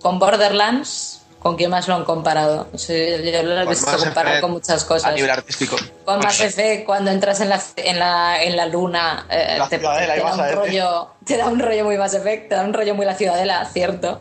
[0.00, 1.15] con Borderlands,
[1.46, 2.68] ¿con quién más lo han comparado?
[2.72, 5.14] Yo lo he Con visto Effect con muchas A cosas.
[5.14, 5.76] nivel artístico.
[6.04, 9.78] Con Mass Effect, cuando entras en la, en la, en la luna, eh, La te,
[9.78, 12.96] da a un rollo, te da un rollo muy Mass Effect, te da un rollo
[12.96, 14.20] muy la ciudadela, ¿cierto?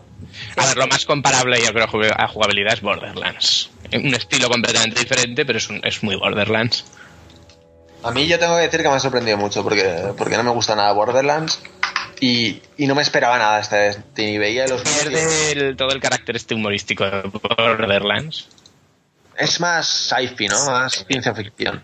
[0.58, 3.70] A ver, lo más comparable yo creo a jugabilidad es Borderlands.
[3.94, 6.86] Un estilo completamente diferente, pero es, un- es muy Borderlands.
[8.04, 10.52] A mí yo tengo que decir que me ha sorprendido mucho porque, porque no me
[10.52, 11.60] gusta nada Borderlands
[12.20, 14.38] y, y no me esperaba nada este Destiny.
[14.38, 18.48] Veía los Pierde el- todo el carácter este humorístico de Borderlands.
[19.38, 20.66] Es más sci-fi, ¿no?
[20.66, 21.84] Más ciencia ficción.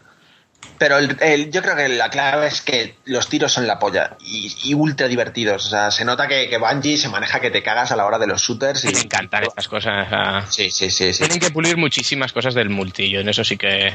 [0.77, 4.17] Pero el, el- yo creo que la clave es que los tiros son la polla
[4.21, 5.67] y, y ultra divertidos.
[5.67, 8.17] O sea, se nota que, que Bungie se maneja que te cagas a la hora
[8.17, 8.85] de los shooters.
[8.85, 10.07] Y, Me encantan estas cosas.
[10.07, 11.19] o sea, Sí, sí, sí, sí.
[11.19, 13.09] Tienen que pulir muchísimas cosas del multi.
[13.11, 13.93] Yo en eso sí que.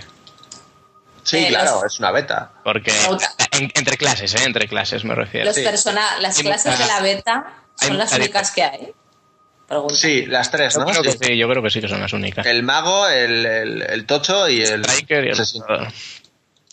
[1.26, 2.52] Sí, Eh, claro, los- es una beta.
[2.62, 2.92] Porque
[3.50, 4.44] en- entre clases, ¿eh?
[4.44, 5.46] Entre clases me refiero.
[5.46, 5.62] Los Sí.
[5.64, 8.92] persona- las clases de la beta hay son las únicas que hay.
[9.66, 9.94] Pregunta.
[9.96, 10.86] Sí, las tres, Yo ¿no?
[10.86, 11.18] creo Sí.
[11.18, 12.46] que sí, yo creo que sí que son las únicas.
[12.46, 14.82] El mago, el, el, el tocho y el...
[14.84, 15.36] Striker y el...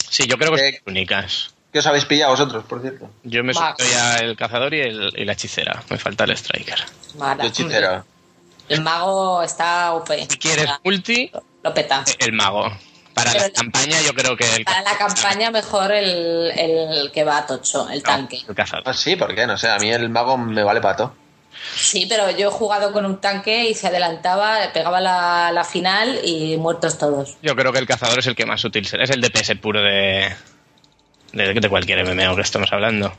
[0.10, 1.50] Sí, yo creo que son Eh, las únicas.
[1.72, 3.10] ¿Qué os habéis pillado vosotros, por cierto?
[3.24, 5.82] Yo me suelto ya el cazador y, el, y la hechicera.
[5.90, 6.86] Me falta el striker.
[7.18, 7.44] Mara.
[7.44, 8.06] Hechicera.
[8.70, 10.28] El mago está OP.
[10.30, 11.32] Si quieres multi,
[11.64, 12.04] Lo peta.
[12.20, 12.72] el mago.
[13.14, 17.23] Para Pero la campaña yo creo que el Para la campaña mejor el, el que
[17.23, 18.41] va a tocho, el No, tanque.
[18.48, 18.84] el cazador.
[18.88, 19.45] Ah, sí, ¿por qué?
[19.45, 21.15] No sé, a mí el mago me vale pato.
[21.76, 26.19] Sí, pero yo he jugado con un tanque y se adelantaba, pegaba la, la final
[26.23, 27.38] y muertos todos.
[27.41, 29.03] Yo creo que el cazador es el que más útil será.
[29.03, 30.34] Es el DPS puro de,
[31.31, 33.15] de, de cualquier MMO que estamos hablando.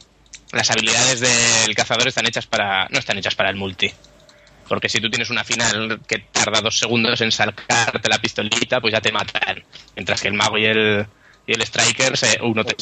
[0.53, 2.87] Las habilidades del cazador están hechas para.
[2.91, 3.93] no están hechas para el multi.
[4.69, 8.93] Porque si tú tienes una final que tarda dos segundos en sacarte la pistolita, pues
[8.93, 9.63] ya te matan.
[9.95, 11.07] Mientras que el mago y el,
[11.47, 12.75] y el striker, se- uno, te,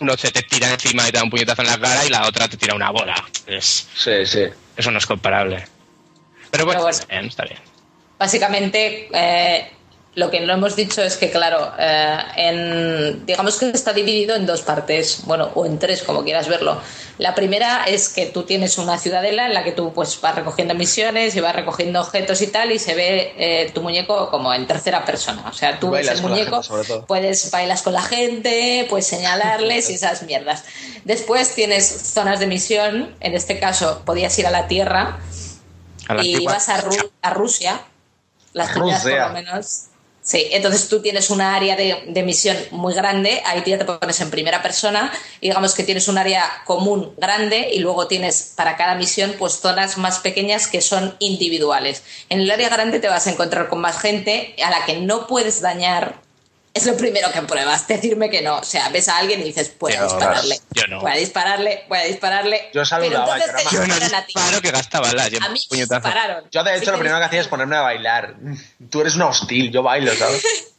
[0.00, 2.26] uno se te tira encima y te da un puñetazo en la cara y la
[2.26, 3.14] otra te tira una bola.
[3.46, 4.44] Es- Sí, sí.
[4.76, 5.66] eso no es comparable.
[6.50, 6.90] Pero bueno, Pero bueno.
[6.98, 7.58] está bien, está bien.
[8.18, 9.70] Básicamente, eh,
[10.16, 14.46] lo que no hemos dicho es que, claro, eh, en, digamos que está dividido en
[14.46, 16.80] dos partes, bueno, o en tres, como quieras verlo.
[17.18, 20.74] La primera es que tú tienes una ciudadela en la que tú pues vas recogiendo
[20.74, 24.66] misiones y vas recogiendo objetos y tal, y se ve eh, tu muñeco como en
[24.66, 25.44] tercera persona.
[25.50, 29.94] O sea, tú ves el muñeco, gente, puedes bailas con la gente, puedes señalarles y
[29.94, 30.64] esas mierdas.
[31.04, 35.18] Después tienes zonas de misión, en este caso podías ir a la Tierra,
[36.08, 37.80] A la y antigua- ibas a, Ru- a Rusia,
[38.54, 39.28] las primeras por Rusia.
[39.28, 39.82] lo menos.
[40.26, 44.20] Sí, entonces tú tienes una área de, de misión muy grande, ahí ya te pones
[44.20, 48.76] en primera persona, y digamos que tienes un área común grande y luego tienes para
[48.76, 52.02] cada misión pues zonas más pequeñas que son individuales.
[52.28, 55.28] En el área grande te vas a encontrar con más gente a la que no
[55.28, 56.25] puedes dañar.
[56.76, 58.58] Es lo primero que pruebas, decirme que no.
[58.58, 60.60] O sea, ves a alguien y dices, voy a Yo, dispararle.
[60.72, 61.00] yo no.
[61.00, 62.68] Voy a dispararle, voy a dispararle.
[62.74, 63.94] Yo saludaba, Pero entonces yo Yo no
[64.26, 65.30] disparo que gasta balas.
[65.30, 66.44] yo A mí me dispararon.
[66.50, 68.34] Yo, de Así hecho, lo primero que hacía es ponerme a bailar.
[68.90, 70.42] Tú eres una hostil, yo bailo, ¿sabes?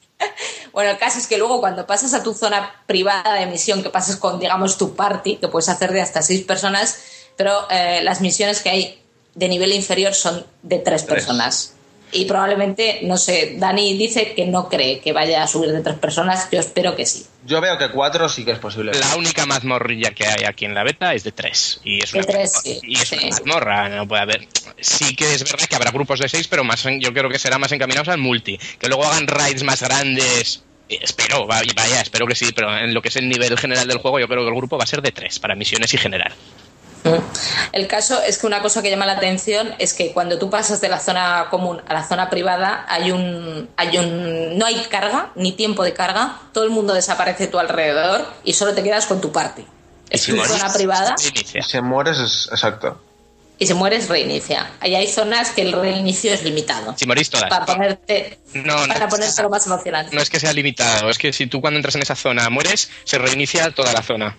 [0.74, 3.90] Bueno, el caso es que luego cuando pasas a tu zona privada de misión, que
[3.90, 7.00] pasas con, digamos, tu party, que puedes hacer de hasta seis personas,
[7.36, 9.02] pero eh, las misiones que hay
[9.34, 11.16] de nivel inferior son de tres, Tres.
[11.26, 11.74] personas.
[12.12, 15.98] Y probablemente, no sé, Dani dice que no cree que vaya a subir de tres
[15.98, 17.26] personas, yo espero que sí.
[17.46, 18.94] Yo veo que cuatro sí que es posible.
[18.94, 21.82] La única mazmorrilla que hay aquí en la beta es de tres.
[21.84, 23.16] Y es De una, tres, sí, y es sí.
[23.18, 24.48] una mazmorra, no puede haber.
[24.80, 27.40] Sí que es verdad que habrá grupos de seis, pero más en- yo creo que
[27.40, 28.58] será más encaminados al multi.
[28.80, 30.64] Que luego hagan raids más grandes.
[30.90, 33.86] eh, Espero, va- vaya, espero que sí, pero en lo que es el nivel general
[33.88, 35.98] del juego, yo creo que el grupo va a ser de tres para misiones y
[35.98, 36.34] general.
[37.72, 40.82] El caso es que una cosa que llama la atención es que cuando tú pasas
[40.82, 45.32] de la zona común a la zona privada hay un, hay un no hay carga
[45.36, 49.06] ni tiempo de carga, todo el mundo desaparece a tu alrededor y solo te quedas
[49.06, 49.66] con tu parte.
[50.10, 51.62] Es si tu mueres, zona privada se inicia.
[51.64, 53.02] Si mueres, es exacto.
[53.60, 54.72] y si mueres reinicia.
[54.80, 56.96] Ahí hay zonas que el reinicio es limitado.
[56.98, 57.50] Si morís todas.
[57.50, 58.94] Para ponerte, No, no.
[58.94, 60.16] para ponerte lo más emocionante.
[60.16, 62.90] No es que sea limitado, es que si tú cuando entras en esa zona mueres,
[63.04, 64.38] se reinicia toda la zona.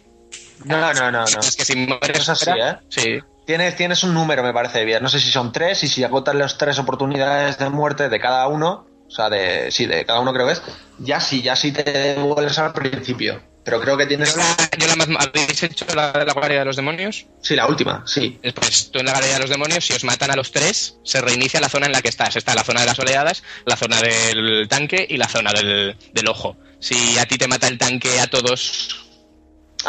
[0.64, 1.40] No, no, no, no.
[1.40, 2.20] Es que si mueres.
[2.20, 2.76] Es así, ¿eh?
[2.88, 3.18] Sí.
[3.46, 5.02] Tienes, tienes un número, me parece bien.
[5.02, 8.46] No sé si son tres y si agotas las tres oportunidades de muerte de cada
[8.48, 10.62] uno, o sea, de sí, de cada uno creo que es,
[10.98, 13.42] ya sí, ya sí te vuelves al principio.
[13.64, 14.34] Pero creo que tienes...
[14.34, 17.26] Yo la, mazm- ¿Habéis hecho la, la guardia de los demonios?
[17.42, 18.40] Sí, la última, sí.
[18.54, 21.20] Pues tú en la galería de los demonios, si os matan a los tres, se
[21.20, 22.36] reinicia la zona en la que estás.
[22.36, 26.28] Está la zona de las oleadas, la zona del tanque y la zona del, del
[26.28, 26.56] ojo.
[26.80, 29.07] Si a ti te mata el tanque a todos,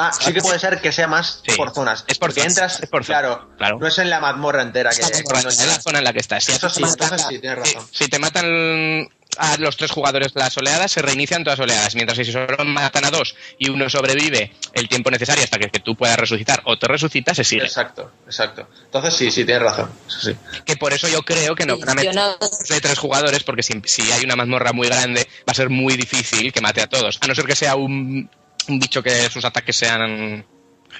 [0.01, 1.55] Ah, sí que puede ser que sea más Sí.
[1.57, 2.05] por zonas.
[2.07, 3.79] Es por Porque zonas, entras, es por zonas, claro, claro.
[3.79, 5.01] no es en la mazmorra entera que...
[5.01, 6.43] es la zona en la que estás.
[6.45, 7.89] Si, Eso sí, te matan- entonces sí, tienes si- razón.
[7.91, 11.95] si te matan a los tres jugadores las oleadas, se reinician todas las oleadas.
[11.95, 15.69] Mientras que si solo matan a dos y uno sobrevive el tiempo necesario hasta que,
[15.69, 17.63] que tú puedas resucitar o te resucitas, se sigue.
[17.65, 18.67] Exacto, exacto.
[18.85, 19.91] Entonces sí, sí, tienes razón.
[20.07, 20.35] Eso sí.
[20.65, 23.63] Que por eso yo creo que no Sí, van meter no- de tres jugadores, porque
[23.63, 26.87] si, si hay una mazmorra muy grande, va a ser muy difícil que mate a
[26.87, 27.19] todos.
[27.21, 28.29] A no ser que sea un,
[28.69, 30.45] un bicho que sus ataques sean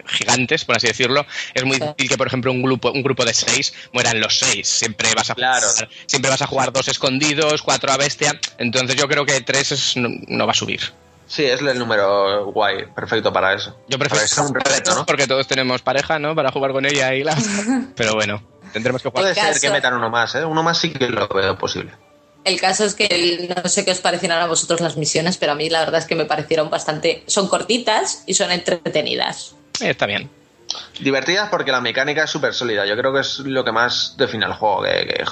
[0.06, 1.82] gigantes, por así decirlo, es muy Sí.
[1.84, 4.68] difícil que, por ejemplo, un grupo, un grupo de seis mueran los seis.
[4.68, 5.68] Siempre vas a Claro.
[5.68, 8.40] jugar, siempre vas a jugar dos escondidos, cuatro a bestia.
[8.58, 10.82] Entonces yo creo que tres es- no, no va a subir.
[11.28, 13.78] Sí, es el número guay, perfecto para eso.
[13.88, 15.06] Yo prefiero sea un reto, ¿no?
[15.06, 16.34] porque todos tenemos pareja, ¿no?
[16.34, 17.36] Para jugar con ella y la.
[17.96, 18.41] Pero bueno,
[18.74, 19.24] tendremos que jugar.
[19.34, 20.44] Puede ser que metan uno más, ¿eh?
[20.46, 21.91] Uno más sí que lo veo posible.
[22.44, 25.56] El caso es que no sé qué os parecieron a vosotros las misiones, pero a
[25.56, 27.24] mí la verdad es que me parecieron bastante.
[27.28, 29.56] Son cortitas y son entretenidas.
[29.82, 30.30] Eh, está bien.
[30.99, 32.86] Divertidas porque la mecánica es súper sólida.
[32.86, 34.84] Yo creo que es lo que más define el juego.
[34.84, 35.24] Que, que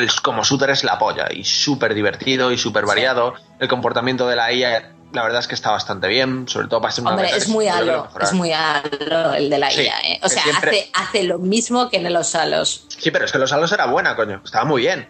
[0.00, 1.28] el- como shooter es la polla.
[1.32, 3.34] Y súper divertido y súper variado.
[3.60, 6.92] El comportamiento de la IA la verdad es que está bastante bien, sobre todo para
[6.92, 10.20] ser una Hombre, es muy halo, es muy halo el de la Sí, IA, ¿eh?
[10.22, 12.86] O sea, siempre- hace, hace lo mismo que en los halos.
[12.98, 14.40] Sí, pero es que los halos era buena, coño.
[14.44, 15.08] Estaba muy bien.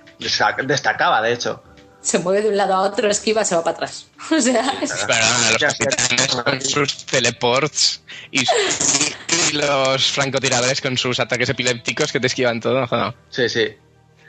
[0.65, 1.63] Destacaba, de hecho.
[2.01, 4.07] Se mueve de un lado a otro, esquiva, se va para atrás.
[4.31, 5.85] O sea, es- Perdona, los sí,
[6.19, 6.37] sí.
[6.43, 8.03] con sus teleports
[8.33, 8.41] y,
[9.51, 12.87] y los francotiradores con sus ataques epilépticos que te esquivan todo.
[12.87, 13.15] joder.
[13.31, 13.77] Sí, sí.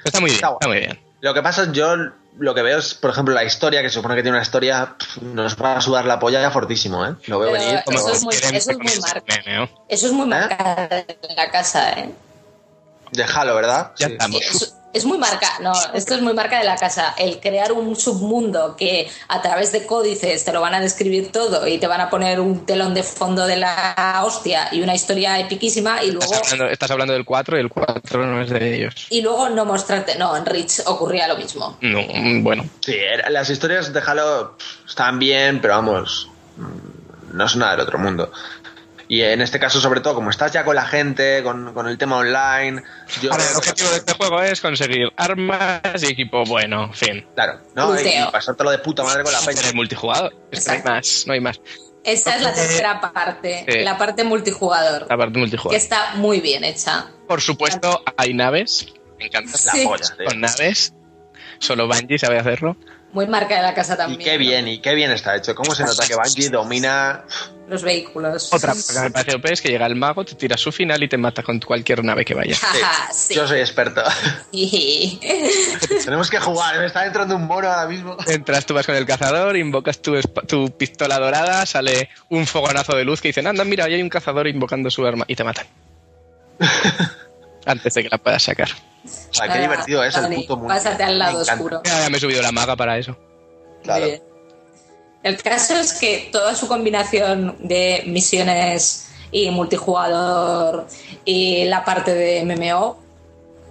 [0.05, 0.99] Está muy bien, Está está muy bien.
[1.21, 1.95] Lo que pasa es yo
[2.39, 4.95] lo que veo es, por ejemplo, la historia, que se supone que tiene una historia,
[5.21, 7.15] nos va a sudar la polla fortísimo, ¿eh?
[7.27, 7.83] Lo veo Pero venir.
[7.85, 9.35] Eso es muy- eso es muy con marca.
[9.55, 9.69] ¿no?
[9.87, 12.13] eso es muy marcado en la casa, ¿eh?
[13.11, 13.91] De Halo, ¿verdad?
[13.97, 14.13] Ya Sí.
[14.13, 14.73] estamos.
[14.93, 17.15] Es, muy marca, no, esto es muy marca de la casa.
[17.17, 21.67] El crear un submundo que a través de códices te lo van a describir todo
[21.67, 25.39] y te van a poner un telón de fondo de la hostia y una historia
[25.39, 28.75] epiquísima y luego Estás hablando, estás hablando del 4 y el 4 no es de
[28.75, 29.07] ellos.
[29.09, 30.15] y luego no mostrarte.
[30.17, 31.77] No, en Rich ocurría lo mismo.
[31.81, 32.63] No, mm, bueno.
[32.79, 34.55] Sí, era- las historias de Halo
[34.87, 38.31] están bien, pero vamos, mm, no es nada del otro mundo.
[39.07, 41.97] Y en este caso, sobre todo, como estás ya con la gente, con, con el
[41.97, 42.81] tema online,
[43.21, 47.27] yo Ahora, el objetivo de este juego es conseguir armas y equipo bueno, en fin.
[47.35, 47.99] Claro, ¿no?
[47.99, 49.59] Y, y pasártelo de puta madre con la peña.
[49.59, 50.33] Tener multijugador.
[50.51, 51.61] Es que no hay más, no hay más.
[52.05, 53.79] Esa es la tercera parte, Sí.
[53.79, 55.75] la parte multijugador, La parte que multijugador.
[55.77, 57.07] está muy bien hecha.
[57.27, 58.87] Por supuesto, hay naves.
[59.19, 59.51] Me encanta.
[59.65, 59.85] La Sí.
[59.85, 60.25] polla, tío.
[60.25, 60.93] Con naves.
[61.59, 62.75] Solo Bungie sabe hacerlo.
[63.13, 64.21] Muy marca de la casa Y también.
[64.21, 65.53] qué bien, y qué bien está hecho.
[65.55, 67.23] ¿Cómo se nota que Bungie domina?
[67.73, 68.53] Los vehículos.
[68.53, 71.01] Otra cosa que me parece OP es que llega el mago, te tira su final
[71.01, 72.55] y te mata con cualquier nave que vaya.
[73.11, 73.33] Sí.
[73.33, 74.03] Yo soy experto.
[74.51, 75.19] Sí.
[76.05, 78.15] Tenemos que jugar, me está entrando un mono ahora mismo.
[78.27, 83.05] Entras, tú vas con el cazador, invocas tu, tu pistola dorada, sale un fogonazo de
[83.05, 85.65] luz que dicen, anda, mira, ahí hay un cazador invocando su arma y te matan.
[87.65, 88.69] Antes de que la puedas sacar.
[88.69, 90.73] O sea, qué divertido es el puto mundo.
[90.73, 91.81] Pásate al lado Me oscuro.
[91.83, 93.17] Ya me he subido la maga para eso.
[93.83, 94.05] Claro.
[94.05, 94.32] Bien.
[95.23, 100.87] El caso es que toda su combinación de misiones y multijugador
[101.25, 102.99] y la parte de MMO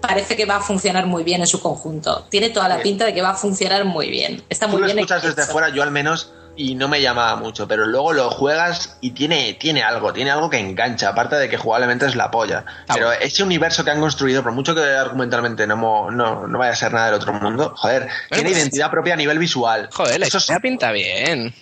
[0.00, 2.26] parece que va a funcionar muy bien en su conjunto.
[2.28, 4.42] Tiene toda la pinta de que va a funcionar muy bien.
[4.48, 7.36] Está Tú muy lo bien escuchas desde fuera, yo al menos, y no me llamaba
[7.36, 11.48] mucho, pero luego lo juegas y tiene, tiene algo, tiene algo que engancha, aparte de
[11.48, 12.64] que jugablemente es la polla.
[12.88, 13.20] Ah, pero bueno.
[13.22, 16.76] ese universo que han construido, por mucho que argumentalmente no, mo- no, no vaya a
[16.76, 19.88] ser nada del otro mundo, joder, tiene pues- identidad propia a nivel visual.
[19.92, 21.54] Joder, la Eso es historia pinta bien.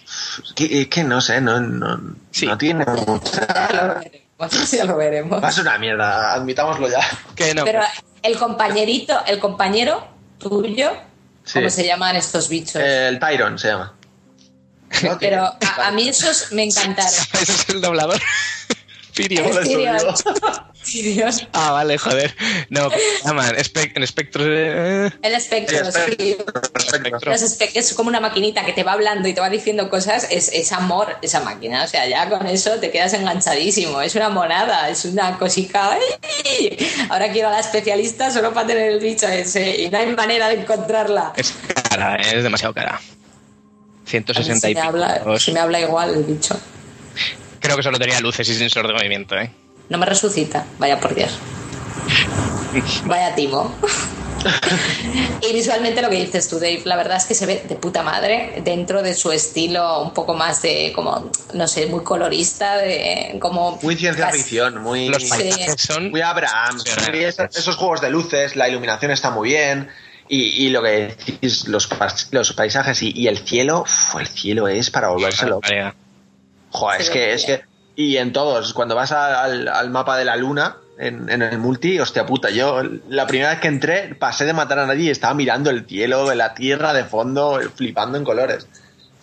[0.56, 2.00] que, es que no sé, no, no,
[2.32, 2.46] Sí.
[2.46, 3.46] no tiene mucha...
[3.46, 4.26] Ya lo veremos.
[4.72, 5.44] Ya lo veremos.
[5.44, 7.00] Va a ser una mierda, admitámoslo ya.
[7.36, 7.64] Que no.
[7.64, 7.82] Pero
[8.22, 10.02] el compañerito, el compañero
[10.38, 10.90] tuyo,
[11.44, 11.58] Sí.
[11.58, 12.76] ¿cómo se llaman estos bichos?
[12.82, 13.92] El Tyron se llama.
[15.02, 15.18] ¿No?
[15.18, 17.10] Pero a, a mí esos me encantaron.
[17.40, 18.20] Ese es el doblador.
[19.14, 19.50] Tyrion.
[21.52, 22.34] Ah, vale, joder.
[22.70, 23.54] No, ¿cómo se llaman?
[23.56, 25.06] Espe- en espectro de...
[25.06, 26.24] eh, El espectro, Sí, espectro.
[26.26, 26.36] sí.
[26.72, 27.30] Perfecto.
[27.30, 30.26] Los espe- es como una maquinita que te va hablando y te va diciendo cosas,
[30.30, 31.84] es, es amor esa máquina.
[31.84, 34.00] O sea, ya con eso te quedas enganchadísimo.
[34.00, 35.90] Es una monada, es una cosica.
[35.92, 36.78] ¡ay!
[37.10, 40.48] Ahora quiero a la especialista solo para tener el bicho ese y no hay manera
[40.48, 41.34] de encontrarla.
[41.36, 41.52] Es
[41.90, 42.98] cara, eh, es demasiado cara.
[44.10, 44.86] A mí 160 si y pico.
[44.86, 46.58] habla, si me habla igual el bicho.
[47.60, 49.50] Creo que solo tenía luces y sensor de movimiento, ¿eh?
[49.88, 51.38] No me resucita, vaya por Dios.
[53.04, 53.74] Vaya timo.
[55.42, 58.02] y visualmente lo que dices tú, Dave, la verdad es que se ve de puta
[58.02, 63.36] madre dentro de su estilo un poco más de, como, no sé, muy colorista, de
[63.40, 63.78] como...
[63.82, 65.08] Muy ciencia casi- ficción, muy...
[65.08, 65.28] Los Sí.
[65.76, 66.10] son...
[66.10, 66.78] Muy Abraham.
[66.80, 66.90] Sí.
[67.18, 69.88] Esos, esos juegos de luces, la iluminación está muy bien.
[70.32, 71.88] Y, y lo que decís, los,
[72.30, 75.08] los paisajes y, y el cielo, uf, el cielo es para.
[75.08, 75.92] Vale,
[76.70, 77.62] Joder, es que, es que.
[77.96, 81.58] Y en todos, cuando vas a- al, al mapa de la luna, en, en el
[81.58, 85.10] multi, hostia puta, yo la primera vez que entré pasé de matar a nadie y
[85.10, 88.68] estaba mirando el cielo, la tierra de fondo, flipando en colores.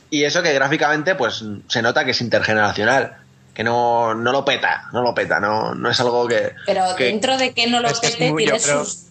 [0.09, 3.17] Y eso que gráficamente, pues se nota que es intergeneracional.
[3.53, 6.51] Que no, no lo peta, no lo peta, no, no es algo que.
[6.65, 9.06] Pero que dentro de que no lo pete, tiene, sus,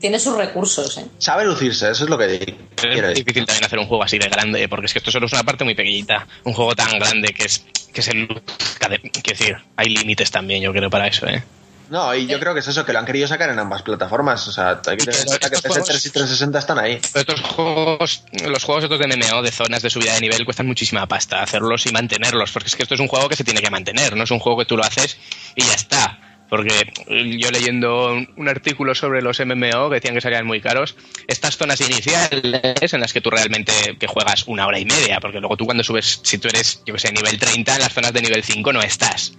[0.00, 1.06] tiene sus recursos, ¿eh?
[1.18, 4.28] Sabe lucirse, eso es lo que quiero Es difícil también hacer un juego así de
[4.28, 6.26] grande, porque es que esto solo es una parte muy pequeñita.
[6.44, 10.62] Un juego tan grande que es que se luzca de- Quiero decir, hay límites también,
[10.62, 11.42] yo creo, para eso, ¿eh?
[11.88, 14.46] No, y yo creo que es eso, que lo han querido sacar en ambas plataformas.
[14.48, 17.00] O sea, hay que tener en cuenta que estos PS3 y juegos- 360 están ahí.
[17.14, 21.06] Estos juegos, los juegos estos de MMO, de zonas de subida de nivel, cuestan muchísima
[21.06, 23.70] pasta hacerlos y mantenerlos, porque es que esto es un juego que se tiene que
[23.70, 25.16] mantener, no es un juego que tú lo haces
[25.54, 26.18] y ya está.
[26.48, 26.92] Porque
[27.38, 30.94] yo leyendo un artículo sobre los MMO que decían que salían muy caros,
[31.26, 35.40] estas zonas iniciales en las que tú realmente que juegas una hora y media, porque
[35.40, 38.12] luego tú cuando subes, si tú eres, yo que sé, nivel 30, en las zonas
[38.12, 39.32] de nivel 5 no estás.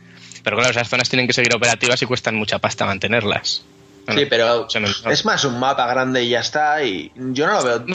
[0.43, 3.63] Pero claro, esas zonas tienen que seguir operativas y cuestan mucha pasta mantenerlas.
[4.05, 4.67] Bueno, Sí, pero
[5.05, 6.81] me- es más un mapa grande y ya está.
[6.83, 7.85] Y yo no lo veo.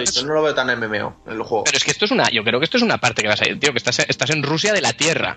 [0.00, 1.64] visto, no lo veo tan MMO en el juego.
[1.64, 2.28] Pero es que esto es una.
[2.30, 4.30] Yo creo que esto es una parte que vas a ir, tío, que estás, estás
[4.30, 5.36] en Rusia de la Tierra.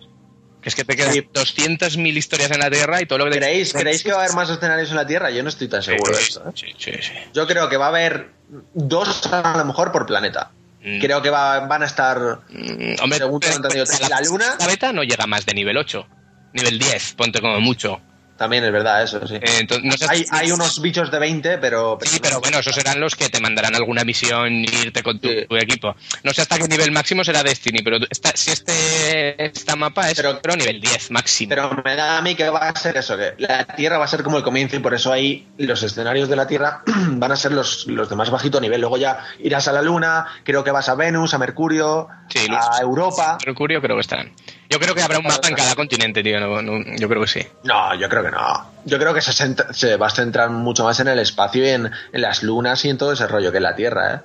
[0.62, 1.22] Que es que te quedan Sí.
[1.34, 4.24] 200.000 historias en la Tierra y todo lo que te- ¿Creéis, ¿Creéis que va a
[4.26, 5.30] haber más escenarios en la Tierra?
[5.32, 6.42] Yo no estoy tan seguro de eso.
[6.48, 6.52] ¿eh?
[6.54, 7.12] Sí, sí, sí.
[7.34, 8.32] Yo creo que va a haber
[8.74, 10.52] dos a lo mejor por planeta.
[10.84, 11.00] Mm.
[11.00, 12.18] Creo que va- van a estar
[12.50, 15.78] Mm, Hombre, Según tengo entendido, la, la Luna- la beta no llega más de nivel
[15.78, 16.08] 8.
[16.54, 18.02] Nivel 10, ponte como mucho.
[18.40, 19.36] También es verdad eso, sí.
[19.36, 22.00] Eh, entonces, no sé- hay, hay unos bichos de 20, pero...
[22.02, 25.28] Sí, pero bueno, esos serán los que te mandarán alguna misión y irte con tu,
[25.28, 25.46] Sí.
[25.48, 25.96] tu equipo.
[26.24, 30.16] No sé hasta qué nivel máximo será Destiny, pero esta- si este esta mapa es
[30.16, 31.50] Pero- pero, nivel 10 máximo.
[31.50, 34.08] Pero me da a mí que va a ser eso, que la Tierra va a
[34.08, 37.36] ser como el comienzo y por eso ahí los escenarios de la Tierra van a
[37.36, 38.80] ser los, los de más bajito nivel.
[38.80, 42.80] Luego ya irás a la Luna, creo que vas a Venus, a Mercurio, Sí, a
[42.82, 43.38] Europa.
[43.46, 44.32] Mercurio creo que estarán.
[44.70, 46.40] Yo creo que habrá un mapa en cada continente, tío.
[46.40, 47.42] no- no- yo creo que sí.
[47.64, 48.72] No, yo creo que no.
[48.86, 51.70] Yo creo que se, centra- se va a centrar mucho más en el espacio y
[51.70, 54.20] en, en las lunas y en todo ese rollo que en la Tierra, ¿eh?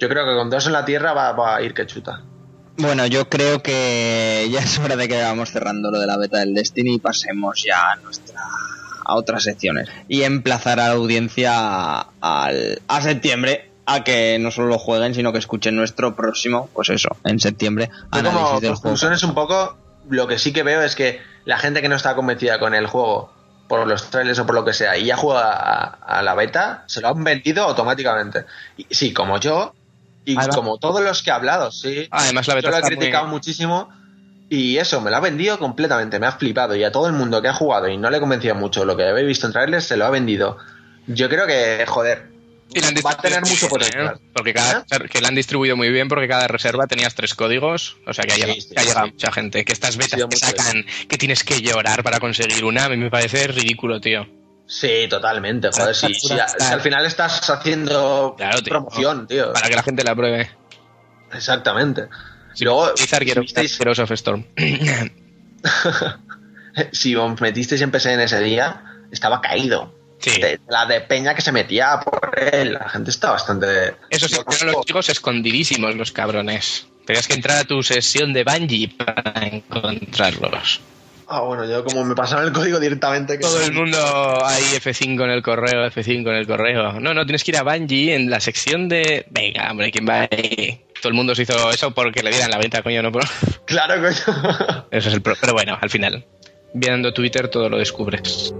[0.00, 2.20] Yo creo que con dos en la Tierra va, va a ir que chuta.
[2.76, 6.38] Bueno, yo creo que ya es hora de que vamos cerrando lo de la beta
[6.40, 8.40] del Destiny y pasemos ya a nuestra
[9.06, 14.68] a otras secciones y emplazar a la audiencia al, a septiembre a que no solo
[14.68, 18.80] lo jueguen sino que escuchen nuestro próximo, pues eso, en septiembre análisis como del juego.
[18.82, 19.76] conclusiones un poco,
[20.08, 22.86] lo que sí que veo es que la gente que no está convencida con el
[22.86, 23.32] juego
[23.68, 25.84] por los trailers o por lo que sea y ya juega a,
[26.18, 28.44] a la beta, se lo han vendido automáticamente.
[28.76, 29.74] Y, sí, como yo
[30.24, 32.08] y como todos los que he hablado, sí.
[32.10, 33.88] Además, la beta Yo lo he muy- criticado muchísimo
[34.48, 37.40] y eso, me lo ha vendido completamente, me ha flipado y a todo el mundo
[37.42, 39.96] que ha jugado y no le convencía mucho lo que había visto en trailers, se
[39.96, 40.58] lo ha vendido.
[41.06, 42.33] Yo creo que, joder,
[42.72, 44.16] Y la han va a tener mucho potencial.
[44.16, 44.30] ¿eh?
[44.34, 47.96] Porque cada, que la han distribuido muy bien porque cada reserva tenías tres códigos.
[48.06, 49.00] O sea que ha llegado, sí, sí.
[49.12, 49.64] mucha gente.
[49.64, 53.10] Que estas betas que sacan, que tienes que llorar para conseguir una, a mí me
[53.10, 54.26] parece ridículo, tío.
[54.66, 56.06] Sí, totalmente, joder, si
[56.58, 58.70] al final estás haciendo Claro, tío.
[58.70, 59.52] promoción, tío.
[59.52, 60.50] Para que la gente la pruebe.
[61.34, 62.08] Exactamente.
[62.56, 64.46] Y luego, quiero si, visteis- of Storm.
[66.92, 68.82] si os metisteis en PC en ese día,
[69.12, 69.94] estaba caído.
[70.30, 70.40] Sí.
[70.40, 73.94] De- la de Peña que se metía por él, la gente está bastante...
[74.10, 76.86] Eso sí, tienen los chicos escondidísimos, los cabrones.
[77.06, 80.80] Tenías que entrar a tu sesión de Bungie para encontrarlos.
[81.26, 83.34] Ah, bueno, yo como me pasaron el código directamente...
[83.34, 83.98] Que Todo el mundo
[84.44, 87.00] ahí F5 en el correo, F5 en el correo.
[87.00, 89.26] No, no, tienes que ir a Bungie en la sección de...
[89.30, 90.84] Venga, hombre, ¿quién va ahí?
[91.00, 93.24] Todo el mundo se hizo eso porque le dieran la venta, coño, no por...
[93.66, 94.86] Claro, coño.
[94.90, 95.34] Eso es el pro...
[95.40, 96.24] Pero bueno, al final,
[96.74, 98.54] viendo Twitter todo lo descubres.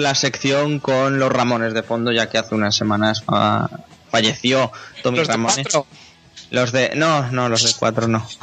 [0.00, 3.68] La sección con los Ramones de fondo, ya que hace unas semanas ah,
[4.10, 4.72] falleció
[5.02, 5.56] Tommy Los de Ramones.
[5.56, 5.86] cuatro.
[6.50, 6.92] Los de.
[6.96, 8.26] No, no, los de cuatro no.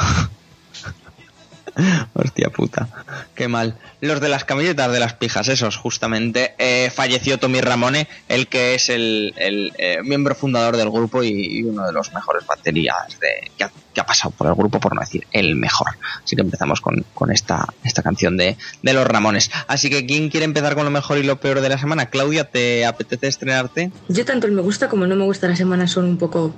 [2.14, 2.88] Hostia puta,
[3.36, 3.78] qué mal.
[4.02, 6.56] Los de las camisetas de las pijas, esos, justamente.
[6.58, 11.60] Eh, falleció Tommy Ramone, el que es el, el, eh, miembro fundador del grupo y,
[11.60, 14.80] y uno de los mejores baterías de, que, ha, que ha pasado por el grupo,
[14.80, 15.88] por no decir el mejor.
[16.24, 19.50] Así que empezamos con, con esta, esta canción de, de los Ramones.
[19.68, 22.06] Así que, ¿quién quiere empezar con lo mejor y lo peor de la semana?
[22.12, 23.92] Claudia, ¿te apetece estrenarte?
[24.08, 26.54] Yo tanto el me gusta como el no me gusta la semana son un poco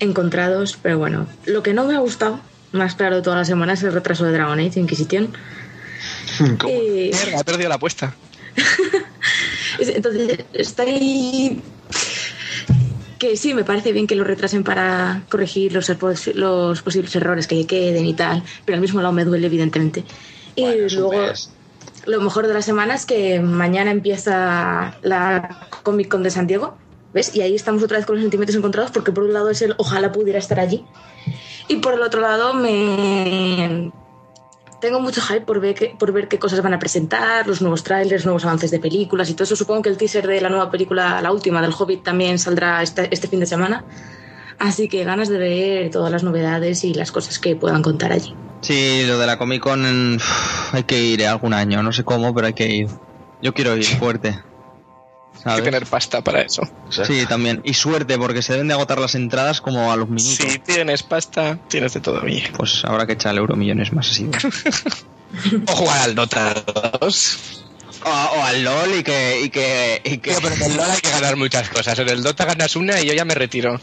[0.00, 1.28] encontrados, pero bueno.
[1.44, 2.40] Lo que no me ha gustado,
[2.72, 5.28] más claro de toda la semana, es el retraso de Dragon Age Inquisition.
[6.58, 6.72] ¿Cómo?
[6.72, 8.12] Y Mierda, he perdido la apuesta.
[9.78, 11.62] Es- Entonces, está ahí.
[13.18, 15.90] Que sí, me parece bien que lo retrasen para corregir los,
[16.82, 20.04] posibles errores que queden y tal, pero al mismo lado me duele, evidentemente.
[20.54, 21.32] Y Bueno, luego,
[22.06, 26.76] lo mejor de la semana es que mañana empieza la Comic Con de Santiago,
[27.12, 27.34] ¿ves?
[27.34, 29.74] Y ahí estamos otra vez con los sentimientos encontrados, porque por un lado es el
[29.78, 30.84] ojalá pudiera estar allí,
[31.68, 33.90] y por el otro lado me.
[34.80, 37.82] Tengo mucho hype por ver, qué, por ver qué cosas van a presentar, los nuevos
[37.82, 39.56] trailers, nuevos avances de películas y todo eso.
[39.56, 43.08] Supongo que el teaser de la nueva película, la última del Hobbit, también saldrá este,
[43.10, 43.84] este fin de semana.
[44.58, 48.34] Así que ganas de ver todas las novedades y las cosas que puedan contar allí.
[48.60, 50.18] Sí, lo de la Comic Con
[50.72, 52.88] hay que ir eh, algún año, no sé cómo, pero hay que ir.
[53.42, 54.38] Yo quiero ir fuerte.
[55.46, 55.64] Hay ¿sabes?
[55.64, 56.62] que tener pasta para eso.
[56.88, 57.60] O sea, Sí, también.
[57.64, 60.34] Y suerte, porque se deben de agotar las entradas como a los minutos.
[60.36, 62.52] Si tienes pasta, tienes de todo, Miguel.
[62.56, 64.28] Pues habrá que echarle euromillones más así.
[65.66, 66.54] O jugar al Dota
[67.00, 67.62] 2.
[68.04, 69.40] o, o al LOL y que...
[69.42, 70.34] Y que, y que...
[70.40, 71.98] Pero en el LoL hay que ganar muchas cosas.
[71.98, 73.80] En el Dota ganas una y yo ya me retiro.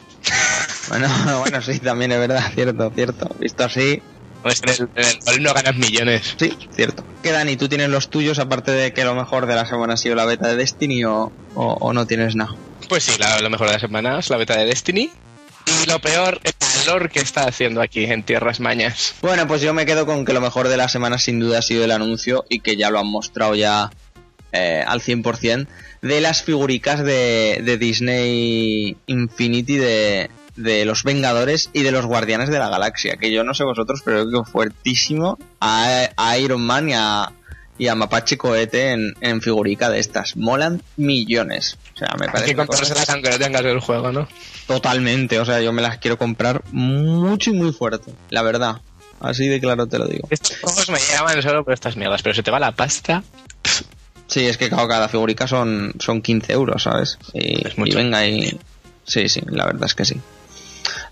[0.87, 1.07] Bueno,
[1.41, 3.29] bueno, sí, también es verdad, cierto, cierto.
[3.39, 4.01] Visto así,
[4.43, 4.89] Pues en el,
[5.35, 6.35] en el ganas millones.
[6.37, 7.03] sí, cierto.
[7.23, 9.97] ¿Qué Dani, tú tienes los tuyos, aparte de que lo mejor de la semana ha
[9.97, 12.51] sido la beta de Destiny o, o, o no tienes nada?
[12.89, 15.09] Pues sí, la- lo mejor de la semana es la beta de Destiny.
[15.65, 19.15] Y lo peor es el lore que está haciendo aquí en Tierras Mañas.
[19.21, 21.61] Bueno, pues yo me quedo con que lo mejor de la semana sin duda ha
[21.61, 23.89] sido el anuncio y que ya lo han mostrado ya
[24.51, 25.67] eh, al 100%
[26.01, 32.49] de las figuricas de, de Disney Infinity de, de los Vengadores y de los Guardianes
[32.49, 36.61] de la Galaxia, que yo no sé vosotros, pero creo que fuertísimo a, a Iron
[36.61, 37.31] Man y a,
[37.77, 40.35] y a Mapache Cohete en, en figurica de estas.
[40.35, 41.77] Molan millones.
[41.95, 44.27] O sea, me Hay parece que comprárselas aunque no tengas el juego, ¿no?
[44.67, 45.39] totalmente.
[45.39, 48.77] O sea, yo me las quiero comprar mucho y muy fuerte, la verdad.
[49.19, 50.27] Así de claro te lo digo.
[50.29, 53.23] Estos juegos me llaman solo por estas mierdas, pero se te va la pasta.
[54.27, 57.17] Sí, es que claro, cada figurica son, son 15 euros, ¿sabes?
[57.33, 57.93] Y, Es mucho.
[57.93, 58.57] y venga, y...
[59.05, 60.15] Sí, sí, la verdad es que sí.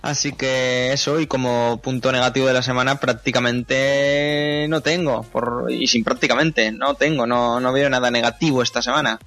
[0.02, 5.23] Así que eso, y como punto negativo de la semana, prácticamente no tengo.
[5.23, 9.19] Por, y sin prácticamente, no tengo, no, no veo nada negativo esta semana.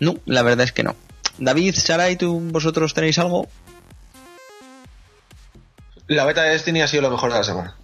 [0.00, 0.96] No, la verdad es que no.
[1.38, 3.48] David, Saray, ¿tú vosotros tenéis algo?
[6.08, 7.76] La beta de Destiny ha sido lo mejor de la semana.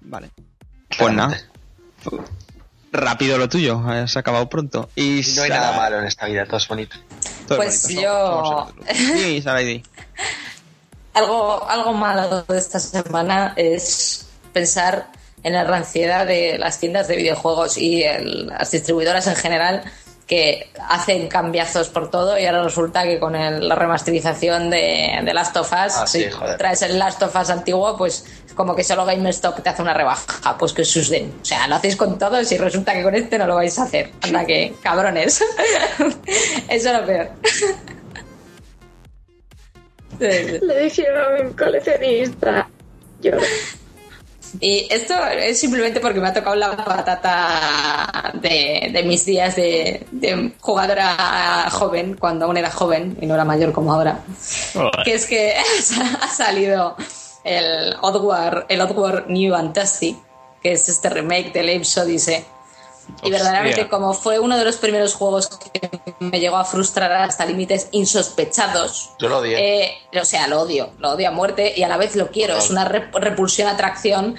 [0.00, 0.30] Vale.
[0.98, 1.38] Pues nada,
[2.92, 4.90] rápido lo tuyo, has acabado pronto.
[4.96, 6.96] Y, Y no hay nada malo en esta vida, todo es bonito.
[7.46, 9.82] todo es Pues bonito, yo- somos- somos el- Sí, Saray, di.
[11.20, 15.06] Algo, algo malo de esta semana es pensar
[15.42, 19.82] en la ranciedad de las tiendas de videojuegos y el- las distribuidoras en general
[20.26, 25.34] que hacen cambiazos por todo y ahora resulta que con el- la remasterización de, de
[25.34, 28.24] Last of Us, Ah, sí, si traes el Last of Us antiguo, pues
[28.54, 31.34] como que solo GameStop te hace una rebaja, pues que os den.
[31.42, 33.84] O sea, lo hacéis con todos y resulta que con este no lo vais a
[33.84, 34.10] hacer.
[34.22, 35.40] Anda que, cabrones.
[36.68, 37.30] Eso es lo peor.
[40.62, 42.68] Le dijeron un coleccionista.
[43.20, 43.32] Yo.
[44.58, 50.06] Y esto es simplemente porque me ha tocado la patata de, de mis días de,
[50.10, 54.20] de jugadora joven, cuando aún era joven y no era mayor como ahora.
[55.04, 55.54] Que es que
[56.20, 56.96] ha salido
[57.44, 60.16] el Oddworld, el Oddworld New and Dusty,
[60.62, 62.44] que es este remake del Apes Odyssey.
[63.22, 63.30] Y Hostia.
[63.30, 67.88] verdaderamente, como fue uno de los primeros juegos que me llegó a frustrar hasta límites
[67.92, 69.84] insospechados, Yo lo odié.
[69.84, 72.56] eh, o sea, lo odio, lo odio a muerte y a la vez lo quiero.
[72.56, 74.36] Es una rep- repulsión, atracción.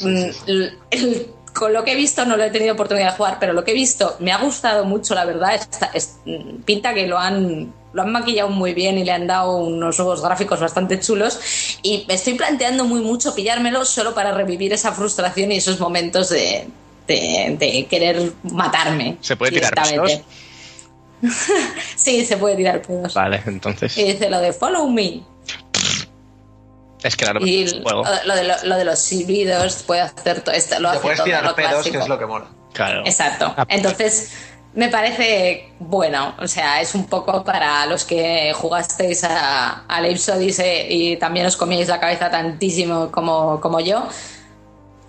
[0.00, 3.52] Mm, el- con lo que he visto no lo he tenido oportunidad de jugar, pero
[3.52, 5.54] lo que he visto me ha gustado mucho, la verdad.
[5.54, 9.26] Está- es- mm, pinta que lo han, lo han maquillado muy bien y le han
[9.26, 11.40] dado unos nuevos gráficos bastante chulos.
[11.82, 16.28] Y me estoy planteando muy mucho pillármelo solo para revivir esa frustración y esos momentos
[16.28, 16.68] de,
[17.14, 19.16] de, de querer matarme.
[19.20, 20.24] ¿Se puede tirar directamente.
[21.96, 23.12] sí, se puede tirar pedos.
[23.14, 23.96] Vale, entonces.
[23.98, 25.22] Y dice lo de follow me.
[27.02, 28.04] Es que lo Y lo, juego.
[28.26, 30.78] lo de, lo, lo de los silbidos puede hacer todo esto.
[30.80, 31.92] Lo Te hace puedes todo, tirar lo pedos, clásico.
[31.96, 32.46] que es lo que mola.
[32.72, 33.02] Claro.
[33.06, 33.54] Exacto.
[33.56, 34.32] Ah, Entonces,
[34.74, 36.34] me parece bueno.
[36.38, 41.56] O sea, es un poco para los que jugasteis a, a Odyssey y también os
[41.56, 44.06] comíais la cabeza tantísimo como, como yo.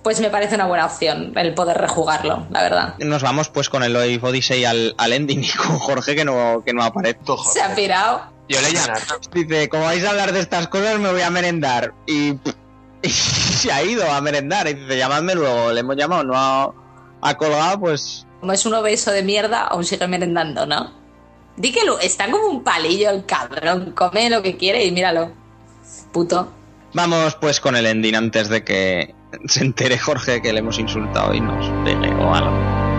[0.04, 2.96] Pues me parece una buena opción el poder rejugarlo, la verdad.
[3.00, 6.64] Nos vamos pues con el Live Odyssey al, al ending y con Jorge que no,
[6.66, 7.20] que no aparece.
[7.54, 8.24] Se ha pirado.
[8.50, 8.94] Yo le llamo.
[9.34, 11.94] Dice, como vais a hablar de estas cosas me voy a merendar.
[12.08, 12.32] Y,
[13.02, 14.68] y se ha ido a merendar.
[14.68, 15.72] Y dice, llamadme luego.
[15.72, 16.74] Le hemos llamado, no ha,
[17.22, 18.26] ha colgado, pues...
[18.40, 20.92] Como es un obeso de mierda, aún sigue merendando, ¿no?
[21.58, 23.92] Di que lo, está como un palillo el cabrón.
[23.92, 25.32] Come lo que quiere y míralo.
[26.12, 26.52] Puto.
[26.94, 29.16] Vamos pues con el ending antes de que
[29.46, 32.91] se entere Jorge que le hemos insultado y nos pegue o algo.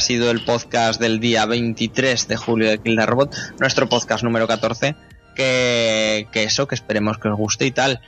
[0.00, 4.24] Ha sido el podcast del día 23 de julio de Kill the Robot, nuestro podcast
[4.24, 4.96] número 14.
[5.36, 8.00] Que, que eso, que esperemos que os guste y tal.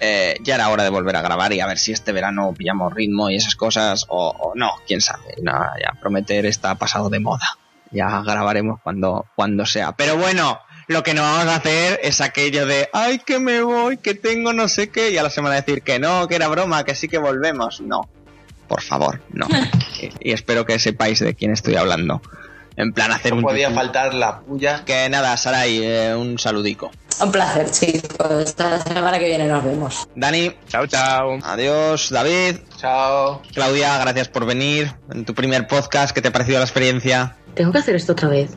[0.00, 2.94] Eh, ya era hora de volver a grabar y a ver si este verano pillamos
[2.94, 5.34] ritmo y esas cosas o, no, quién sabe.
[5.42, 7.58] No, ya prometer está pasado de moda.
[7.90, 9.92] Ya grabaremos cuando, cuando sea.
[9.92, 13.98] Pero bueno, lo que no vamos a hacer es aquello de, ay, que me voy,
[13.98, 16.84] que tengo no sé qué, y a la semana decir que no, que era broma,
[16.84, 17.82] que sí que volvemos.
[17.82, 18.08] No,
[18.66, 19.46] por favor, no.
[20.00, 22.20] y, y espero que sepáis de quién estoy hablando.
[22.76, 23.42] En plan, hacer No un...
[23.44, 23.74] podía YouTube.
[23.76, 24.84] faltar la puya.
[24.84, 26.90] Que nada, Sarai, eh, un saludico.
[27.22, 28.30] Un placer, chicos.
[28.44, 30.06] Esta semana que viene nos vemos.
[30.14, 31.38] Dani, Chao, chao.
[31.42, 32.10] adiós.
[32.10, 33.40] David, Chao.
[33.54, 36.14] Claudia, gracias por venir en tu primer podcast.
[36.14, 37.38] ¿Qué te ha parecido la experiencia?
[37.54, 38.50] Tengo que hacer esto otra vez.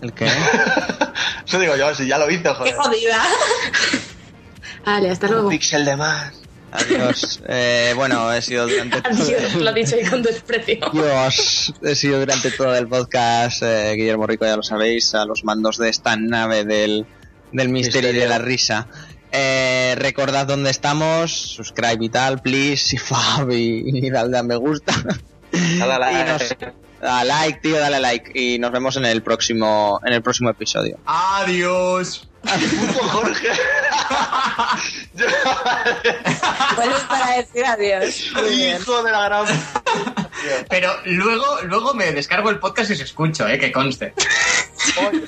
[0.00, 0.26] ¿El qué?
[1.46, 2.74] Eso digo yo, si ya lo hice, ¡Qué joder.
[2.76, 3.22] jodida!
[4.86, 5.44] Vale, hasta luego.
[5.44, 6.32] Un píxel de más.
[6.72, 7.40] Adiós.
[7.48, 10.78] Eh, bueno, he sido durante todo Adiós, lo ha dicho ahí con desprecio.
[10.92, 15.44] Dios, he sido durante todo el podcast eh, Guillermo Rico, ya lo sabéis, a los
[15.44, 17.06] mandos de esta nave del,
[17.52, 18.88] del misterio y de la risa.
[19.32, 24.56] Eh, recordad dónde estamos, subscribe y tal, please, y fab, y, y dale a me
[24.56, 24.92] gusta.
[25.78, 26.20] Dale a like.
[26.20, 26.56] Y nos-
[27.04, 28.30] a like, tío, dale a like.
[28.38, 30.98] Y nos vemos en el próximo, en el próximo episodio.
[31.04, 32.28] Adiós.
[32.42, 33.48] Puto Jorge.
[36.76, 38.32] Vuelves para decir adiós.
[38.34, 38.80] Muy bien.
[38.80, 39.46] Hijo de la gran.
[40.68, 44.12] Pero luego, luego me descargo el podcast y os escucho, eh, que conste.
[44.98, 45.24] En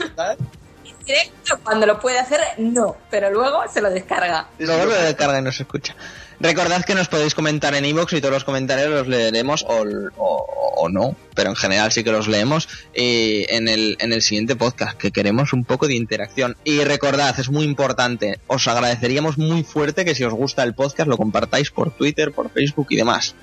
[1.04, 2.96] directo, cuando lo puede hacer, no.
[3.10, 4.48] Pero luego se lo descarga.
[4.58, 5.94] Luego lo descarga y nos escucha.
[6.40, 9.84] Recordad que nos podéis comentar en iVoox y todos los comentarios los leeremos o,
[10.16, 10.46] o-
[10.76, 14.56] o no, pero en general sí que los leemos y en, el, en el siguiente
[14.56, 16.56] podcast, que queremos un poco de interacción.
[16.64, 21.08] Y recordad, es muy importante, os agradeceríamos muy fuerte que si os gusta el podcast
[21.08, 23.34] lo compartáis por Twitter, por Facebook y demás,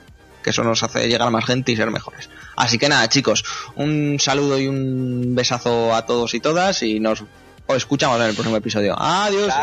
[0.43, 2.30] que eso nos hace llegar a más gente y ser mejores.
[2.57, 3.43] Así que nada, chicos,
[3.76, 7.23] un saludo y un besazo a todos y todas y nos
[7.68, 8.95] os escuchamos en el próximo episodio.
[8.99, 9.53] Adiós.